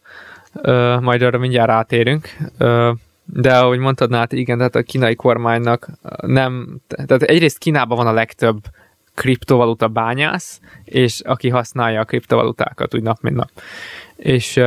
Ö, 0.61 0.97
majd 1.01 1.21
arra 1.21 1.37
mindjárt 1.37 1.69
rátérünk. 1.69 2.29
Ö, 2.57 2.91
de 3.33 3.57
ahogy 3.57 3.79
mondtad, 3.79 4.13
hát 4.13 4.31
igen, 4.31 4.57
tehát 4.57 4.75
a 4.75 4.81
kínai 4.81 5.15
kormánynak 5.15 5.89
nem, 6.21 6.77
tehát 6.87 7.23
egyrészt 7.23 7.57
Kínában 7.57 7.97
van 7.97 8.07
a 8.07 8.13
legtöbb 8.13 8.57
kriptovaluta 9.13 9.87
bányász, 9.87 10.59
és 10.83 11.19
aki 11.19 11.49
használja 11.49 11.99
a 11.99 12.05
kriptovalutákat 12.05 12.95
úgy 12.95 13.01
nap, 13.01 13.21
mint 13.21 13.35
nap. 13.35 13.49
És 14.15 14.59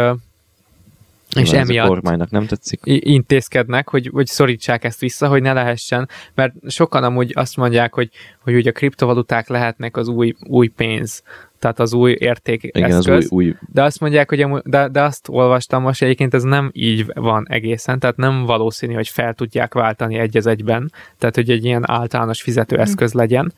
és 1.36 1.50
emiatt 1.50 1.86
a 1.86 1.88
kormánynak 1.88 2.30
nem 2.30 2.46
tetszik. 2.46 2.80
intézkednek, 2.84 3.88
hogy, 3.88 4.10
hogy 4.12 4.26
szorítsák 4.26 4.84
ezt 4.84 5.00
vissza, 5.00 5.28
hogy 5.28 5.42
ne 5.42 5.52
lehessen, 5.52 6.08
mert 6.34 6.54
sokan 6.66 7.04
amúgy 7.04 7.32
azt 7.34 7.56
mondják, 7.56 7.94
hogy, 7.94 8.10
hogy 8.38 8.54
ugye 8.54 8.70
a 8.70 8.72
kriptovaluták 8.72 9.48
lehetnek 9.48 9.96
az 9.96 10.08
új, 10.08 10.34
új 10.46 10.68
pénz, 10.68 11.22
tehát 11.60 11.78
az 11.78 11.92
új 11.92 12.16
értékeszköz. 12.18 13.06
Igen, 13.06 13.16
az 13.16 13.30
új, 13.30 13.46
új... 13.46 13.54
De 13.72 13.82
azt 13.82 14.00
mondják, 14.00 14.28
hogy 14.28 14.46
de, 14.64 14.88
de 14.88 15.02
azt 15.02 15.28
olvastam 15.28 15.82
most, 15.82 16.02
egyébként 16.02 16.34
ez 16.34 16.42
nem 16.42 16.70
így 16.72 17.06
van 17.14 17.46
egészen, 17.48 17.98
tehát 17.98 18.16
nem 18.16 18.44
valószínű, 18.44 18.94
hogy 18.94 19.08
fel 19.08 19.34
tudják 19.34 19.74
váltani 19.74 20.18
egy 20.18 20.36
az 20.36 20.46
egyben, 20.46 20.92
tehát 21.18 21.34
hogy 21.34 21.50
egy 21.50 21.64
ilyen 21.64 21.90
általános 21.90 22.42
fizetőeszköz 22.42 23.12
legyen, 23.12 23.52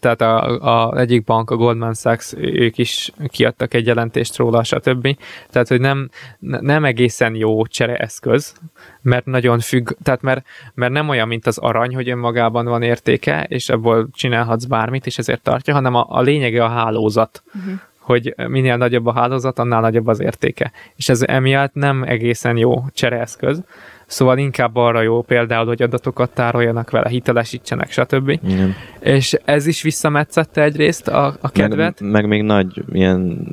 tehát 0.00 0.20
a, 0.20 0.60
a 0.88 0.98
egyik 0.98 1.24
bank, 1.24 1.50
a 1.50 1.56
Goldman 1.56 1.94
Sachs, 1.94 2.32
ők 2.36 2.78
is 2.78 3.12
kiadtak 3.26 3.74
egy 3.74 3.86
jelentést 3.86 4.36
róla, 4.36 4.64
stb. 4.64 5.16
Tehát, 5.50 5.68
hogy 5.68 5.80
nem, 5.80 6.10
nem 6.38 6.84
egészen 6.84 7.34
jó 7.34 7.66
csereeszköz, 7.66 8.54
mert 9.02 9.24
nagyon 9.24 9.58
függ, 9.58 9.90
tehát 10.02 10.22
mert, 10.22 10.46
mert 10.74 10.92
nem 10.92 11.08
olyan, 11.08 11.28
mint 11.28 11.46
az 11.46 11.58
arany, 11.58 11.94
hogy 11.94 12.08
önmagában 12.08 12.64
van 12.64 12.82
értéke, 12.82 13.44
és 13.48 13.68
ebből 13.68 14.08
csinálhatsz 14.12 14.64
bármit, 14.64 15.06
és 15.06 15.18
ezért 15.18 15.42
tartja, 15.42 15.74
hanem 15.74 15.94
a, 15.94 16.06
a 16.08 16.20
lényege 16.20 16.64
a 16.64 16.68
hálózat. 16.68 17.42
Uh-huh 17.54 17.80
hogy 18.00 18.34
minél 18.48 18.76
nagyobb 18.76 19.06
a 19.06 19.12
hálózat, 19.12 19.58
annál 19.58 19.80
nagyobb 19.80 20.06
az 20.06 20.20
értéke. 20.20 20.72
És 20.96 21.08
ez 21.08 21.22
emiatt 21.22 21.74
nem 21.74 22.02
egészen 22.02 22.56
jó 22.56 22.84
csereeszköz. 22.92 23.62
Szóval 24.06 24.38
inkább 24.38 24.76
arra 24.76 25.02
jó 25.02 25.22
például, 25.22 25.66
hogy 25.66 25.82
adatokat 25.82 26.30
tároljanak 26.30 26.90
vele, 26.90 27.08
hitelesítsenek, 27.08 27.90
stb. 27.90 28.28
Igen. 28.28 28.74
És 29.00 29.36
ez 29.44 29.66
is 29.66 29.82
visszametszette 29.82 30.62
egyrészt 30.62 31.08
a, 31.08 31.36
a 31.40 31.50
kedvet. 31.50 32.00
Meg, 32.00 32.10
meg 32.10 32.26
még 32.26 32.42
nagy 32.42 32.84
ilyen 32.92 33.46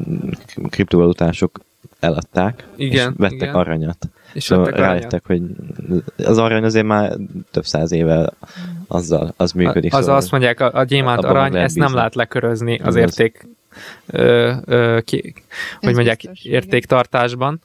kriptovalutások 0.70 1.60
eladták, 2.00 2.68
igen, 2.76 3.10
és 3.10 3.14
vettek 3.18 3.42
igen. 3.42 3.54
aranyat. 3.54 3.98
És 4.34 4.44
szóval 4.44 4.66
rájöttek, 4.66 5.26
hogy 5.26 5.42
az 6.18 6.38
arany 6.38 6.64
azért 6.64 6.86
már 6.86 7.18
több 7.52 7.66
száz 7.66 7.92
éve 7.92 8.30
azzal, 8.88 9.34
az 9.38 9.52
működik. 9.52 9.94
Az 9.94 10.00
szóval 10.00 10.16
azt 10.16 10.32
mondják, 10.32 10.60
a, 10.60 10.72
a 10.74 10.84
gyémánt 10.84 11.24
arany, 11.24 11.56
ezt 11.56 11.64
bízni. 11.64 11.82
nem 11.82 11.94
lehet 11.94 12.16
lekörözni 12.16 12.80
az 12.84 12.96
érték, 12.96 13.48
ö, 14.06 14.54
ö, 14.66 15.00
ki, 15.06 15.34
hogy 15.80 15.94
mondják, 15.94 16.24
értéktartásban 16.44 17.62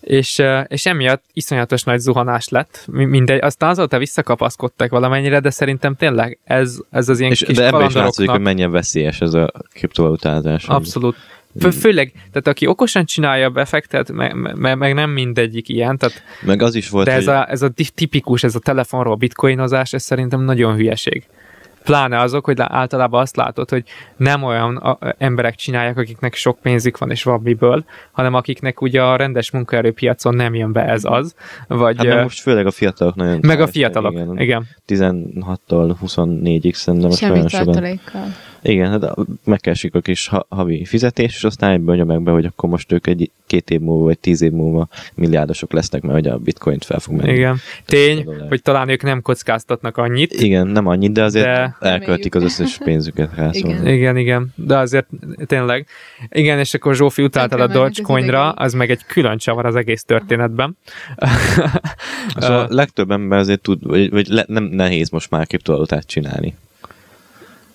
és, 0.00 0.42
és 0.66 0.86
emiatt 0.86 1.24
iszonyatos 1.32 1.82
nagy 1.82 1.98
zuhanás 1.98 2.48
lett, 2.48 2.84
mindegy, 2.86 3.40
aztán 3.42 3.70
azóta 3.70 3.98
visszakapaszkodtak 3.98 4.90
valamennyire, 4.90 5.40
de 5.40 5.50
szerintem 5.50 5.94
tényleg 5.94 6.38
ez, 6.44 6.78
ez 6.90 7.08
az 7.08 7.20
ilyen 7.20 7.30
és 7.30 7.42
kis 7.42 7.56
De 7.56 7.66
ebben 7.66 7.86
is 7.86 7.92
látszik, 7.92 8.30
hogy 8.30 8.40
mennyien 8.40 8.70
veszélyes 8.70 9.20
ez 9.20 9.34
a 9.34 9.52
kriptovalutázás. 9.72 10.64
Abszolút. 10.64 11.16
Fő, 11.60 11.70
főleg, 11.70 12.12
tehát 12.12 12.46
aki 12.46 12.66
okosan 12.66 13.04
csinálja 13.04 13.46
a 13.46 13.50
befektet, 13.50 14.12
meg, 14.12 14.56
meg, 14.56 14.78
meg 14.78 14.94
nem 14.94 15.10
mindegyik 15.10 15.68
ilyen, 15.68 15.98
tehát 15.98 16.22
meg 16.40 16.62
az 16.62 16.74
is 16.74 16.88
volt, 16.88 17.06
de 17.06 17.12
ez, 17.12 17.24
hogy... 17.24 17.34
a, 17.34 17.50
ez 17.50 17.62
a 17.62 17.70
tipikus, 17.94 18.42
ez 18.42 18.54
a 18.54 18.58
telefonról 18.58 19.14
bitcoinozás, 19.14 19.92
ez 19.92 20.02
szerintem 20.02 20.40
nagyon 20.40 20.74
hülyeség. 20.74 21.26
Pláne 21.84 22.18
azok, 22.18 22.44
hogy 22.44 22.56
általában 22.58 23.20
azt 23.20 23.36
látod, 23.36 23.70
hogy 23.70 23.84
nem 24.16 24.42
olyan 24.42 24.98
emberek 25.18 25.54
csinálják, 25.54 25.96
akiknek 25.96 26.34
sok 26.34 26.58
pénzük 26.58 26.98
van 26.98 27.10
és 27.10 27.22
van 27.22 27.40
miből, 27.42 27.84
hanem 28.12 28.34
akiknek 28.34 28.80
ugye 28.80 29.02
a 29.02 29.16
rendes 29.16 29.50
munkaerőpiacon 29.50 30.34
nem 30.34 30.54
jön 30.54 30.72
be 30.72 30.84
ez 30.84 31.04
az. 31.04 31.34
Vagy, 31.68 32.06
hát 32.06 32.22
most 32.22 32.40
főleg 32.40 32.66
a 32.66 32.70
fiatalok 32.70 33.14
nagyon 33.14 33.38
Meg 33.42 33.60
a 33.60 33.66
fiatalok, 33.66 34.12
igen. 34.12 34.38
igen. 34.38 34.66
16-tól 34.88 35.94
24-ig 36.04 36.72
szerintem 36.72 37.08
most 37.08 37.20
Semmi 37.20 37.48
sokan. 37.48 37.98
Igen, 38.62 38.90
hát 38.90 39.14
megkeresik 39.44 39.94
a 39.94 40.00
kis 40.00 40.30
havi 40.48 40.84
fizetés, 40.84 41.34
és 41.34 41.44
aztán 41.44 41.70
egyből 41.70 41.96
nyomják 41.96 42.20
be, 42.20 42.30
hogy 42.30 42.44
akkor 42.44 42.68
most 42.68 42.92
ők 42.92 43.06
egy 43.06 43.30
két 43.46 43.70
év 43.70 43.80
múlva, 43.80 44.04
vagy 44.04 44.18
tíz 44.18 44.42
év 44.42 44.52
múlva 44.52 44.88
milliárdosok 45.14 45.72
lesznek, 45.72 46.02
mert 46.02 46.18
ugye 46.18 46.30
a 46.30 46.38
bitcoint 46.38 46.84
fel 46.84 46.98
fog 46.98 47.14
menni. 47.14 47.32
Igen. 47.32 47.56
Tény, 47.84 48.26
hogy 48.48 48.62
talán 48.62 48.88
ők 48.88 49.02
nem 49.02 49.22
kockáztatnak 49.22 49.96
annyit. 49.96 50.32
Igen, 50.32 50.66
nem 50.66 50.86
annyit, 50.86 51.12
de 51.12 51.22
azért 51.22 51.46
de... 51.46 51.76
elköltik 51.80 52.34
az 52.34 52.42
összes 52.42 52.78
pénzüket 52.84 53.34
rá. 53.34 53.48
Igen. 53.52 53.76
Szóval. 53.76 53.92
igen, 53.92 54.16
igen, 54.16 54.52
de 54.54 54.76
azért 54.76 55.06
tényleg. 55.46 55.86
Igen, 56.28 56.58
és 56.58 56.74
akkor 56.74 56.94
Zsófi 56.94 57.22
utáltál 57.22 57.60
a 57.60 57.66
Dogecoinra, 57.66 58.50
az 58.50 58.72
meg 58.72 58.90
egy 58.90 59.04
külön 59.06 59.38
csavar 59.38 59.66
az 59.66 59.76
egész 59.76 60.02
történetben. 60.04 60.76
szóval 62.36 62.64
a 62.70 62.74
legtöbb 62.74 63.10
ember 63.10 63.38
azért 63.38 63.60
tud, 63.60 63.86
vagy, 63.86 64.10
vagy 64.10 64.26
le, 64.28 64.44
nem 64.46 64.64
nehéz 64.64 65.10
most 65.10 65.30
már 65.30 65.46
kriptovalutát 65.46 66.06
csinálni. 66.06 66.54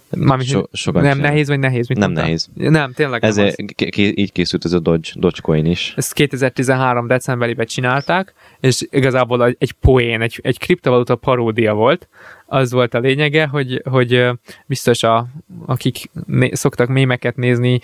Mármint, 0.10 0.50
so, 0.50 0.62
sokan 0.72 1.02
nem 1.02 1.12
sem. 1.12 1.22
nehéz, 1.22 1.48
vagy 1.48 1.60
nehéz? 1.60 1.88
Mit 1.88 1.98
nem 1.98 2.12
mondtam? 2.12 2.24
nehéz. 2.24 2.50
Nem, 2.54 2.92
tényleg 2.94 3.24
ez 3.24 3.36
nem 3.36 3.46
az. 3.46 3.56
így 3.96 4.32
készült 4.32 4.66
ez 4.66 4.74
a 4.74 4.80
Dodge, 4.80 5.10
Dogecoin 5.16 5.66
is. 5.66 5.94
Ezt 5.98 6.14
2013 6.14 7.08
decemberében 7.08 7.66
csinálták, 7.66 8.34
és 8.60 8.86
igazából 8.90 9.56
egy 9.58 9.72
poén, 9.72 10.22
egy, 10.22 10.40
egy 10.44 10.60
kriptovaluta 10.60 11.16
paródia 11.16 11.74
volt. 11.74 12.08
Az 12.48 12.72
volt 12.72 12.94
a 12.94 13.00
lényege, 13.00 13.48
hogy, 13.48 13.82
hogy 13.90 14.30
biztos 14.66 15.04
a, 15.04 15.28
akik 15.66 16.10
né, 16.26 16.50
szoktak 16.54 16.88
mémeket 16.88 17.36
nézni, 17.36 17.80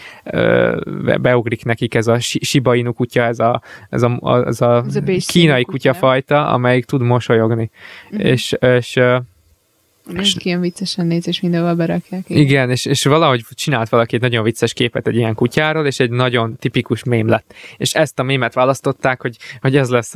beugrik 1.22 1.66
nekik 1.66 1.96
ez 1.96 2.08
a 2.08 2.20
Shiba 2.20 2.76
Inu 2.76 2.94
kutya, 2.94 3.24
ez 3.24 3.40
a, 3.40 3.62
ez 3.90 4.02
a, 4.02 4.20
ez 4.48 4.62
a, 4.62 4.84
ez 4.88 4.96
a 4.96 5.02
kínai 5.28 5.64
kutyafajta, 5.64 6.48
amelyik 6.48 6.86
tud 6.86 7.02
mosolyogni. 7.02 7.70
Uh-huh. 8.12 8.28
És, 8.28 8.52
és 8.60 9.00
Mindenki 10.14 10.48
ilyen 10.48 10.62
viccesen 10.62 11.06
néz, 11.06 11.28
és 11.28 11.42
mindenhol 11.42 11.74
berakják. 11.74 12.24
Igen, 12.28 12.42
igen 12.42 12.70
és, 12.70 12.86
és 12.86 13.04
valahogy 13.04 13.44
csinált 13.54 13.90
valaki 13.90 14.16
egy 14.16 14.22
nagyon 14.22 14.44
vicces 14.44 14.74
képet 14.74 15.08
egy 15.08 15.16
ilyen 15.16 15.36
kutyáról, 15.36 15.86
és 15.86 16.00
egy 16.00 16.10
nagyon 16.10 16.56
tipikus 16.60 17.04
mém 17.04 17.28
lett. 17.28 17.54
És 17.78 17.94
ezt 17.94 18.20
a 18.20 18.24
mémet 18.24 18.54
választották, 18.54 19.22
hogy, 19.22 19.38
hogy 19.62 19.78
ez 19.78 19.90
lesz, 19.90 20.14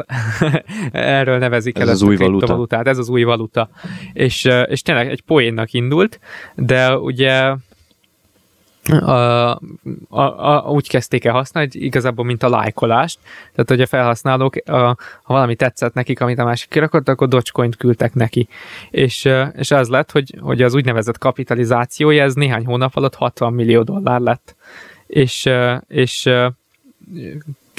erről 0.91 1.37
nevezik 1.37 1.75
ez 1.75 1.81
el 1.81 1.93
az 1.93 2.01
új 2.01 2.15
valuta. 2.15 2.47
valutát, 2.47 2.87
ez 2.87 2.97
az 2.97 3.09
új 3.09 3.23
valuta. 3.23 3.69
És, 4.13 4.47
és 4.65 4.81
tényleg 4.81 5.09
egy 5.09 5.21
poénnak 5.21 5.73
indult, 5.73 6.19
de 6.55 6.97
ugye 6.97 7.53
a, 8.89 9.59
a, 10.09 10.21
a, 10.53 10.63
úgy 10.67 10.89
kezdték 10.89 11.25
el 11.25 11.33
használni, 11.33 11.69
hogy 11.73 11.81
igazából 11.81 12.25
mint 12.25 12.43
a 12.43 12.49
lájkolást, 12.49 13.19
tehát 13.51 13.69
hogy 13.69 13.81
a 13.81 13.85
felhasználók, 13.85 14.55
a, 14.65 14.75
ha 14.75 15.33
valami 15.33 15.55
tetszett 15.55 15.93
nekik, 15.93 16.21
amit 16.21 16.39
a 16.39 16.43
másik 16.43 16.69
kirakott, 16.69 17.09
akkor 17.09 17.27
Dogecoin-t 17.27 17.75
küldtek 17.75 18.13
neki. 18.13 18.47
És, 18.89 19.29
és 19.55 19.71
az 19.71 19.89
lett, 19.89 20.11
hogy, 20.11 20.35
hogy 20.39 20.61
az 20.61 20.73
úgynevezett 20.73 21.17
kapitalizációja, 21.17 22.23
ez 22.23 22.33
néhány 22.33 22.65
hónap 22.65 22.95
alatt 22.95 23.15
60 23.15 23.53
millió 23.53 23.83
dollár 23.83 24.19
lett. 24.19 24.55
És, 25.07 25.49
és 25.87 26.29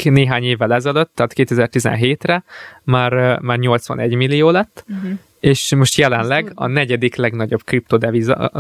néhány 0.02 0.44
évvel 0.44 0.74
ezelőtt, 0.74 1.10
tehát 1.14 1.32
2017-re 1.36 2.44
már, 2.82 3.40
már 3.40 3.58
81 3.58 4.14
millió 4.14 4.50
lett, 4.50 4.84
uh-huh 4.88 5.18
és 5.40 5.74
most 5.74 5.98
jelenleg 5.98 6.52
a 6.54 6.66
negyedik 6.66 7.14
legnagyobb 7.14 7.64
kriptodeviza 7.64 8.50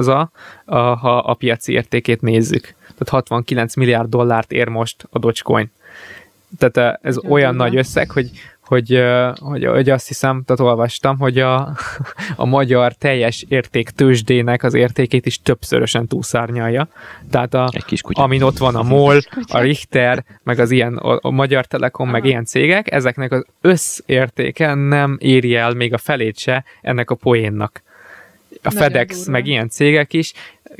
ha 0.66 1.18
a 1.18 1.34
piaci 1.34 1.72
értékét 1.72 2.20
nézzük. 2.20 2.74
Tehát 2.78 3.08
69 3.08 3.74
milliárd 3.74 4.08
dollárt 4.08 4.52
ér 4.52 4.68
most 4.68 5.06
a 5.10 5.18
Dogecoin. 5.18 5.70
Tehát 6.58 6.76
eh, 6.76 6.94
ez 7.02 7.18
olyan 7.18 7.54
nagy 7.54 7.76
összeg, 7.76 8.10
hogy, 8.10 8.30
hogy, 8.66 9.02
hogy, 9.34 9.64
hogy 9.64 9.90
azt 9.90 10.06
hiszem, 10.06 10.42
tehát 10.44 10.72
olvastam, 10.72 11.18
hogy 11.18 11.38
a, 11.38 11.76
a 12.36 12.44
magyar 12.44 12.92
teljes 12.92 13.44
érték 13.48 13.90
tőzsdének 13.90 14.62
az 14.62 14.74
értékét 14.74 15.26
is 15.26 15.42
többszörösen 15.42 16.06
túlszárnyalja. 16.06 16.88
Tehát 17.30 17.54
a, 17.54 17.70
amin 18.06 18.42
ott 18.42 18.58
van 18.58 18.74
a 18.74 18.82
MOL, 18.82 19.20
a 19.48 19.60
Richter, 19.60 20.24
meg 20.42 20.58
az 20.58 20.70
ilyen 20.70 20.96
a, 20.96 21.18
a 21.22 21.30
Magyar 21.30 21.66
Telekom, 21.66 22.10
meg 22.10 22.24
ilyen 22.24 22.44
cégek, 22.44 22.92
ezeknek 22.92 23.32
az 23.32 23.44
összértéke 23.60 24.74
nem 24.74 25.16
éri 25.20 25.54
el 25.54 25.74
még 25.74 25.92
a 25.92 25.98
felét 25.98 26.38
se 26.38 26.64
ennek 26.82 27.10
a 27.10 27.14
poénnak. 27.14 27.82
A 28.50 28.58
Nagyon 28.62 28.80
FedEx, 28.80 29.16
durva. 29.16 29.30
meg 29.30 29.46
ilyen 29.46 29.68
cégek 29.68 30.12
is, 30.12 30.32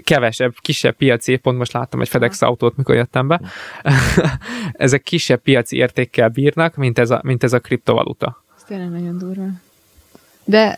kevesebb, 0.05 0.55
kisebb 0.61 0.97
piaci, 0.97 1.37
pont 1.37 1.59
most 1.59 1.73
láttam 1.73 2.01
egy 2.01 2.09
FedEx 2.09 2.43
autót, 2.43 2.77
mikor 2.77 2.95
jöttem 2.95 3.29
be, 3.29 3.41
ezek 4.73 5.03
kisebb 5.03 5.41
piaci 5.41 5.77
értékkel 5.77 6.29
bírnak, 6.29 6.75
mint 6.75 6.99
ez 6.99 7.11
a, 7.11 7.21
mint 7.25 7.43
ez 7.43 7.53
a 7.53 7.61
kriptovaluta. 7.61 8.45
Ez 8.57 8.63
tényleg 8.63 8.91
nagyon 8.91 9.19
durva. 9.19 9.47
De 10.47 10.77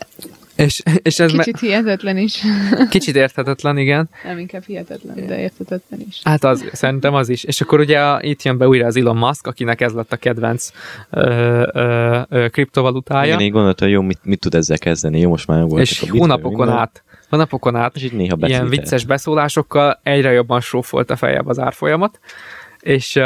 és, 0.55 0.83
és 1.01 1.19
ez 1.19 1.31
kicsit 1.31 1.61
me- 1.61 1.61
hihetetlen 1.61 2.17
is. 2.17 2.43
Kicsit 2.89 3.15
érthetetlen, 3.15 3.77
igen. 3.77 4.09
Nem 4.23 4.37
inkább 4.37 4.63
hihetetlen, 4.63 5.27
de 5.27 5.39
érthetetlen 5.39 5.99
is. 6.07 6.21
Hát 6.23 6.43
az, 6.43 6.69
szerintem 6.71 7.13
az 7.13 7.29
is. 7.29 7.43
És 7.43 7.61
akkor 7.61 7.79
ugye 7.79 7.99
itt 8.19 8.43
jön 8.43 8.57
be 8.57 8.67
újra 8.67 8.85
az 8.85 8.95
Elon 8.95 9.17
Musk, 9.17 9.47
akinek 9.47 9.81
ez 9.81 9.93
lett 9.93 10.11
a 10.11 10.15
kedvenc 10.17 10.69
ö, 11.09 11.67
ö, 11.73 12.21
ö, 12.29 12.47
kriptovalutája. 12.47 13.37
Én 13.39 13.51
gondoltam, 13.51 13.87
hogy 13.87 13.95
jó, 13.97 14.01
mit, 14.01 14.19
mit 14.23 14.39
tud 14.39 14.55
ezzel 14.55 14.77
kezdeni, 14.77 15.19
jó, 15.19 15.29
most 15.29 15.47
már 15.47 15.63
volt. 15.63 15.81
És 15.81 16.01
a 16.01 16.05
hónapokon 16.09 16.57
minden. 16.57 16.77
át 16.77 17.03
hónapokon 17.29 17.75
át 17.75 17.95
és 17.95 18.03
így 18.03 18.13
néha 18.13 18.37
ilyen 18.41 18.69
vicces 18.69 19.05
beszólásokkal 19.05 19.99
egyre 20.03 20.31
jobban 20.31 20.61
srófolt 20.61 21.09
a 21.09 21.15
fejebb 21.15 21.47
az 21.47 21.59
árfolyamat, 21.59 22.19
és 22.79 23.19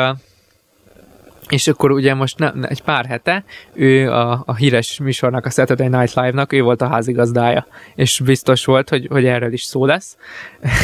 és 1.50 1.68
akkor 1.68 1.92
ugye 1.92 2.14
most 2.14 2.40
ne, 2.40 2.52
egy 2.68 2.82
pár 2.82 3.06
hete 3.06 3.44
ő 3.74 4.12
a, 4.12 4.44
a 4.46 4.56
híres 4.56 5.00
műsornak, 5.00 5.46
a 5.46 5.50
Saturday 5.50 5.88
Night 5.88 6.14
Live-nak, 6.14 6.54
ő 6.54 6.62
volt 6.62 6.82
a 6.82 6.88
házigazdája, 6.88 7.68
és 7.96 8.20
biztos 8.20 8.66
volt, 8.66 8.90
hogy, 8.90 9.08
hogy 9.10 9.26
erről 9.26 9.54
is 9.54 9.64
szó 9.64 9.86
lesz, 9.86 10.18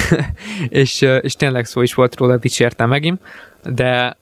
és, 0.69 1.01
és 1.01 1.33
tényleg 1.33 1.65
szó 1.65 1.81
is 1.81 1.93
volt 1.93 2.15
róla, 2.15 2.37
dicsérte 2.37 2.85
megint, 2.85 3.21
de 3.63 4.17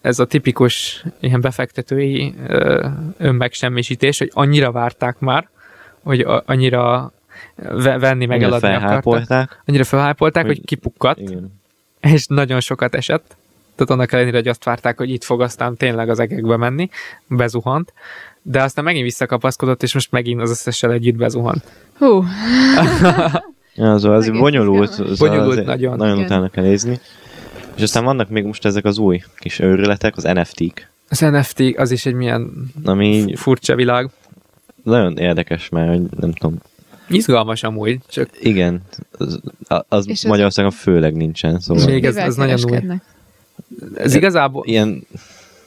ez 0.00 0.18
a 0.18 0.24
tipikus 0.24 1.04
ilyen 1.20 1.40
befektetői 1.40 2.34
önmegsemmisítés, 3.18 4.18
hogy 4.18 4.30
annyira 4.32 4.72
várták 4.72 5.18
már, 5.18 5.48
hogy 6.02 6.26
annyira 6.44 7.12
venni, 7.80 8.26
meg 8.26 8.42
eladni 8.42 8.74
akartak. 8.74 9.62
Annyira 9.66 9.84
felhápolták, 9.84 10.46
hogy, 10.46 10.56
hogy 10.56 10.64
kipukkadt, 10.64 11.18
igen. 11.18 11.60
és 12.00 12.26
nagyon 12.26 12.60
sokat 12.60 12.94
esett. 12.94 13.36
Tehát 13.74 13.90
annak 13.90 14.12
ellenére, 14.12 14.36
hogy 14.36 14.48
azt 14.48 14.64
várták, 14.64 14.98
hogy 14.98 15.10
itt 15.10 15.24
fog 15.24 15.40
aztán 15.40 15.76
tényleg 15.76 16.08
az 16.08 16.18
egekbe 16.18 16.56
menni, 16.56 16.88
bezuhant, 17.26 17.92
de 18.42 18.62
aztán 18.62 18.84
megint 18.84 19.04
visszakapaszkodott, 19.04 19.82
és 19.82 19.94
most 19.94 20.10
megint 20.10 20.40
az 20.40 20.50
összessel 20.50 20.92
együtt 20.92 21.16
bezuhant. 21.16 21.62
Hú. 21.98 22.24
ja, 23.74 23.92
az, 23.92 24.04
az 24.04 24.30
bonyolult, 24.30 24.90
az 24.90 25.18
bonyolult 25.18 25.58
az 25.58 25.64
nagyon. 25.64 25.96
Nagyon 25.96 26.14
Igen. 26.14 26.26
utána 26.26 26.48
kell 26.48 26.64
nézni. 26.64 27.00
És 27.76 27.82
aztán 27.82 28.04
vannak 28.04 28.28
még 28.28 28.44
most 28.44 28.64
ezek 28.64 28.84
az 28.84 28.98
új 28.98 29.22
kis 29.36 29.58
őrületek, 29.58 30.16
az 30.16 30.22
NFT-k. 30.22 30.90
Az 31.08 31.20
NFT, 31.20 31.62
az 31.76 31.90
is 31.90 32.06
egy 32.06 32.14
milyen 32.14 32.72
Ami 32.84 33.34
furcsa 33.36 33.74
világ. 33.74 34.10
Nagyon 34.82 35.16
érdekes, 35.16 35.68
mert 35.68 36.16
nem 36.20 36.32
tudom, 36.32 36.58
Izgalmas 37.08 37.62
amúgy, 37.62 37.98
csak... 38.08 38.28
Igen, 38.40 38.82
az, 39.18 39.40
az 39.88 40.22
Magyarországon 40.22 40.70
az... 40.70 40.78
főleg 40.78 41.14
nincsen, 41.14 41.60
szóval... 41.60 41.84
Még 41.84 42.04
ez, 42.04 42.16
ez 42.16 42.34
nagyon 42.34 42.60
új. 42.70 42.78
Ez 43.94 44.14
igazából... 44.14 44.64
Ilyen 44.66 45.06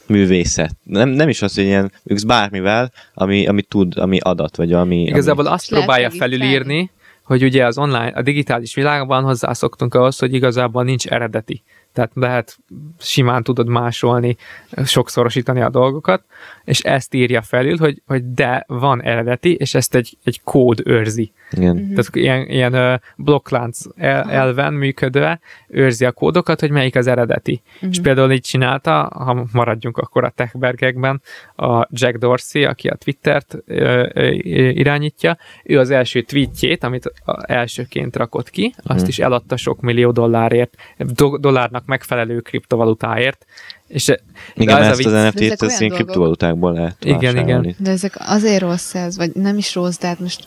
művészet. 0.06 0.76
Nem, 0.82 1.08
nem 1.08 1.28
is 1.28 1.42
az, 1.42 1.54
hogy 1.54 1.64
ilyen, 1.64 1.92
ők 2.04 2.26
bármivel, 2.26 2.92
ami, 3.14 3.46
ami 3.46 3.62
tud, 3.62 3.98
ami 3.98 4.18
adat, 4.18 4.56
vagy 4.56 4.72
ami... 4.72 5.02
Igazából 5.02 5.46
ami... 5.46 5.54
azt 5.54 5.68
próbálja 5.68 6.10
felülírni, 6.10 6.90
hogy 7.22 7.42
ugye 7.42 7.66
az 7.66 7.78
online, 7.78 8.12
a 8.14 8.22
digitális 8.22 8.74
világban 8.74 9.24
hozzászoktunk 9.24 9.94
ahhoz, 9.94 10.18
hogy 10.18 10.34
igazából 10.34 10.84
nincs 10.84 11.06
eredeti. 11.06 11.62
Tehát 11.98 12.12
lehet 12.14 12.58
simán 12.98 13.42
tudod 13.42 13.68
másolni, 13.68 14.36
sokszorosítani 14.84 15.60
a 15.60 15.68
dolgokat, 15.68 16.24
és 16.64 16.80
ezt 16.80 17.14
írja 17.14 17.42
felül, 17.42 17.76
hogy, 17.76 18.02
hogy 18.06 18.32
de 18.32 18.64
van 18.66 19.02
eredeti, 19.02 19.54
és 19.54 19.74
ezt 19.74 19.94
egy, 19.94 20.16
egy 20.24 20.40
kód 20.42 20.80
őrzi. 20.84 21.32
Igen. 21.50 21.76
Uh-huh. 21.76 21.88
Tehát 21.88 22.16
ilyen, 22.16 22.48
ilyen 22.48 23.00
blokklánc 23.16 23.80
el, 23.96 24.30
elven 24.30 24.74
működve 24.74 25.40
őrzi 25.68 26.04
a 26.04 26.12
kódokat, 26.12 26.60
hogy 26.60 26.70
melyik 26.70 26.96
az 26.96 27.06
eredeti. 27.06 27.62
Uh-huh. 27.74 27.90
És 27.90 28.00
például 28.00 28.32
így 28.32 28.42
csinálta, 28.42 29.10
ha 29.14 29.46
maradjunk 29.52 29.96
akkor 29.96 30.24
a 30.24 30.30
techbergekben, 30.30 31.22
a 31.56 31.86
Jack 31.90 32.16
Dorsey, 32.16 32.64
aki 32.64 32.88
a 32.88 32.94
Twittert 32.94 33.56
ö, 33.66 34.08
ö, 34.14 34.28
irányítja, 34.70 35.36
ő 35.64 35.78
az 35.78 35.90
első 35.90 36.22
tweetjét, 36.22 36.84
amit 36.84 37.12
elsőként 37.42 38.16
rakott 38.16 38.50
ki, 38.50 38.74
azt 38.76 38.90
uh-huh. 38.90 39.08
is 39.08 39.18
eladta 39.18 39.56
sok 39.56 39.80
millió 39.80 40.10
dollárért, 40.10 40.76
do, 40.98 41.36
dollárnak 41.36 41.86
megfelelő 41.88 42.40
kriptovalutáért, 42.40 43.46
és 43.86 44.12
igen, 44.54 44.82
ezt 44.82 45.04
az 45.04 45.12
NFT-t 45.12 45.62
az 45.62 45.80
ilyen 45.80 45.94
kriptovalutákból 45.94 46.72
lehet 46.72 47.04
Igen, 47.04 47.36
igen. 47.36 47.74
De 47.78 47.90
ezek 47.90 48.14
azért 48.18 48.60
rossz 48.60 48.94
ez, 48.94 49.16
vagy 49.16 49.30
nem 49.34 49.56
is 49.56 49.74
rossz, 49.74 49.98
de 49.98 50.06
hát 50.06 50.20
most 50.20 50.46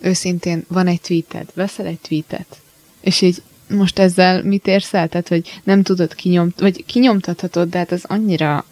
őszintén 0.00 0.64
van 0.68 0.86
egy 0.86 1.00
tweeted, 1.00 1.48
veszel 1.54 1.86
egy 1.86 1.98
tweetet, 1.98 2.56
és 3.00 3.20
így 3.20 3.42
most 3.68 3.98
ezzel 3.98 4.42
mit 4.42 4.66
érsz 4.66 4.94
el? 4.94 5.08
Tehát, 5.08 5.28
hogy 5.28 5.60
nem 5.64 5.82
tudod 5.82 6.14
kinyomt, 6.14 6.60
vagy 6.60 6.84
kinyomtathatod, 6.84 7.68
de 7.68 7.78
hát 7.78 7.92
az 7.92 8.04
annyira 8.08 8.64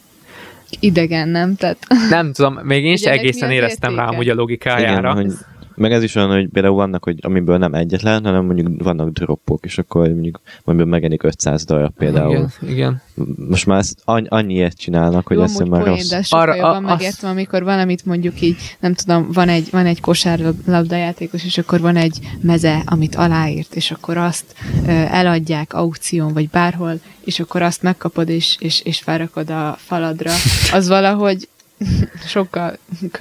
idegen, 0.81 1.29
nem? 1.29 1.57
Tehát... 1.57 1.87
Nem 2.11 2.33
tudom, 2.33 2.55
még 2.55 2.85
én 2.85 2.93
is 2.93 3.03
egészen 3.03 3.51
éreztem 3.51 3.91
értéke? 3.91 4.11
rá 4.11 4.17
hogy 4.17 4.29
a 4.29 4.35
logikájára. 4.35 5.11
Igen, 5.11 5.15
hogy 5.15 5.33
meg 5.75 5.93
ez 5.93 6.03
is 6.03 6.15
olyan, 6.15 6.31
hogy 6.31 6.49
például 6.49 6.75
vannak, 6.75 7.05
hogy 7.05 7.19
amiből 7.23 7.59
nem 7.59 7.75
egyetlen, 7.75 8.25
hanem 8.25 8.45
mondjuk 8.45 8.83
vannak 8.83 9.09
droppok, 9.09 9.65
és 9.65 9.79
akkor 9.79 10.09
mondjuk 10.09 10.41
amiből 10.65 10.87
megjelenik 10.87 11.23
500 11.23 11.65
darab 11.65 11.93
például. 11.99 12.33
Igen, 12.33 12.53
igen. 12.69 13.03
Most 13.49 13.67
már 13.67 13.79
ezt 13.79 14.01
annyi, 14.05 14.27
annyi 14.29 14.55
ilyet 14.55 14.79
csinálnak, 14.79 15.27
hogy 15.27 15.39
ezt 15.39 15.65
már 15.65 15.85
rossz. 15.85 16.09
De 16.09 16.23
sokkal 16.23 16.49
Arra, 16.49 16.55
jobban 16.55 16.85
a, 16.85 16.87
megértem, 16.87 17.31
amikor 17.31 17.63
valamit 17.63 18.05
mondjuk 18.05 18.41
így, 18.41 18.57
nem 18.81 18.95
tudom, 18.95 19.33
van 19.33 19.49
egy, 19.49 19.69
van 19.71 19.87
egy 19.87 20.01
kosárlabdajátékos, 20.01 21.45
és 21.45 21.59
akkor 21.59 21.81
van 21.81 21.97
egy 21.97 22.19
meze, 22.41 22.83
amit 22.87 23.15
aláírt, 23.15 23.75
és 23.75 23.91
akkor 23.91 24.17
azt 24.17 24.55
ö, 24.87 24.91
eladják 24.91 25.73
aukción, 25.73 26.33
vagy 26.33 26.49
bárhol, 26.49 27.01
és 27.25 27.41
akkor 27.41 27.63
azt 27.63 27.83
megkapod, 27.83 28.29
és, 28.29 28.57
és, 28.59 28.81
és 28.81 28.99
felrakod 28.99 29.51
a 29.51 29.77
faladra. 29.79 30.31
Az 30.73 30.89
valahogy 30.89 31.49
sokkal 32.27 32.77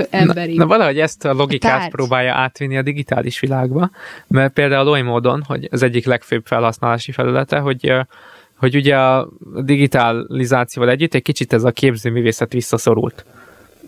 emberi. 0.10 0.56
Na, 0.56 0.64
na 0.64 0.70
valahogy 0.70 1.00
ezt 1.00 1.26
a 1.26 1.34
logikát 1.34 1.80
Tárgy. 1.80 1.92
próbálja 1.92 2.34
átvinni 2.34 2.78
a 2.78 2.82
digitális 2.82 3.40
világba, 3.40 3.90
mert 4.28 4.54
például 4.54 4.88
oly 4.88 5.02
módon, 5.02 5.44
hogy 5.48 5.68
az 5.72 5.84
egyik 5.84 6.06
legfőbb 6.06 6.46
felhasználási 6.46 7.12
felülete, 7.12 7.60
hogy 7.60 7.94
hogy 8.58 8.76
ugye 8.76 8.98
a 8.98 9.30
digitalizációval 9.62 10.92
együtt 10.92 11.14
egy 11.14 11.22
kicsit 11.22 11.54
ez 11.54 11.64
a 11.64 11.72
képzőművészet 11.72 12.54
visszaszorult 12.54 13.26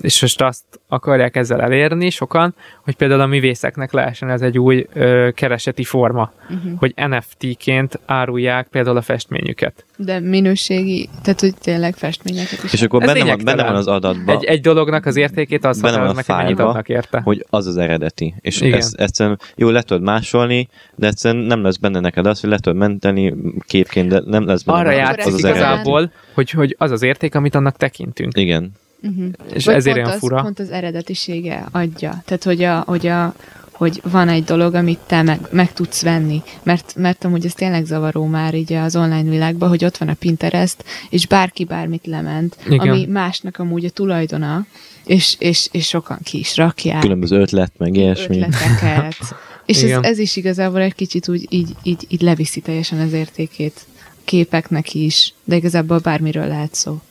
és 0.02 0.22
most 0.22 0.42
azt 0.42 0.64
akarják 0.88 1.36
ezzel 1.36 1.62
elérni 1.62 2.10
sokan, 2.10 2.56
hogy 2.84 2.96
például 2.96 3.22
a 3.22 3.26
művészeknek 3.26 3.92
lehessen 3.92 4.30
ez 4.30 4.42
egy 4.42 4.60
új 4.60 4.86
ö, 4.94 5.30
kereseti 5.34 5.84
forma, 5.84 6.32
uh-huh. 6.50 6.80
hogy 6.80 6.94
NFT-ként 6.96 8.00
árulják 8.06 8.68
például 8.68 8.98
a 8.98 9.02
festményüket. 9.02 9.86
De 9.98 10.20
minőségi, 10.20 11.10
tehát 11.24 11.40
hogy 11.40 11.54
tényleg 11.62 11.96
festményeket 11.96 12.64
is. 12.64 12.74
És 12.74 12.82
akkor 12.82 13.06
benne 13.06 13.26
van, 13.26 13.40
benne 13.44 13.64
van 13.64 13.76
az 13.76 13.88
adatban. 13.88 14.36
Egy, 14.36 14.44
egy 14.44 14.62
dolognak 14.62 15.06
az 15.06 15.16
értékét 15.16 15.66
az 15.66 15.82
benne 15.82 15.98
van 15.98 16.18
a 16.18 16.24
fájlba, 16.24 16.84
érte. 16.86 17.22
hogy 17.24 17.46
az 17.50 17.66
az 17.66 17.78
eredeti. 17.78 18.34
És 18.42 18.62
Igen. 18.62 18.78
ezt 18.78 18.96
egyszerűen 18.96 19.40
jó 19.56 19.70
le 19.70 19.82
tudod 19.82 20.04
másolni, 20.04 20.70
de 20.96 21.08
egyszerűen 21.08 21.44
nem 21.44 21.64
lesz 21.64 21.78
benne 21.78 22.00
neked 22.00 22.26
az, 22.26 22.40
hogy 22.40 22.50
le 22.50 22.58
tudod 22.58 22.80
menteni 22.80 23.34
képként, 23.68 24.10
de 24.10 24.22
nem 24.26 24.46
lesz 24.46 24.64
benne 24.64 24.78
Arra 24.78 24.92
játszik 24.92 25.26
az, 25.26 25.34
az 25.34 25.40
igazából, 25.40 26.12
hogy, 26.34 26.50
hogy 26.50 26.76
az 26.80 26.92
az 26.92 27.02
érték, 27.02 27.36
amit 27.36 27.56
annak 27.56 27.78
tekintünk. 27.78 28.38
Igen. 28.38 28.72
Uh-huh. 29.10 29.32
És 29.54 29.66
Vagy 29.66 29.76
ezért 29.76 29.98
olyan 29.98 30.10
az, 30.10 30.18
fura. 30.18 30.42
Pont 30.42 30.60
az 30.60 30.70
eredetisége 30.70 31.68
adja. 31.72 32.22
Tehát, 32.26 32.44
hogy, 32.44 32.64
a, 32.64 32.80
hogy, 32.80 33.08
a, 33.08 33.34
hogy 33.72 34.02
van 34.12 34.30
egy 34.30 34.44
dolog, 34.44 34.74
amit 34.74 35.00
te 35.08 35.22
meg, 35.22 35.40
meg 35.52 35.74
tudsz 35.74 36.02
venni. 36.02 36.42
Mert, 36.64 36.96
mert 36.96 37.24
amúgy 37.24 37.46
ez 37.46 37.54
tényleg 37.54 37.86
zavaró 37.86 38.26
már 38.26 38.54
így 38.54 38.74
az 38.74 38.96
online 38.96 39.30
világban, 39.30 39.70
hogy 39.70 39.86
ott 39.86 39.98
van 39.98 40.08
a 40.08 40.14
Pinterest, 40.14 40.84
és 41.10 41.28
bárki 41.28 41.64
bármit 41.64 42.06
lement, 42.06 42.58
Igen. 42.66 42.80
ami 42.80 43.06
másnak 43.06 43.58
amúgy 43.58 43.86
a 43.86 43.90
tulajdona, 43.90 44.66
és, 45.06 45.36
és, 45.40 45.68
és 45.72 45.88
sokan 45.88 46.20
ki 46.24 46.38
is 46.38 46.58
rakják. 46.58 47.00
Különböző 47.00 47.40
ötlet, 47.40 47.72
meg 47.78 47.96
ilyesmi. 47.96 48.38
Ötleteket. 48.38 49.16
és 49.66 49.84
ez, 49.84 50.00
ez 50.02 50.18
is 50.20 50.36
igazából 50.36 50.82
egy 50.82 50.96
kicsit 50.96 51.28
úgy 51.28 51.46
így, 51.50 51.70
így, 51.84 52.06
így 52.08 52.22
leviszi 52.22 52.60
teljesen 52.60 53.00
az 53.00 53.14
értékét 53.14 53.86
képeknek 54.24 54.94
is, 54.94 55.34
de 55.44 55.56
igazából 55.56 55.98
bármiről 55.98 56.48
lehet 56.48 56.74
szó. 56.74 57.02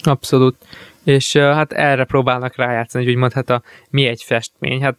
Abszolút 0.00 0.56
és 1.06 1.36
hát 1.36 1.72
erre 1.72 2.04
próbálnak 2.04 2.56
rájátszani, 2.56 3.04
hogy 3.04 3.12
úgymond 3.12 3.32
hát 3.32 3.50
a, 3.50 3.62
mi 3.90 4.06
egy 4.06 4.22
festmény, 4.22 4.82
hát 4.82 4.96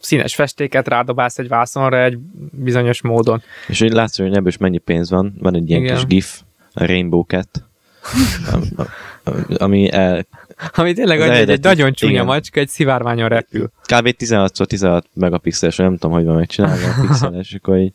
színes 0.00 0.34
festéket 0.34 0.88
rádobálsz 0.88 1.38
egy 1.38 1.48
vászonra 1.48 2.02
egy 2.02 2.18
bizonyos 2.50 3.02
módon. 3.02 3.42
És 3.68 3.78
hogy 3.78 3.92
látszik, 3.92 4.24
hogy 4.24 4.36
ebből 4.36 4.48
is 4.48 4.56
mennyi 4.56 4.78
pénz 4.78 5.10
van, 5.10 5.34
van 5.38 5.54
egy 5.54 5.70
ilyen 5.70 5.82
Igen. 5.82 5.94
kis 5.94 6.06
gif, 6.06 6.40
a 6.72 6.86
Rainbow 6.86 7.22
Cat, 7.22 7.48
ami 9.56 9.92
el, 9.92 10.26
ami 10.72 10.92
tényleg 10.92 11.20
annyi, 11.20 11.36
egy, 11.36 11.50
egy 11.50 11.62
nagyon 11.62 11.92
csúnya 11.92 12.12
igen. 12.12 12.24
macska, 12.24 12.60
egy 12.60 12.68
szivárványon 12.68 13.28
repül. 13.28 13.70
Kb. 13.82 14.14
16x16 14.18 15.02
megapixeles, 15.12 15.76
nem 15.76 15.96
tudom, 15.96 16.16
hogy 16.16 16.24
van 16.24 16.36
megcsinálva 16.36 16.86
a 16.86 17.00
pixeles, 17.00 17.54
akkor 17.54 17.78
így 17.78 17.92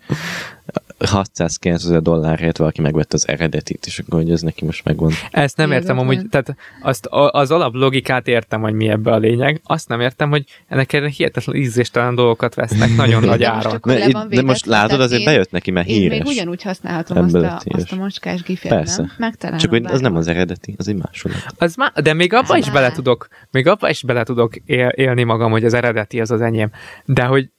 690 1.06 1.74
ezer 1.74 2.02
dollárért 2.02 2.58
valaki 2.58 2.82
megvette 2.82 3.16
az 3.16 3.28
eredetit, 3.28 3.86
és 3.86 4.00
akkor 4.00 4.22
hogy 4.22 4.32
ez 4.32 4.41
neki 4.41 4.66
most 4.66 4.84
megvan. 4.84 5.12
Ezt 5.32 5.58
nem 5.58 5.72
értem 5.72 5.95
Én 5.95 6.02
amúgy, 6.02 6.28
tehát 6.30 6.56
azt, 6.82 7.06
az 7.12 7.52
alap 7.52 7.74
logikát 7.74 8.28
értem, 8.28 8.62
hogy 8.62 8.74
mi 8.74 8.89
ebbe 8.89 9.12
a 9.12 9.18
lényeg, 9.18 9.62
azt 9.64 9.88
nem 9.88 10.00
értem, 10.00 10.30
hogy 10.30 10.43
ennek 10.68 10.93
erre 10.93 11.10
hihetetlen 11.10 11.56
ízléstelen 11.56 12.16
dolgokat 12.16 12.56
vesznek 12.56 12.95
nagyon 12.95 13.24
nagy 13.24 13.43
áron. 13.43 13.80
De, 13.84 14.08
de, 14.08 14.26
de 14.30 14.41
most 14.41 14.66
látod, 14.66 15.02
azért 15.02 15.20
én, 15.20 15.26
bejött 15.26 15.52
neki, 15.52 15.72
mert 15.72 15.88
híres. 15.88 16.18
Én 16.18 16.24
még 16.24 16.34
ugyanúgy 16.34 16.62
használhatom 16.62 17.24
azt 17.24 17.36
a, 17.36 17.62
azt 17.66 17.91
a 17.91 17.95
macskás 17.95 18.41
gifet, 18.41 18.72
Persze. 18.72 19.12
nem? 19.18 19.58
Csak 19.58 19.70
hogy 19.70 19.86
az 19.86 20.00
nem 20.00 20.16
az 20.16 20.28
eredeti, 20.28 20.76
az 20.78 20.88
egy 20.88 20.95
másolat. 20.95 21.45
Az 21.58 21.76
má, 21.76 21.91
de 22.04 22.14
még 22.14 22.34
abba 22.34 22.58
is 22.58 22.70
bele 22.70 22.91
tudok, 22.91 23.28
még 23.52 23.68
abba 23.68 23.89
is 23.89 24.04
bele 24.04 24.24
tudok 24.24 24.56
él, 24.56 24.88
élni 24.88 25.24
magam, 25.24 25.52
hogy 25.52 25.66
az 25.66 25.74
eredeti 25.74 26.20
az 26.20 26.32
az 26.32 26.41
enyém. 26.41 26.72
De 27.06 27.24
hogy 27.24 27.50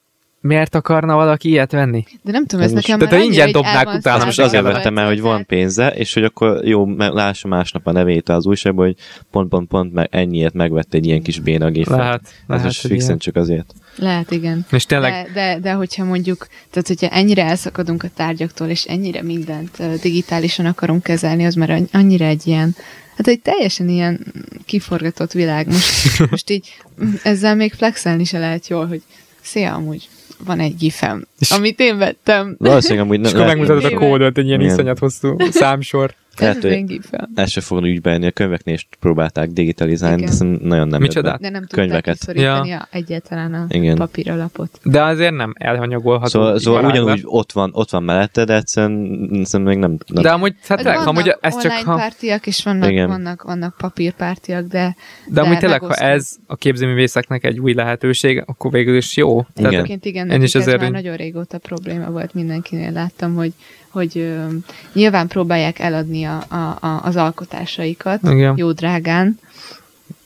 miért 0.41 0.74
akarna 0.74 1.14
valaki 1.14 1.49
ilyet 1.49 1.72
venni? 1.72 2.05
De 2.22 2.32
nem 2.32 2.47
tudom, 2.47 2.64
ez 2.64 2.72
nekem 2.72 2.99
Tehát 2.99 3.14
ha 3.14 3.22
ingyen 3.22 3.53
dobnák 3.53 3.95
utána, 3.95 4.24
most 4.24 4.41
azért 4.41 4.62
vettem 4.62 4.99
el, 4.99 5.07
hogy 5.07 5.20
van 5.20 5.47
pénze, 5.47 5.88
és 5.88 6.14
hogy 6.14 6.24
akkor 6.24 6.64
jó, 6.64 6.95
lássa 6.97 7.49
másnap 7.49 7.86
a 7.86 7.93
nevét 7.93 8.28
az 8.28 8.47
újságban, 8.47 8.84
hogy 8.84 8.97
pont, 9.30 9.49
pont, 9.49 9.68
pont, 9.68 9.93
meg 9.93 10.09
ennyiért 10.11 10.55
megvett 10.55 10.95
egy 10.95 11.07
ilyen 11.07 11.22
kis 11.22 11.38
bénagéfet. 11.38 11.97
Lehet, 11.97 12.20
Ez 12.24 12.32
lehet, 12.47 12.64
most 12.64 12.86
fixen 12.86 13.18
csak 13.18 13.36
azért. 13.36 13.74
Lehet, 13.97 14.30
igen. 14.30 14.66
És 14.70 14.86
tényleg... 14.86 15.12
De, 15.12 15.30
de, 15.32 15.59
de 15.61 15.72
hogyha 15.72 16.05
mondjuk, 16.05 16.47
tehát 16.70 16.88
hogyha 16.88 17.09
ennyire 17.09 17.45
elszakadunk 17.45 18.03
a 18.03 18.09
tárgyaktól, 18.14 18.68
és 18.68 18.84
ennyire 18.84 19.22
mindent 19.22 20.01
digitálisan 20.01 20.66
akarunk 20.66 21.03
kezelni, 21.03 21.45
az 21.45 21.55
már 21.55 21.82
annyira 21.93 22.24
egy 22.24 22.47
ilyen 22.47 22.76
Hát 23.16 23.28
egy 23.28 23.41
teljesen 23.41 23.88
ilyen 23.88 24.26
kiforgatott 24.66 25.32
világ. 25.32 25.66
Most, 25.66 26.18
most 26.30 26.51
így 26.51 26.76
ezzel 27.22 27.55
még 27.55 27.72
flexelni 27.72 28.24
se 28.24 28.38
lehet 28.38 28.68
jól, 28.68 28.86
hogy 28.86 29.03
szia, 29.41 29.74
amúgy 29.74 30.09
van 30.45 30.61
egy 30.61 30.76
gifem, 30.76 31.26
amit 31.51 31.80
én 31.80 31.99
vettem. 31.99 32.57
Valószínűleg 32.59 33.05
amúgy 33.05 33.20
nem. 33.20 33.26
És 33.26 33.32
akkor 33.32 33.47
megmutatod 33.47 33.84
a 33.84 33.97
kódot, 33.97 34.38
egy 34.38 34.47
ilyen 34.47 34.61
iszonyat 34.61 34.99
hosszú 34.99 35.36
számsor. 35.51 36.14
Lehet, 36.38 36.62
hogy 36.62 37.00
el 37.34 37.46
se 37.46 37.60
fognak 37.60 37.90
úgy 37.90 38.00
bejönni, 38.00 38.26
a 38.26 38.30
könyveknél 38.30 38.74
is 38.74 38.88
próbálták 39.00 39.48
digitalizálni, 39.48 40.24
de 40.24 40.44
nagyon 40.44 40.88
nem 40.88 41.00
Micsoda? 41.00 41.38
De 41.40 41.50
nem 41.50 41.66
könyveket. 41.70 42.18
ja. 42.34 42.88
egyáltalán 42.90 43.54
a 43.54 43.66
Igen. 43.68 43.96
papíralapot. 43.96 44.80
De 44.82 45.02
azért 45.02 45.34
nem 45.34 45.52
elhanyagolható. 45.58 46.28
Szóval, 46.28 46.58
szóval 46.58 46.84
ugyanúgy 46.84 47.20
ott 47.24 47.52
van, 47.52 47.70
ott 47.72 47.90
van 47.90 48.02
mellette, 48.02 48.44
de 48.44 48.54
egyszerűen, 48.54 49.28
egyszerűen 49.32 49.68
még 49.68 49.78
nem, 49.78 49.96
nem. 50.06 50.22
De 50.22 50.30
amúgy, 50.30 50.54
hát 50.68 50.82
vannak 50.82 51.06
amúgy 51.06 51.36
ez 51.40 51.62
csak... 51.62 51.72
Ha... 51.72 51.94
pártiak, 51.94 52.46
és 52.46 52.62
vannak, 52.64 52.90
Igen. 52.90 53.08
vannak, 53.08 53.42
vannak 53.42 53.74
papírpártiak, 53.76 54.66
de... 54.66 54.78
De, 54.80 54.94
de 55.34 55.40
amúgy 55.40 55.58
tényleg, 55.58 55.80
ha 55.80 55.94
ez 55.94 56.36
a 56.46 56.56
képzőművészeknek 56.56 57.44
egy 57.44 57.58
új 57.58 57.74
lehetőség, 57.74 58.42
akkor 58.46 58.70
végül 58.70 58.96
is 58.96 59.16
jó. 59.16 59.46
Igen. 59.56 59.70
Tehát, 59.70 60.04
igen, 60.04 60.30
én 60.30 60.42
is 60.42 60.54
ez 60.54 60.66
már 60.66 60.90
nagyon 60.90 61.16
régóta 61.16 61.58
probléma 61.58 62.10
volt 62.10 62.34
mindenkinél. 62.34 62.92
Láttam, 62.92 63.34
hogy 63.34 63.52
hogy 63.91 64.18
ö, 64.18 64.47
nyilván 64.93 65.26
próbálják 65.26 65.78
eladni 65.78 66.24
a, 66.24 66.45
a, 66.49 66.55
a, 66.80 67.01
az 67.03 67.16
alkotásaikat 67.16 68.20
Igen. 68.22 68.57
jó 68.57 68.72
drágán, 68.72 69.38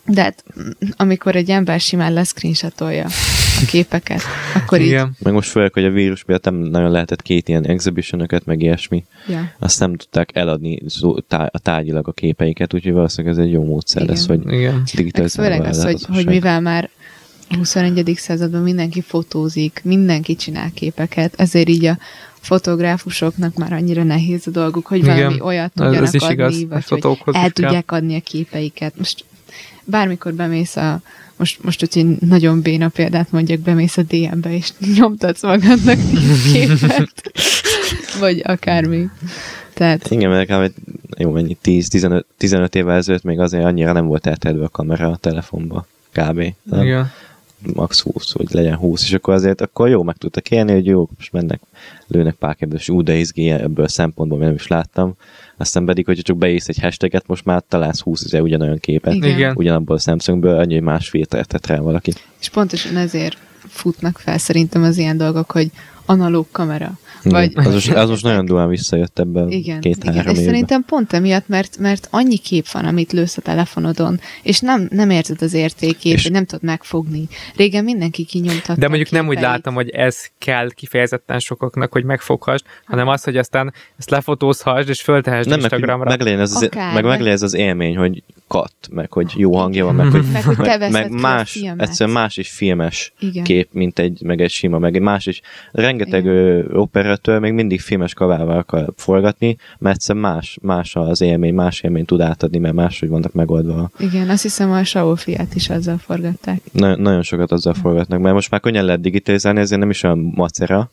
de 0.07 0.23
hát 0.23 0.45
amikor 0.97 1.37
egy 1.37 1.51
ember 1.51 1.81
simán 1.81 2.13
leszcreenshotolja 2.13 3.05
a 3.61 3.65
képeket, 3.67 4.21
akkor 4.55 4.81
Igen. 4.81 5.07
így... 5.07 5.25
Meg 5.25 5.33
most 5.33 5.51
főleg, 5.51 5.73
hogy 5.73 5.85
a 5.85 5.91
vírus 5.91 6.25
miatt 6.25 6.45
nem 6.45 6.55
nagyon 6.55 6.91
lehetett 6.91 7.23
két 7.23 7.49
ilyen 7.49 7.67
exhibitionöket, 7.67 8.45
meg 8.45 8.63
ilyesmi. 8.63 9.05
Ja. 9.29 9.53
Azt 9.59 9.81
nem 9.81 9.97
tudták 9.97 10.37
eladni 10.37 10.81
a 11.51 11.59
tárgyilag 11.59 12.09
a 12.09 12.13
képeiket, 12.13 12.75
úgyhogy 12.75 12.93
valószínűleg 12.93 13.39
ez 13.39 13.45
egy 13.45 13.53
jó 13.53 13.65
módszer 13.65 14.03
Igen. 14.03 14.15
lesz, 14.15 14.27
hogy 14.27 14.41
digitalizálni. 14.95 15.55
Főleg 15.55 15.71
az, 15.71 15.83
hogy, 15.83 16.05
hogy 16.09 16.27
mivel 16.27 16.61
már 16.61 16.91
21. 17.49 18.13
században 18.17 18.63
mindenki 18.63 19.01
fotózik, 19.01 19.81
mindenki 19.85 20.37
csinál 20.37 20.71
képeket, 20.75 21.35
ezért 21.37 21.69
így 21.69 21.85
a 21.85 21.99
fotográfusoknak 22.45 23.55
már 23.55 23.73
annyira 23.73 24.03
nehéz 24.03 24.47
a 24.47 24.51
dolguk, 24.51 24.87
hogy 24.87 24.99
Igen, 24.99 25.17
valami 25.17 25.41
olyat 25.41 25.73
tudjanak 25.73 26.03
ez 26.03 26.15
is 26.15 26.23
adni, 26.23 26.35
igaz, 26.35 26.69
vagy 26.69 26.85
hogy 26.89 27.19
el 27.33 27.51
tudják 27.51 27.85
kell. 27.85 27.99
adni 27.99 28.17
a 28.17 28.21
képeiket. 28.21 28.97
Most 28.97 29.25
bármikor 29.85 30.35
bemész 30.35 30.77
a 30.77 31.01
most, 31.37 31.63
most 31.63 31.81
hogy 31.81 31.97
én 31.97 32.17
nagyon 32.21 32.61
béna 32.61 32.89
példát 32.89 33.33
mondjak, 33.33 33.61
bemész 33.61 33.97
a 33.97 34.03
DM-be, 34.03 34.55
és 34.55 34.73
nyomtatsz 34.99 35.43
magadnak 35.43 35.99
képet, 36.53 37.33
vagy 38.21 38.41
akármi. 38.45 39.09
Tehát... 39.75 40.11
Igen, 40.11 40.31
mert 40.31 40.73
jó, 41.19 41.31
mennyi, 41.31 41.57
10-15 41.65 42.23
15 42.37 42.75
évvel 42.75 42.97
ezelőtt 42.97 43.23
még 43.23 43.39
azért 43.39 43.65
annyira 43.65 43.93
nem 43.93 44.07
volt 44.07 44.27
elterjedve 44.27 44.67
a 44.67 44.69
kamera 44.69 45.11
a 45.11 45.17
telefonba, 45.17 45.87
kb. 46.13 46.55
Nem? 46.63 46.83
Igen 46.83 47.11
max 47.75 48.01
20, 48.01 48.33
hogy 48.33 48.47
legyen 48.51 48.77
20, 48.77 49.03
és 49.03 49.13
akkor 49.13 49.35
azért 49.35 49.61
akkor 49.61 49.89
jó 49.89 50.03
meg 50.03 50.17
tudtak 50.17 50.51
élni, 50.51 50.73
hogy 50.73 50.87
jó, 50.87 51.09
most 51.17 51.33
mennek, 51.33 51.61
lőnek 52.07 52.35
pár 52.35 52.55
kérdés, 52.55 52.89
ú, 52.89 53.03
de 53.03 53.17
izgi 53.17 53.51
ebből 53.51 53.85
a 53.85 53.89
szempontból, 53.89 54.39
nem 54.39 54.55
is 54.55 54.67
láttam. 54.67 55.17
Aztán 55.57 55.85
pedig, 55.85 56.07
hogyha 56.07 56.23
csak 56.23 56.37
beész 56.37 56.69
egy 56.69 56.79
hashtaget, 56.79 57.27
most 57.27 57.45
már 57.45 57.63
találsz 57.69 58.01
20 58.01 58.33
ugyanolyan 58.33 58.79
képet, 58.79 59.15
Igen. 59.15 59.57
ugyanabból 59.57 59.97
a 59.97 59.99
Samsungből, 59.99 60.59
annyi, 60.59 60.75
hogy 60.75 60.83
más 60.83 61.09
filtert 61.09 61.49
tett 61.49 61.67
rá 61.67 61.79
valaki. 61.79 62.13
És 62.41 62.49
pontosan 62.49 62.97
ezért 62.97 63.39
futnak 63.69 64.19
fel 64.19 64.39
szerintem 64.39 64.83
az 64.83 64.99
ilyen 64.99 65.17
dolgok, 65.17 65.51
hogy 65.51 65.71
analóg 66.07 66.47
kamera. 66.51 66.99
Vagy, 67.25 67.53
az, 67.55 67.73
most, 67.73 67.93
az 67.93 68.09
most 68.09 68.23
nagyon 68.23 68.45
durván 68.45 68.69
visszajött 68.69 69.19
ebben 69.19 69.51
igen, 69.51 69.81
két-három 69.81 70.21
igen, 70.21 70.35
és 70.35 70.41
szerintem 70.41 70.85
pont 70.85 71.13
emiatt, 71.13 71.49
mert, 71.49 71.79
mert 71.79 72.09
annyi 72.11 72.37
kép 72.37 72.69
van, 72.69 72.85
amit 72.85 73.13
lősz 73.13 73.37
a 73.37 73.41
telefonodon, 73.41 74.21
és 74.43 74.61
nem, 74.61 74.89
nem 74.91 75.11
érzed 75.11 75.43
az 75.43 75.55
értékét, 75.55 76.15
és 76.15 76.25
nem 76.25 76.45
tudod 76.45 76.65
megfogni. 76.65 77.29
Régen 77.57 77.85
mindenki 77.85 78.25
kinyomtatta 78.25 78.81
De 78.81 78.89
mondjuk 78.89 79.11
nem 79.11 79.29
úgy 79.29 79.41
látom, 79.41 79.75
hogy 79.75 79.89
ez 79.89 80.27
kell 80.39 80.71
kifejezetten 80.71 81.39
sokaknak, 81.39 81.93
hogy 81.93 82.05
megfoghass, 82.05 82.61
hanem 82.85 83.09
az, 83.09 83.25
hogy 83.25 83.37
aztán 83.37 83.73
ezt 83.99 84.11
lefotózhass, 84.11 84.89
és 84.89 85.03
föltehessd 85.03 85.49
nem, 85.49 85.59
Instagramra. 85.59 86.09
Meg, 86.09 86.23
meg, 86.23 86.39
az, 86.39 86.63
Akár, 86.63 86.95
meg, 86.95 87.05
meg, 87.05 87.19
meg 87.19 87.29
ez 87.29 87.43
az 87.43 87.55
élmény, 87.55 87.97
hogy 87.97 88.23
kat, 88.47 88.75
meg 88.91 89.13
hogy 89.13 89.33
jó 89.37 89.57
hangja 89.57 89.85
van, 89.85 89.95
meg 89.95 90.11
hogy, 90.11 90.25
meg, 90.33 90.43
hogy 90.43 90.57
meg, 90.57 90.91
meg 90.91 91.11
más, 91.11 91.65
egyszerűen 91.77 92.17
más 92.17 92.37
is 92.37 92.51
filmes 92.51 93.13
Igen. 93.19 93.45
kép, 93.45 93.69
mint 93.73 93.99
egy, 93.99 94.23
meg 94.23 94.41
egy 94.41 94.51
sima, 94.51 94.79
meg 94.79 94.95
egy 94.95 95.03
más 95.03 95.27
is. 95.27 95.41
Rengeteg 95.73 96.27
operatőr 97.15 97.39
még 97.39 97.53
mindig 97.53 97.81
filmes 97.81 98.15
kavával 98.15 98.57
akar 98.57 98.93
forgatni, 98.97 99.57
mert 99.79 99.95
egyszerűen 99.95 100.25
más, 100.25 100.59
más 100.63 100.97
az 100.97 101.21
élmény, 101.21 101.55
más 101.55 101.81
élmény 101.81 102.05
tud 102.05 102.21
átadni, 102.21 102.59
mert 102.59 102.75
máshogy 102.75 103.09
vannak 103.09 103.33
megoldva. 103.33 103.91
Igen, 103.99 104.29
azt 104.29 104.43
hiszem 104.43 104.73
a 104.73 104.85
Saul 104.85 105.17
fiát 105.17 105.55
is 105.55 105.69
azzal 105.69 105.99
forgatták. 105.99 106.61
Na, 106.73 106.97
nagyon 106.97 107.23
sokat 107.23 107.53
azzal 107.53 107.75
forgatnak, 107.75 108.21
mert 108.21 108.35
most 108.35 108.51
már 108.51 108.61
könnyen 108.61 108.85
lehet 108.85 109.01
digitalizálni, 109.01 109.61
ezért 109.61 109.81
nem 109.81 109.91
is 109.91 110.03
olyan 110.03 110.33
macera, 110.35 110.91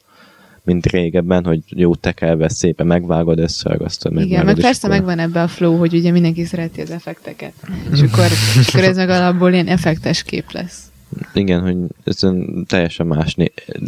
mint 0.64 0.86
régebben, 0.86 1.46
hogy 1.46 1.60
jó 1.68 1.96
tekelve 1.96 2.50
szépen 2.50 2.88
megvágod, 2.88 3.40
összeagasztod. 3.40 4.14
Meg 4.14 4.26
Igen, 4.26 4.46
meg 4.46 4.56
persze 4.56 4.88
akkor... 4.88 5.00
megvan 5.00 5.20
ebbe 5.20 5.42
a 5.42 5.48
flow, 5.48 5.78
hogy 5.78 5.94
ugye 5.94 6.12
mindenki 6.12 6.44
szereti 6.44 6.82
az 6.82 6.92
effekteket. 6.92 7.54
És 7.92 8.02
akkor, 8.02 8.26
és 8.60 8.68
akkor 8.68 8.84
ez 8.84 8.96
meg 8.96 9.10
alapból 9.10 9.52
ilyen 9.52 9.68
effektes 9.68 10.24
kép 10.24 10.52
lesz. 10.52 10.91
Igen, 11.34 11.62
hogy 11.62 11.78
ez 12.04 12.20
teljesen 12.68 13.08
más. 13.08 13.36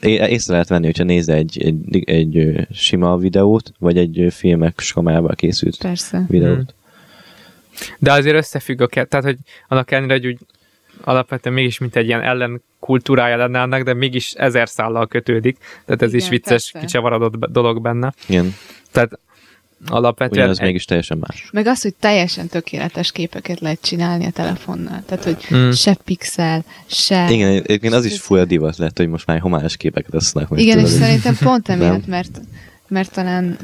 Észre 0.01 0.51
lehet 0.53 0.69
venni, 0.69 0.85
hogyha 0.85 1.03
nézze 1.03 1.33
egy, 1.33 1.63
egy, 1.63 2.03
egy 2.09 2.67
sima 2.71 3.17
videót, 3.17 3.73
vagy 3.79 3.97
egy 3.97 4.27
filmek 4.29 4.83
kamerával 4.93 5.35
készült 5.35 5.77
Persze. 5.77 6.25
videót. 6.27 6.55
Hmm. 6.55 7.95
De 7.99 8.11
azért 8.11 8.35
összefügg 8.35 8.81
a 8.81 8.87
kettő, 8.87 9.07
tehát 9.07 9.25
hogy 9.25 9.37
annak 9.67 9.91
ellenére, 9.91 10.13
hogy 10.13 10.25
úgy 10.25 10.37
alapvetően 11.03 11.55
mégis 11.55 11.77
mint 11.77 11.95
egy 11.95 12.05
ilyen 12.05 12.21
ellen 12.21 12.61
kultúrája 12.79 13.37
lenne 13.37 13.61
annak, 13.61 13.83
de 13.83 13.93
mégis 13.93 14.31
ezer 14.31 14.69
szállal 14.69 15.07
kötődik, 15.07 15.57
tehát 15.85 16.01
ez 16.01 16.13
Igen, 16.13 16.21
is 16.21 16.29
vicces, 16.29 16.71
persze. 16.71 16.79
kicsavarodott 16.79 17.45
dolog 17.51 17.81
benne. 17.81 18.13
Igen. 18.27 18.53
Tehát 18.91 19.19
alapvetően... 19.85 20.49
az 20.49 20.59
egy... 20.59 20.65
mégis 20.65 20.85
teljesen 20.85 21.17
más. 21.17 21.49
Meg 21.51 21.67
az, 21.67 21.81
hogy 21.81 21.93
teljesen 21.99 22.47
tökéletes 22.47 23.11
képeket 23.11 23.59
lehet 23.59 23.81
csinálni 23.81 24.25
a 24.25 24.29
telefonnal. 24.29 25.03
Tehát, 25.05 25.23
hogy 25.23 25.43
hmm. 25.43 25.71
se 25.71 25.93
pixel, 25.93 26.65
se... 26.85 27.31
Igen, 27.31 27.49
egyébként 27.49 27.93
az 27.93 28.05
is 28.05 28.19
full 28.19 28.43
divat 28.43 28.77
lett, 28.77 28.97
hogy 28.97 29.07
most 29.07 29.25
már 29.25 29.39
homályos 29.39 29.77
képeket 29.77 30.11
használnak. 30.11 30.59
Igen, 30.59 30.79
és 30.79 30.89
szerintem 30.89 31.37
pont 31.39 31.69
emiatt, 31.69 32.07
mert 32.07 32.39
mert 32.93 33.11
talán 33.11 33.57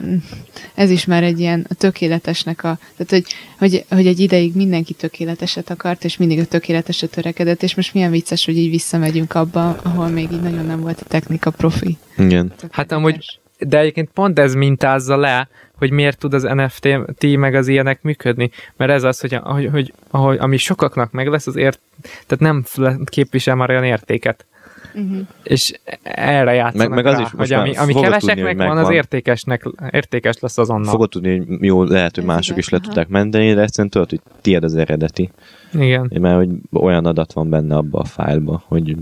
ez 0.75 0.89
is 0.89 1.05
már 1.05 1.23
egy 1.23 1.39
ilyen 1.39 1.65
a 1.69 1.73
tökéletesnek 1.73 2.63
a, 2.63 2.79
tehát 2.97 3.09
hogy, 3.09 3.25
hogy, 3.57 3.85
hogy 3.89 4.07
egy 4.07 4.19
ideig 4.19 4.55
mindenki 4.55 4.93
tökéleteset 4.93 5.69
akart, 5.69 6.03
és 6.03 6.17
mindig 6.17 6.39
a 6.39 6.45
tökéleteset 6.45 7.09
törekedett, 7.11 7.63
és 7.63 7.75
most 7.75 7.93
milyen 7.93 8.11
vicces, 8.11 8.45
hogy 8.45 8.57
így 8.57 8.69
visszamegyünk 8.69 9.33
abba, 9.33 9.69
ahol 9.69 10.07
még 10.07 10.31
így 10.31 10.41
nagyon 10.41 10.65
nem 10.65 10.81
volt 10.81 11.01
a 11.01 11.05
technika 11.05 11.49
profi. 11.49 11.97
Igen. 12.17 12.47
Tökéletes. 12.47 12.69
Hát 12.71 12.91
amúgy, 12.91 13.39
de 13.59 13.79
egyébként 13.79 14.09
pont 14.13 14.39
ez 14.39 14.53
mintázza 14.53 15.17
le, 15.17 15.49
hogy 15.75 15.91
miért 15.91 16.17
tud 16.17 16.33
az 16.33 16.43
NFT 16.43 17.37
meg 17.37 17.55
az 17.55 17.67
ilyenek 17.67 18.01
működni, 18.01 18.51
mert 18.75 18.91
ez 18.91 19.03
az, 19.03 19.19
hogy, 19.19 19.33
hogy, 19.33 19.69
hogy, 19.71 19.93
hogy 20.09 20.37
ami 20.39 20.57
sokaknak 20.57 21.11
meg 21.11 21.27
lesz, 21.27 21.47
az 21.47 21.55
ért, 21.55 21.79
tehát 22.01 22.39
nem 22.39 22.63
képvisel 23.05 23.55
már 23.55 23.69
olyan 23.69 23.83
értéket. 23.83 24.45
Uh-huh. 24.93 25.19
És 25.43 25.73
erre 26.03 26.53
játszanak 26.53 26.87
meg, 26.87 27.03
meg 27.03 27.13
az 27.13 27.19
rá, 27.19 27.21
is, 27.21 27.31
hogy 27.37 27.53
ami, 27.53 27.75
ami 27.75 27.93
keveseknek 27.93 28.57
van, 28.57 28.77
az 28.77 28.89
értékesnek, 28.89 29.63
értékes 29.91 30.39
lesz 30.39 30.57
azonnal. 30.57 30.91
Fogod 30.91 31.09
tudni, 31.09 31.37
hogy 31.37 31.57
jó, 31.61 31.83
lehet, 31.83 32.15
hogy 32.15 32.23
mások 32.23 32.57
is 32.57 32.69
le 32.69 32.79
tudták 32.79 33.07
menteni, 33.07 33.53
de 33.53 33.61
egyszerűen 33.61 33.89
tudod, 33.89 34.09
hogy 34.09 34.21
tiéd 34.41 34.63
az 34.63 34.75
eredeti. 34.75 35.29
Igen. 35.73 36.11
Mert 36.19 36.35
hogy 36.35 36.49
olyan 36.73 37.05
adat 37.05 37.33
van 37.33 37.49
benne 37.49 37.75
abba 37.75 37.99
a 37.99 38.05
fájlba, 38.05 38.63
hogy, 38.67 38.95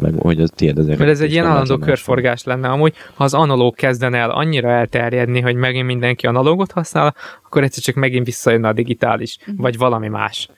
meg, 0.00 0.14
hogy 0.18 0.40
az 0.40 0.52
tiéd 0.54 0.78
az 0.78 0.84
eredeti. 0.84 1.02
Mert 1.02 1.16
ez 1.16 1.20
egy 1.20 1.32
ilyen 1.32 1.46
állandó 1.46 1.78
körforgás 1.78 2.44
lenne. 2.44 2.68
Amúgy, 2.68 2.94
ha 3.14 3.24
az 3.24 3.34
analóg 3.34 3.74
kezdene 3.74 4.18
el 4.18 4.30
annyira 4.30 4.70
elterjedni, 4.70 5.40
hogy 5.40 5.54
megint 5.54 5.86
mindenki 5.86 6.26
analógot 6.26 6.72
használ, 6.72 7.14
akkor 7.44 7.62
egyszer 7.62 7.82
csak 7.82 7.94
megint 7.94 8.26
visszajönne 8.26 8.68
a 8.68 8.72
digitális, 8.72 9.36
uh-huh. 9.40 9.56
vagy 9.56 9.78
valami 9.78 10.08
más. 10.08 10.48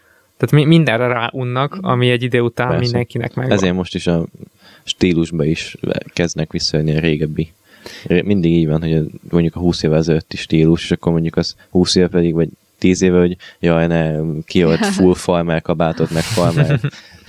Tehát 0.42 0.66
mindenre 0.66 1.06
ráunnak, 1.06 1.76
mhm. 1.76 1.86
ami 1.86 2.10
egy 2.10 2.22
idő 2.22 2.40
után 2.40 2.68
Persze. 2.68 2.82
mindenkinek 2.82 3.34
megvan. 3.34 3.56
Ezért 3.56 3.74
most 3.74 3.94
is 3.94 4.06
a 4.06 4.26
stílusba 4.82 5.44
is 5.44 5.76
kezdnek 6.06 6.52
visszajönni 6.52 6.96
a 6.96 7.00
régebbi. 7.00 7.52
Mindig 8.06 8.52
így 8.52 8.66
van, 8.66 8.80
hogy 8.80 9.06
mondjuk 9.30 9.56
a 9.56 9.58
20 9.58 9.82
évvel 9.82 9.98
ezelőtti 9.98 10.36
stílus, 10.36 10.82
és 10.82 10.90
akkor 10.90 11.12
mondjuk 11.12 11.36
az 11.36 11.56
20 11.70 11.94
év 11.94 12.06
pedig, 12.06 12.34
vagy 12.34 12.48
10 12.78 13.02
éve, 13.02 13.18
hogy 13.18 13.36
jaj, 13.60 13.86
ne, 13.86 14.14
kiölt 14.44 14.86
full 14.96 15.14
farmer 15.14 15.62
kabátot, 15.62 16.10
meg 16.10 16.22
farmer 16.22 16.80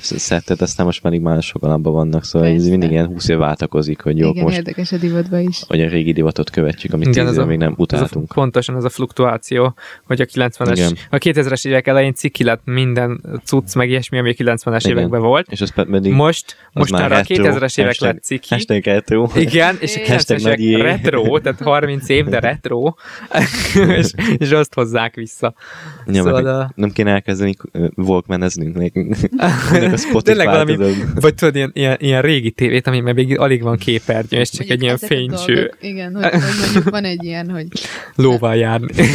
szettet, 0.03 0.61
aztán 0.61 0.85
most 0.85 1.03
már 1.03 1.43
sokan 1.43 1.71
abban 1.71 1.93
vannak, 1.93 2.23
szóval 2.23 2.47
Persze. 2.47 2.63
ez 2.63 2.69
mindig 2.69 2.91
ilyen 2.91 3.05
20 3.05 3.27
év 3.27 3.37
váltakozik, 3.37 4.01
hogy 4.01 4.17
jó, 4.17 4.29
Igen, 4.29 4.43
most 4.43 4.57
érdekes 4.57 4.91
a 4.91 4.97
divatba 4.97 5.39
is. 5.39 5.63
Hogy 5.67 5.81
a 5.81 5.87
régi 5.87 6.11
divatot 6.11 6.49
követjük, 6.49 6.93
amit 6.93 7.07
Igen, 7.07 7.25
10 7.25 7.35
éve 7.35 7.45
még 7.45 7.57
nem 7.57 7.73
utáltunk. 7.77 8.23
Ez 8.23 8.29
a, 8.29 8.33
pontosan 8.33 8.75
ez 8.75 8.83
a 8.83 8.89
fluktuáció, 8.89 9.73
hogy 10.03 10.21
a 10.21 10.25
90-es, 10.25 10.71
Igen. 10.71 10.97
a 11.09 11.17
2000-es 11.17 11.67
évek 11.67 11.87
elején 11.87 12.13
ciki 12.13 12.43
lett 12.43 12.61
minden 12.65 13.21
cucc, 13.43 13.75
meg 13.75 13.89
ilyesmi, 13.89 14.17
ami 14.17 14.29
a 14.29 14.33
90-es 14.33 14.79
Igen. 14.83 14.97
években 14.97 15.21
volt. 15.21 15.47
És 15.49 15.61
az 15.61 15.71
pedig 15.73 16.11
most, 16.11 16.55
most 16.73 16.91
már 16.91 17.11
a 17.11 17.21
2000-es 17.21 17.79
évek 17.79 17.99
lett 17.99 18.23
ciki. 18.23 18.47
Hashtag 18.49 18.83
retro. 18.83 19.27
Igen, 19.35 19.77
és 19.79 19.95
a 19.95 19.99
90-es 19.99 20.57
évek 20.57 21.01
retro, 21.01 21.39
tehát 21.39 21.61
30 21.61 22.09
év, 22.09 22.25
de 22.25 22.39
retro, 22.39 22.93
és, 23.97 24.11
és 24.37 24.51
azt 24.51 24.73
hozzák 24.73 25.15
vissza. 25.15 25.53
Ja, 26.07 26.23
szóval 26.23 26.45
a... 26.45 26.71
Nem 26.75 26.91
kéne 26.91 27.11
elkezdeni 27.11 27.55
a 29.37 29.92
Spotify, 29.92 29.92
Tényleg 30.21 30.47
valami, 30.47 30.77
vagy 31.15 31.35
tudod, 31.35 31.55
ilyen, 31.55 31.71
ilyen, 31.73 31.97
ilyen 31.99 32.21
régi 32.21 32.51
tévét, 32.51 32.87
ami 32.87 32.99
még 32.99 33.39
alig 33.39 33.61
van 33.61 33.77
képernyő, 33.77 34.39
és 34.39 34.49
csak 34.49 34.67
mondjuk 34.67 34.79
egy 34.79 34.83
ilyen 34.83 34.97
fénycső. 34.97 35.53
Dolgok, 35.53 35.77
igen, 35.81 36.13
hogy, 36.15 36.31
hogy 36.31 36.41
mondjuk 36.61 36.89
van 36.89 37.03
egy 37.03 37.23
ilyen, 37.23 37.49
hogy... 37.49 37.67
Lóval 38.15 38.55
járni. 38.55 38.93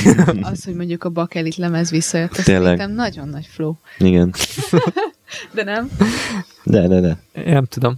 Az, 0.42 0.64
hogy 0.64 0.74
mondjuk 0.74 1.04
a 1.04 1.08
bakelit 1.08 1.56
lemez 1.56 1.90
visszajött, 1.90 2.36
az 2.36 2.42
szerintem 2.42 2.92
nagyon 2.92 3.28
nagy 3.28 3.46
flow. 3.50 3.74
Igen. 3.98 4.34
de 5.54 5.64
nem? 5.64 5.90
De, 6.62 6.88
de, 6.88 7.00
de. 7.00 7.18
Én 7.32 7.52
nem 7.52 7.64
tudom. 7.64 7.94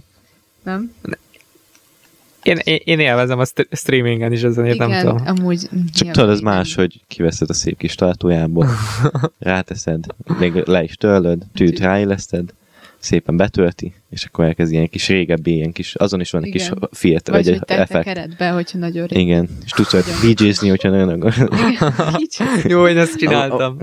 Nem? 0.63 0.91
Én, 2.43 2.57
én, 2.63 2.79
én 2.83 2.99
élvezem 2.99 3.39
a 3.39 3.43
streamingen 3.71 4.31
is, 4.31 4.43
azért 4.43 4.73
Igen, 4.73 4.89
nem 4.89 4.99
tudom. 4.99 5.21
amúgy... 5.25 5.69
Csak 5.93 6.11
tudod, 6.11 6.29
ez 6.29 6.39
más, 6.39 6.75
hogy 6.75 7.01
kiveszed 7.07 7.49
a 7.49 7.53
szép 7.53 7.77
kis 7.77 7.95
tartójából, 7.95 8.67
ráteszed, 9.39 10.05
még 10.39 10.53
le 10.65 10.83
is 10.83 10.95
törlöd, 10.95 11.43
tűt 11.53 11.79
ráéleszted, 11.79 12.53
szépen 13.01 13.37
betölti, 13.37 13.93
és 14.09 14.25
akkor 14.25 14.45
elkezd 14.45 14.71
ilyen 14.71 14.89
kis 14.89 15.07
régebbi, 15.07 15.53
ilyen 15.53 15.71
kis, 15.71 15.95
azon 15.95 16.19
is 16.19 16.31
van 16.31 16.43
egy 16.43 16.51
kis 16.51 16.71
filter, 16.91 17.33
vagy, 17.33 17.45
vagy 17.45 17.53
egy 17.53 17.61
effekt. 17.65 18.05
keretbe, 18.05 18.49
hogyha 18.49 18.77
nagyon 18.77 19.05
régen. 19.05 19.23
Igen, 19.23 19.49
és 19.65 19.71
tudsz 19.71 19.91
hogy 19.91 20.33
DJ-zni, 20.33 20.69
hogyha 20.69 20.89
nagyon 20.89 21.21
akar. 21.21 21.33
Jó, 22.63 22.87
én 22.87 22.97
ezt 22.97 23.17
csináltam. 23.17 23.77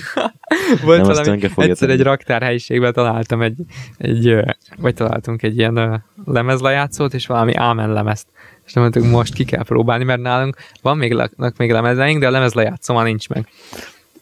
Volt 0.84 1.06
Nem, 1.06 1.14
valami, 1.14 1.48
egyszer 1.56 1.90
egy 1.90 2.02
raktárhelyiségben 2.02 2.92
találtam 2.92 3.42
egy, 3.42 3.56
egy, 3.98 4.34
vagy 4.76 4.94
találtunk 4.94 5.42
egy 5.42 5.56
ilyen 5.56 6.04
lemezlejátszót, 6.24 7.14
és 7.14 7.26
valami 7.26 7.54
ámen 7.54 7.92
lemezt. 7.92 8.26
És 8.66 8.72
nem 8.72 8.82
mondtuk, 8.82 9.04
most 9.04 9.34
ki 9.34 9.44
kell 9.44 9.64
próbálni, 9.64 10.04
mert 10.04 10.20
nálunk 10.20 10.56
van 10.82 10.96
még, 10.96 11.16
még 11.56 11.70
lemezeink, 11.70 12.20
de 12.20 12.26
a 12.26 12.30
lemezlejátszó 12.30 12.94
már 12.94 13.04
nincs 13.04 13.28
meg. 13.28 13.48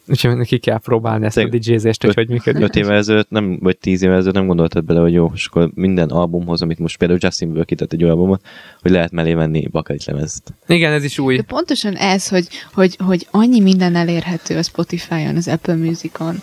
Úgyhogy 0.07 0.47
ki 0.47 0.57
kell 0.57 0.77
próbálni 0.77 1.25
ezt 1.25 1.37
a 1.37 1.47
DJ-zést, 1.47 2.03
hogy 2.03 2.13
hogy 2.13 2.29
működik. 2.29 2.61
5 2.61 2.75
évvel 2.75 2.95
ezelőtt, 2.95 3.29
nem, 3.29 3.57
vagy 3.61 3.77
10 3.77 4.01
évvel 4.01 4.15
ezelőtt 4.15 4.35
nem 4.35 4.47
gondoltad 4.47 4.83
bele, 4.83 4.99
hogy 4.99 5.13
jó, 5.13 5.31
és 5.33 5.45
akkor 5.45 5.71
minden 5.73 6.09
albumhoz, 6.09 6.61
amit 6.61 6.79
most 6.79 6.97
például 6.97 7.19
Justin 7.21 7.47
Bieber 7.47 7.65
kitett 7.65 7.93
egy 7.93 8.03
albumot, 8.03 8.45
hogy 8.81 8.91
lehet 8.91 9.11
mellé 9.11 9.33
venni 9.33 9.67
bakalit 9.67 10.05
lemezt. 10.05 10.53
Igen, 10.67 10.91
ez 10.91 11.03
is 11.03 11.19
új. 11.19 11.35
De 11.35 11.41
pontosan 11.41 11.95
ez, 11.95 12.27
hogy, 12.27 12.47
hogy, 12.73 12.95
hogy 12.99 13.27
annyi 13.31 13.59
minden 13.59 13.95
elérhető 13.95 14.57
a 14.57 14.63
Spotify-on, 14.63 15.35
az 15.35 15.47
Apple 15.47 15.75
Music-on. 15.75 16.41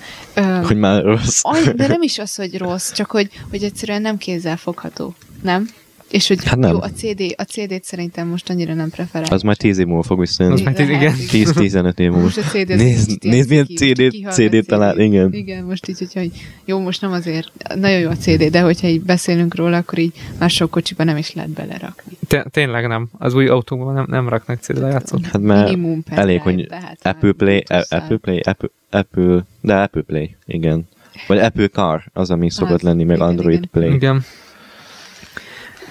hogy 0.62 0.76
már 0.76 1.02
rossz. 1.02 1.40
Annyi, 1.42 1.72
de 1.72 1.86
nem 1.86 2.02
is 2.02 2.18
az, 2.18 2.34
hogy 2.34 2.58
rossz, 2.58 2.92
csak 2.92 3.10
hogy, 3.10 3.28
hogy 3.50 3.62
egyszerűen 3.62 4.02
nem 4.02 4.16
kézzel 4.16 4.56
fogható. 4.56 5.14
Nem? 5.42 5.68
És 6.10 6.28
hogy 6.28 6.44
hát 6.44 6.58
nem. 6.58 6.70
jó, 6.70 6.80
a, 6.80 6.90
CD, 6.90 7.34
a 7.36 7.42
CD-t 7.42 7.84
szerintem 7.84 8.28
most 8.28 8.50
annyira 8.50 8.74
nem 8.74 8.90
preferál. 8.90 9.32
Az 9.32 9.42
majd 9.42 9.56
10 9.56 9.78
év 9.78 9.86
múlva 9.86 10.02
fog 10.02 10.20
visszajönni. 10.20 10.56
Az 10.56 10.62
majd 10.62 10.76
tíz, 10.76 10.88
igen. 10.88 11.14
10-15 11.14 11.98
év 11.98 12.08
múlva. 12.10 12.22
Most 12.22 12.36
a 12.36 12.42
CD 12.42 12.68
nézd, 12.68 13.24
nézd 13.24 13.48
milyen 13.48 13.66
CD-t 13.66 14.32
CD 14.32 14.66
talál, 14.66 14.98
igen. 14.98 15.32
Igen, 15.32 15.64
most 15.64 15.88
így, 15.88 15.98
hogyha 15.98 16.20
jó, 16.64 16.78
most 16.80 17.00
nem 17.00 17.12
azért, 17.12 17.52
nagyon 17.74 17.98
jó 17.98 18.08
a 18.08 18.16
CD, 18.16 18.44
de 18.44 18.60
hogyha 18.60 18.86
így 18.86 19.02
beszélünk 19.02 19.54
róla, 19.54 19.76
akkor 19.76 19.98
így 19.98 20.12
már 20.38 20.50
sok 20.50 20.70
kocsiba 20.70 21.04
nem 21.04 21.16
is 21.16 21.34
lehet 21.34 21.50
belerakni. 21.50 22.12
Tényleg 22.50 22.86
nem. 22.86 23.08
Az 23.18 23.34
új 23.34 23.48
autóban 23.48 23.94
nem, 23.94 24.06
nem 24.08 24.28
raknak 24.28 24.60
CD 24.60 24.78
lejátszót. 24.78 25.26
Hát 25.26 25.42
mert 25.42 25.76
elég, 26.10 26.40
hogy 26.40 26.68
Apple 27.02 27.32
Play, 27.32 27.64
Apple 27.88 28.16
Play, 28.16 28.40
Apple, 28.40 28.68
Apple, 28.90 29.46
de 29.60 29.74
Apple 29.74 30.02
Play, 30.02 30.36
igen. 30.46 30.88
Vagy 31.26 31.38
Apple 31.38 31.68
Car, 31.68 32.04
az, 32.12 32.30
ami 32.30 32.50
szokott 32.50 32.82
lenni, 32.82 33.04
meg 33.04 33.20
Android 33.20 33.66
Play. 33.66 33.94
Igen. 33.94 34.24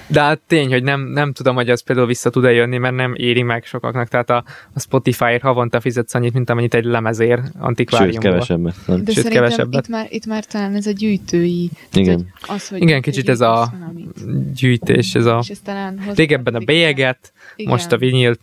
De 0.08 0.20
hát 0.20 0.40
tény, 0.46 0.70
hogy 0.70 0.82
nem, 0.82 1.00
nem 1.00 1.32
tudom, 1.32 1.54
hogy 1.54 1.70
az 1.70 1.82
például 1.82 2.06
vissza 2.06 2.30
tud-e 2.30 2.52
jönni, 2.52 2.78
mert 2.78 2.94
nem 2.94 3.14
éri 3.16 3.42
meg 3.42 3.64
sokaknak. 3.64 4.08
Tehát 4.08 4.30
a, 4.30 4.44
a 4.72 4.80
Spotify-ért 4.80 5.42
havonta 5.42 5.80
fizetsz 5.80 6.14
annyit, 6.14 6.32
mint 6.32 6.50
amennyit 6.50 6.74
egy 6.74 6.84
lemezér 6.84 7.40
antikváriumban. 7.58 8.22
Sőt, 8.22 8.30
kevesebbet. 8.32 8.74
Nem? 8.86 9.04
De 9.04 9.12
Sőt, 9.12 9.28
kevesebbet. 9.28 9.84
Itt 9.84 9.90
már, 9.90 10.06
itt 10.10 10.26
már 10.26 10.44
talán 10.44 10.74
ez 10.74 10.86
a 10.86 10.90
gyűjtői. 10.90 11.70
Igen. 11.92 12.26
Az, 12.46 12.68
hogy 12.68 12.82
Igen, 12.82 13.02
kicsit 13.02 13.28
ez 13.28 13.40
a 13.40 13.72
gyűjtés, 14.54 15.14
ez 15.14 15.24
a... 15.24 15.42
Régebben 16.14 16.54
a 16.54 16.58
bélyeget, 16.58 17.32
most 17.64 17.92
a 17.92 17.96
vinyl. 17.96 18.36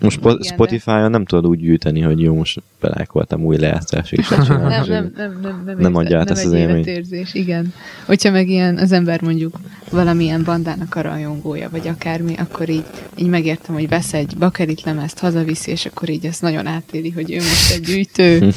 Most 0.00 0.20
Spotify-on 0.40 1.10
nem 1.10 1.24
tudod 1.24 1.46
úgy 1.46 1.58
gyűjteni, 1.58 2.00
hogy 2.00 2.20
jó, 2.20 2.34
most 2.34 2.62
belákoltam 2.80 3.44
új 3.44 3.56
lejátszás 3.56 4.12
is. 4.12 4.28
nem, 4.28 4.40
nem, 4.46 4.58
nem, 4.58 5.12
nem, 5.16 5.38
nem, 5.42 5.62
nem, 5.66 5.76
nem 5.78 5.94
adja 5.94 6.18
át 6.18 6.30
ezt 6.30 6.44
az 6.44 6.52
élményt. 6.52 7.08
igen. 7.32 7.72
Hogyha 8.06 8.30
meg 8.30 8.48
ilyen 8.48 8.76
az 8.78 8.92
ember 8.92 9.22
mondjuk 9.22 9.58
valamilyen 9.90 10.44
bandának 10.44 10.93
a 10.96 11.00
rajongója, 11.00 11.68
vagy 11.70 11.88
akármi, 11.88 12.34
akkor 12.36 12.68
így, 12.68 12.84
így 13.16 13.28
megértem, 13.28 13.74
hogy 13.74 13.88
vesz 13.88 14.12
egy 14.12 14.34
bakelit 14.38 14.82
lemezt, 14.82 15.18
hazaviszi, 15.18 15.70
és 15.70 15.86
akkor 15.86 16.08
így 16.08 16.26
ezt 16.26 16.42
nagyon 16.42 16.66
átéli, 16.66 17.10
hogy 17.10 17.32
ő 17.32 17.36
most 17.36 17.72
egy 17.72 17.80
gyűjtő. 17.80 18.48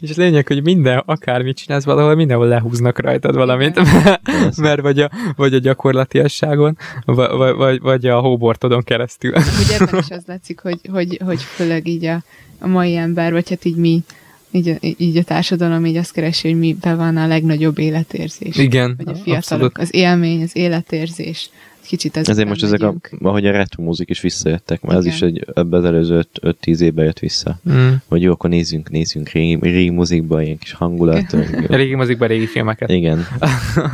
és 0.00 0.16
lényeg, 0.16 0.46
hogy 0.46 0.62
minden, 0.62 1.02
akármit 1.06 1.56
csinálsz 1.56 1.84
valahol, 1.84 2.14
mindenhol 2.14 2.46
lehúznak 2.46 2.98
rajtad 2.98 3.34
valamit, 3.34 3.80
mert 4.56 4.80
vagy 4.80 5.00
a, 5.00 5.10
vagy 5.36 5.54
a 5.54 5.58
gyakorlatiasságon, 5.58 6.78
vagy, 7.04 7.54
vagy, 7.56 7.80
vagy 7.80 8.06
a 8.06 8.20
hóbortodon 8.20 8.82
keresztül. 8.82 9.32
Ugye 9.34 9.78
ebben 9.78 10.00
is 10.00 10.10
az 10.10 10.22
látszik, 10.26 10.60
hogy, 10.60 10.80
hogy, 10.92 11.20
hogy 11.24 11.42
főleg 11.42 11.86
így 11.86 12.04
a, 12.04 12.22
a 12.58 12.66
mai 12.66 12.96
ember, 12.96 13.32
vagy 13.32 13.48
hát 13.48 13.64
így 13.64 13.76
mi 13.76 14.02
így, 14.50 14.78
így 14.98 15.16
a 15.16 15.22
társadalom 15.22 15.86
így 15.86 15.96
azt 15.96 16.12
keresi, 16.12 16.48
hogy 16.48 16.58
miben 16.58 16.96
van 16.96 17.16
a 17.16 17.26
legnagyobb 17.26 17.78
életérzés. 17.78 18.56
Igen, 18.56 18.94
Vagy 18.96 19.08
a 19.08 19.14
fiatalok, 19.14 19.36
abszolút. 19.36 19.78
az 19.78 19.94
élmény, 19.94 20.42
az 20.42 20.56
életérzés. 20.56 21.50
Kicsit 21.86 22.16
ez 22.16 22.28
Ezért 22.28 22.48
most 22.48 22.62
ezek 22.62 22.82
a, 22.82 22.94
ahogy 23.20 23.46
a 23.46 23.50
retro 23.50 23.82
múzik 23.82 24.10
is 24.10 24.20
visszajöttek, 24.20 24.82
mert 24.82 25.00
Igen. 25.00 25.12
az 25.12 25.14
is 25.14 25.22
egy, 25.22 25.46
ebbe 25.54 25.76
az 25.76 25.84
előző 25.84 26.26
5-10 26.42 26.80
évben 26.80 27.04
jött 27.04 27.18
vissza. 27.18 27.60
Mm. 27.70 27.88
Hogy 28.06 28.22
jó, 28.22 28.32
akkor 28.32 28.50
nézzünk, 28.50 28.90
nézzünk 28.90 29.28
régi, 29.28 29.58
régi 29.60 29.90
muzikba, 29.90 30.42
ilyen 30.42 30.58
kis 30.58 30.72
hangulat. 30.72 31.36
régi 31.68 31.94
muzikba, 31.94 32.26
régi 32.26 32.46
filmeket. 32.46 32.90
Igen. 32.90 33.26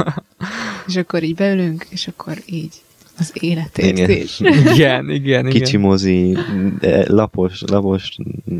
és 0.89 0.97
akkor 0.97 1.23
így 1.23 1.35
beülünk, 1.35 1.87
és 1.91 2.09
akkor 2.09 2.37
így 2.47 2.73
az 3.19 3.33
életérzés. 3.41 4.41
Igen, 4.75 4.75
igen, 4.75 5.11
igen. 5.11 5.45
Kicsi 5.45 5.77
mozi, 5.77 6.37
lapos, 7.07 7.63
lapos, 7.71 8.17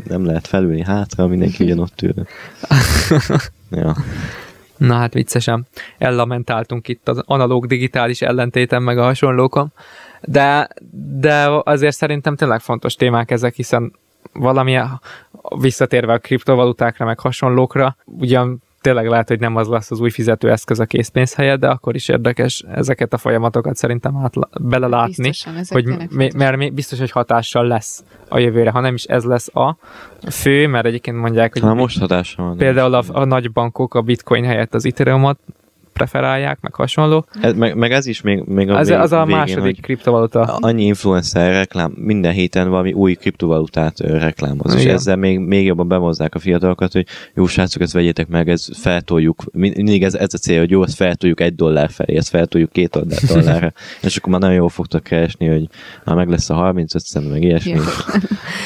nem 0.09 0.25
lehet 0.25 0.47
felülni 0.47 0.83
hátra, 0.83 1.27
mindenki 1.27 1.63
ugyanott 1.65 2.03
ül. 2.03 2.27
ja. 3.71 3.97
Na 4.77 4.95
hát 4.95 5.15
viccesen, 5.15 5.67
ellamentáltunk 5.99 6.89
itt 6.89 7.09
az 7.09 7.23
analóg 7.25 7.67
digitális 7.67 8.23
ellentéten 8.23 8.83
meg 8.83 8.99
a 8.99 9.03
hasonlókon, 9.03 9.73
de, 10.21 10.69
de 11.19 11.49
azért 11.65 11.97
szerintem 11.97 12.37
tényleg 12.37 12.61
fontos 12.61 12.95
témák 12.95 13.31
ezek, 13.31 13.55
hiszen 13.55 13.93
valamilyen 14.33 15.01
visszatérve 15.61 16.13
a 16.13 16.19
kriptovalutákra 16.19 17.05
meg 17.05 17.19
hasonlókra, 17.19 17.97
ugyan 18.05 18.63
tényleg 18.85 19.09
lehet, 19.09 19.29
hogy 19.29 19.41
nem 19.41 19.57
az 19.57 19.69
lesz 19.69 19.91
az 19.91 20.01
új 20.01 20.11
fizetőeszköz 20.11 20.81
a 20.81 20.85
készpénz 20.85 21.35
helyett, 21.35 21.61
de 21.61 21.69
akkor 21.69 21.95
is 21.95 22.09
érdekes 22.09 22.65
ezeket 22.69 23.13
a 23.13 23.19
folyamatokat 23.19 23.77
szerintem 23.77 24.17
át, 24.17 24.35
belelátni, 24.61 25.31
hogy 25.69 25.85
m- 26.11 26.35
mert 26.35 26.75
biztos, 26.75 26.99
hogy 26.99 27.11
hatással 27.11 27.67
lesz 27.67 28.05
a 28.29 28.39
jövőre, 28.39 28.71
ha 28.71 28.81
nem 28.81 28.95
is 28.95 29.05
ez 29.05 29.25
lesz 29.25 29.55
a 29.55 29.77
fő, 30.31 30.67
mert 30.67 30.87
egyébként 30.87 31.17
mondják, 31.17 31.53
hogy 31.53 31.63
ha 31.63 31.75
most 31.75 31.99
hatással 31.99 32.47
van. 32.47 32.57
Például 32.57 32.95
a, 32.95 33.03
a 33.13 33.25
nagy 33.25 33.53
bankok 33.53 33.95
a 33.95 34.03
bitcoin 34.03 34.45
helyett 34.45 34.75
az 34.75 34.87
Ethereumot 34.87 35.39
preferálják, 35.95 36.61
meg 36.61 36.75
hasonló. 36.75 37.27
Ez, 37.41 37.55
meg, 37.55 37.77
meg 37.77 37.93
ez 37.93 38.07
is 38.07 38.21
még, 38.21 38.43
még 38.45 38.71
a, 38.71 38.79
ez, 38.79 38.89
vég, 38.89 38.99
az 38.99 39.13
a 39.13 39.25
végén, 39.25 39.37
második 39.37 39.81
kriptovaluta. 39.81 40.41
Annyi 40.41 40.85
influencer 40.85 41.53
reklám, 41.53 41.93
minden 41.97 42.33
héten 42.33 42.69
valami 42.69 42.93
új 42.93 43.15
kriptovalutát 43.15 43.99
reklámoz, 44.01 44.73
Igen. 44.73 44.87
és 44.87 44.93
ezzel 44.93 45.17
még, 45.17 45.39
még 45.39 45.65
jobban 45.65 45.89
bemozzák 45.89 46.35
a 46.35 46.39
fiatalokat, 46.39 46.93
hogy 46.93 47.07
jó 47.35 47.47
srácok, 47.47 47.83
ezt 47.83 47.93
vegyétek 47.93 48.29
meg, 48.29 48.49
ez 48.49 48.67
feltoljuk, 48.73 49.43
mindig 49.53 50.03
ez, 50.03 50.15
ez 50.15 50.35
a 50.35 50.39
cél, 50.39 50.59
hogy 50.59 50.71
jó, 50.71 50.83
ezt 50.83 50.97
feltoljuk 50.97 51.41
egy 51.41 51.55
dollár 51.55 51.91
felé, 51.91 52.17
ezt 52.17 52.29
feltoljuk 52.29 52.73
két 52.73 52.99
dollárra, 53.33 53.73
és 54.03 54.17
akkor 54.17 54.33
már 54.33 54.41
nagyon 54.41 54.57
jól 54.57 54.69
fogtok 54.69 55.03
keresni, 55.03 55.47
hogy 55.47 55.69
már 56.05 56.17
meg 56.17 56.29
lesz 56.29 56.51
a 56.51 56.55
35 56.55 57.03
cent, 57.03 57.31
meg 57.31 57.43
ilyesmi. 57.43 57.79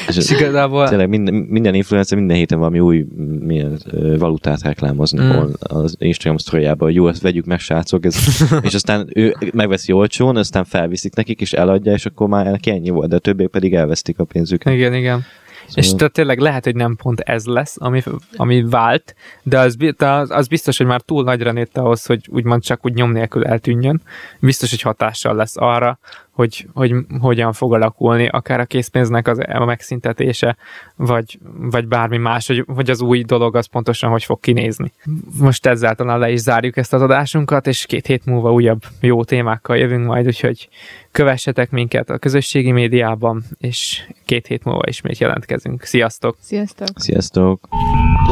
és, 0.07 0.17
és 0.17 0.31
igazából... 0.31 0.87
Tényleg 0.87 1.09
minden, 1.09 1.33
minden 1.33 1.73
influencer 1.73 2.17
minden 2.17 2.37
héten 2.37 2.57
valami 2.57 2.79
új 2.79 3.05
milyen, 3.39 3.79
valutát 4.17 4.61
reklámoznak 4.61 5.47
mm. 5.47 5.51
az 5.59 5.95
Instagram 5.99 6.37
sztoriában, 6.37 6.87
hogy 6.87 6.95
jó, 6.95 7.07
ezt 7.19 7.27
vegyük 7.31 7.45
meg, 7.45 7.59
srácok, 7.59 8.05
ez, 8.05 8.15
és 8.67 8.73
aztán 8.73 9.09
ő 9.13 9.35
megveszi 9.53 9.91
olcsón, 9.91 10.35
aztán 10.35 10.63
felviszik 10.63 11.15
nekik, 11.15 11.41
és 11.41 11.53
eladja, 11.53 11.91
és 11.91 12.05
akkor 12.05 12.27
már 12.27 12.45
neki 12.45 12.69
ennyi 12.69 12.89
volt, 12.89 13.09
de 13.09 13.15
a 13.15 13.19
többiek 13.19 13.49
pedig 13.49 13.73
elvesztik 13.73 14.19
a 14.19 14.23
pénzüket. 14.23 14.73
Igen, 14.73 14.93
igen. 14.93 15.25
Szóval... 15.67 15.83
És 15.83 15.93
tehát 15.93 16.13
tényleg 16.13 16.39
lehet, 16.39 16.63
hogy 16.63 16.75
nem 16.75 16.95
pont 16.95 17.19
ez 17.19 17.45
lesz, 17.45 17.75
ami, 17.79 18.01
ami 18.35 18.63
vált, 18.69 19.15
de 19.43 19.59
az, 19.59 19.75
de 19.97 20.07
az, 20.09 20.47
biztos, 20.47 20.77
hogy 20.77 20.85
már 20.85 21.01
túl 21.01 21.23
nagyra 21.23 21.51
nőtte 21.51 21.81
ahhoz, 21.81 22.05
hogy 22.05 22.27
úgymond 22.29 22.63
csak 22.63 22.85
úgy 22.85 22.93
nyom 22.93 23.11
nélkül 23.11 23.45
eltűnjön. 23.45 24.01
Biztos, 24.39 24.69
hogy 24.69 24.81
hatással 24.81 25.35
lesz 25.35 25.57
arra, 25.57 25.99
hogy, 26.39 26.67
hogy 26.73 26.93
hogyan 27.19 27.53
fog 27.53 27.73
alakulni, 27.73 28.27
akár 28.27 28.59
a 28.59 28.65
készpénznek 28.65 29.27
az, 29.27 29.39
a 29.53 29.65
megszintetése, 29.65 30.57
vagy, 30.95 31.39
vagy 31.71 31.87
bármi 31.87 32.17
más, 32.17 32.47
hogy, 32.47 32.65
hogy 32.75 32.89
az 32.89 33.01
új 33.01 33.23
dolog 33.23 33.55
az 33.55 33.65
pontosan 33.65 34.09
hogy 34.09 34.23
fog 34.23 34.39
kinézni. 34.39 34.91
Most 35.39 35.65
ezzel 35.65 35.95
talán 35.95 36.19
le 36.19 36.31
is 36.31 36.39
zárjuk 36.39 36.77
ezt 36.77 36.93
az 36.93 37.01
adásunkat, 37.01 37.67
és 37.67 37.85
két 37.85 38.05
hét 38.05 38.25
múlva 38.25 38.53
újabb 38.53 38.81
jó 38.99 39.23
témákkal 39.23 39.77
jövünk 39.77 40.05
majd, 40.05 40.25
úgyhogy 40.25 40.69
kövessetek 41.11 41.71
minket 41.71 42.09
a 42.09 42.17
közösségi 42.17 42.71
médiában, 42.71 43.43
és 43.57 44.07
két 44.25 44.47
hét 44.47 44.63
múlva 44.63 44.83
ismét 44.87 45.17
jelentkezünk. 45.17 45.83
Sziasztok! 45.83 46.37
Sziasztok! 46.39 46.87
Sziasztok! 46.95 47.67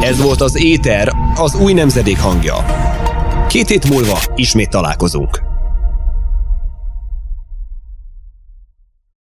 Ez 0.01 0.21
volt 0.21 0.41
az 0.41 0.63
Éter, 0.63 1.11
az 1.35 1.55
új 1.61 1.73
nemzedék 1.73 2.19
hangja. 2.19 2.55
Két 3.47 3.67
hét 3.67 3.89
múlva 3.89 4.17
ismét 4.35 4.69
találkozunk. 4.69 5.46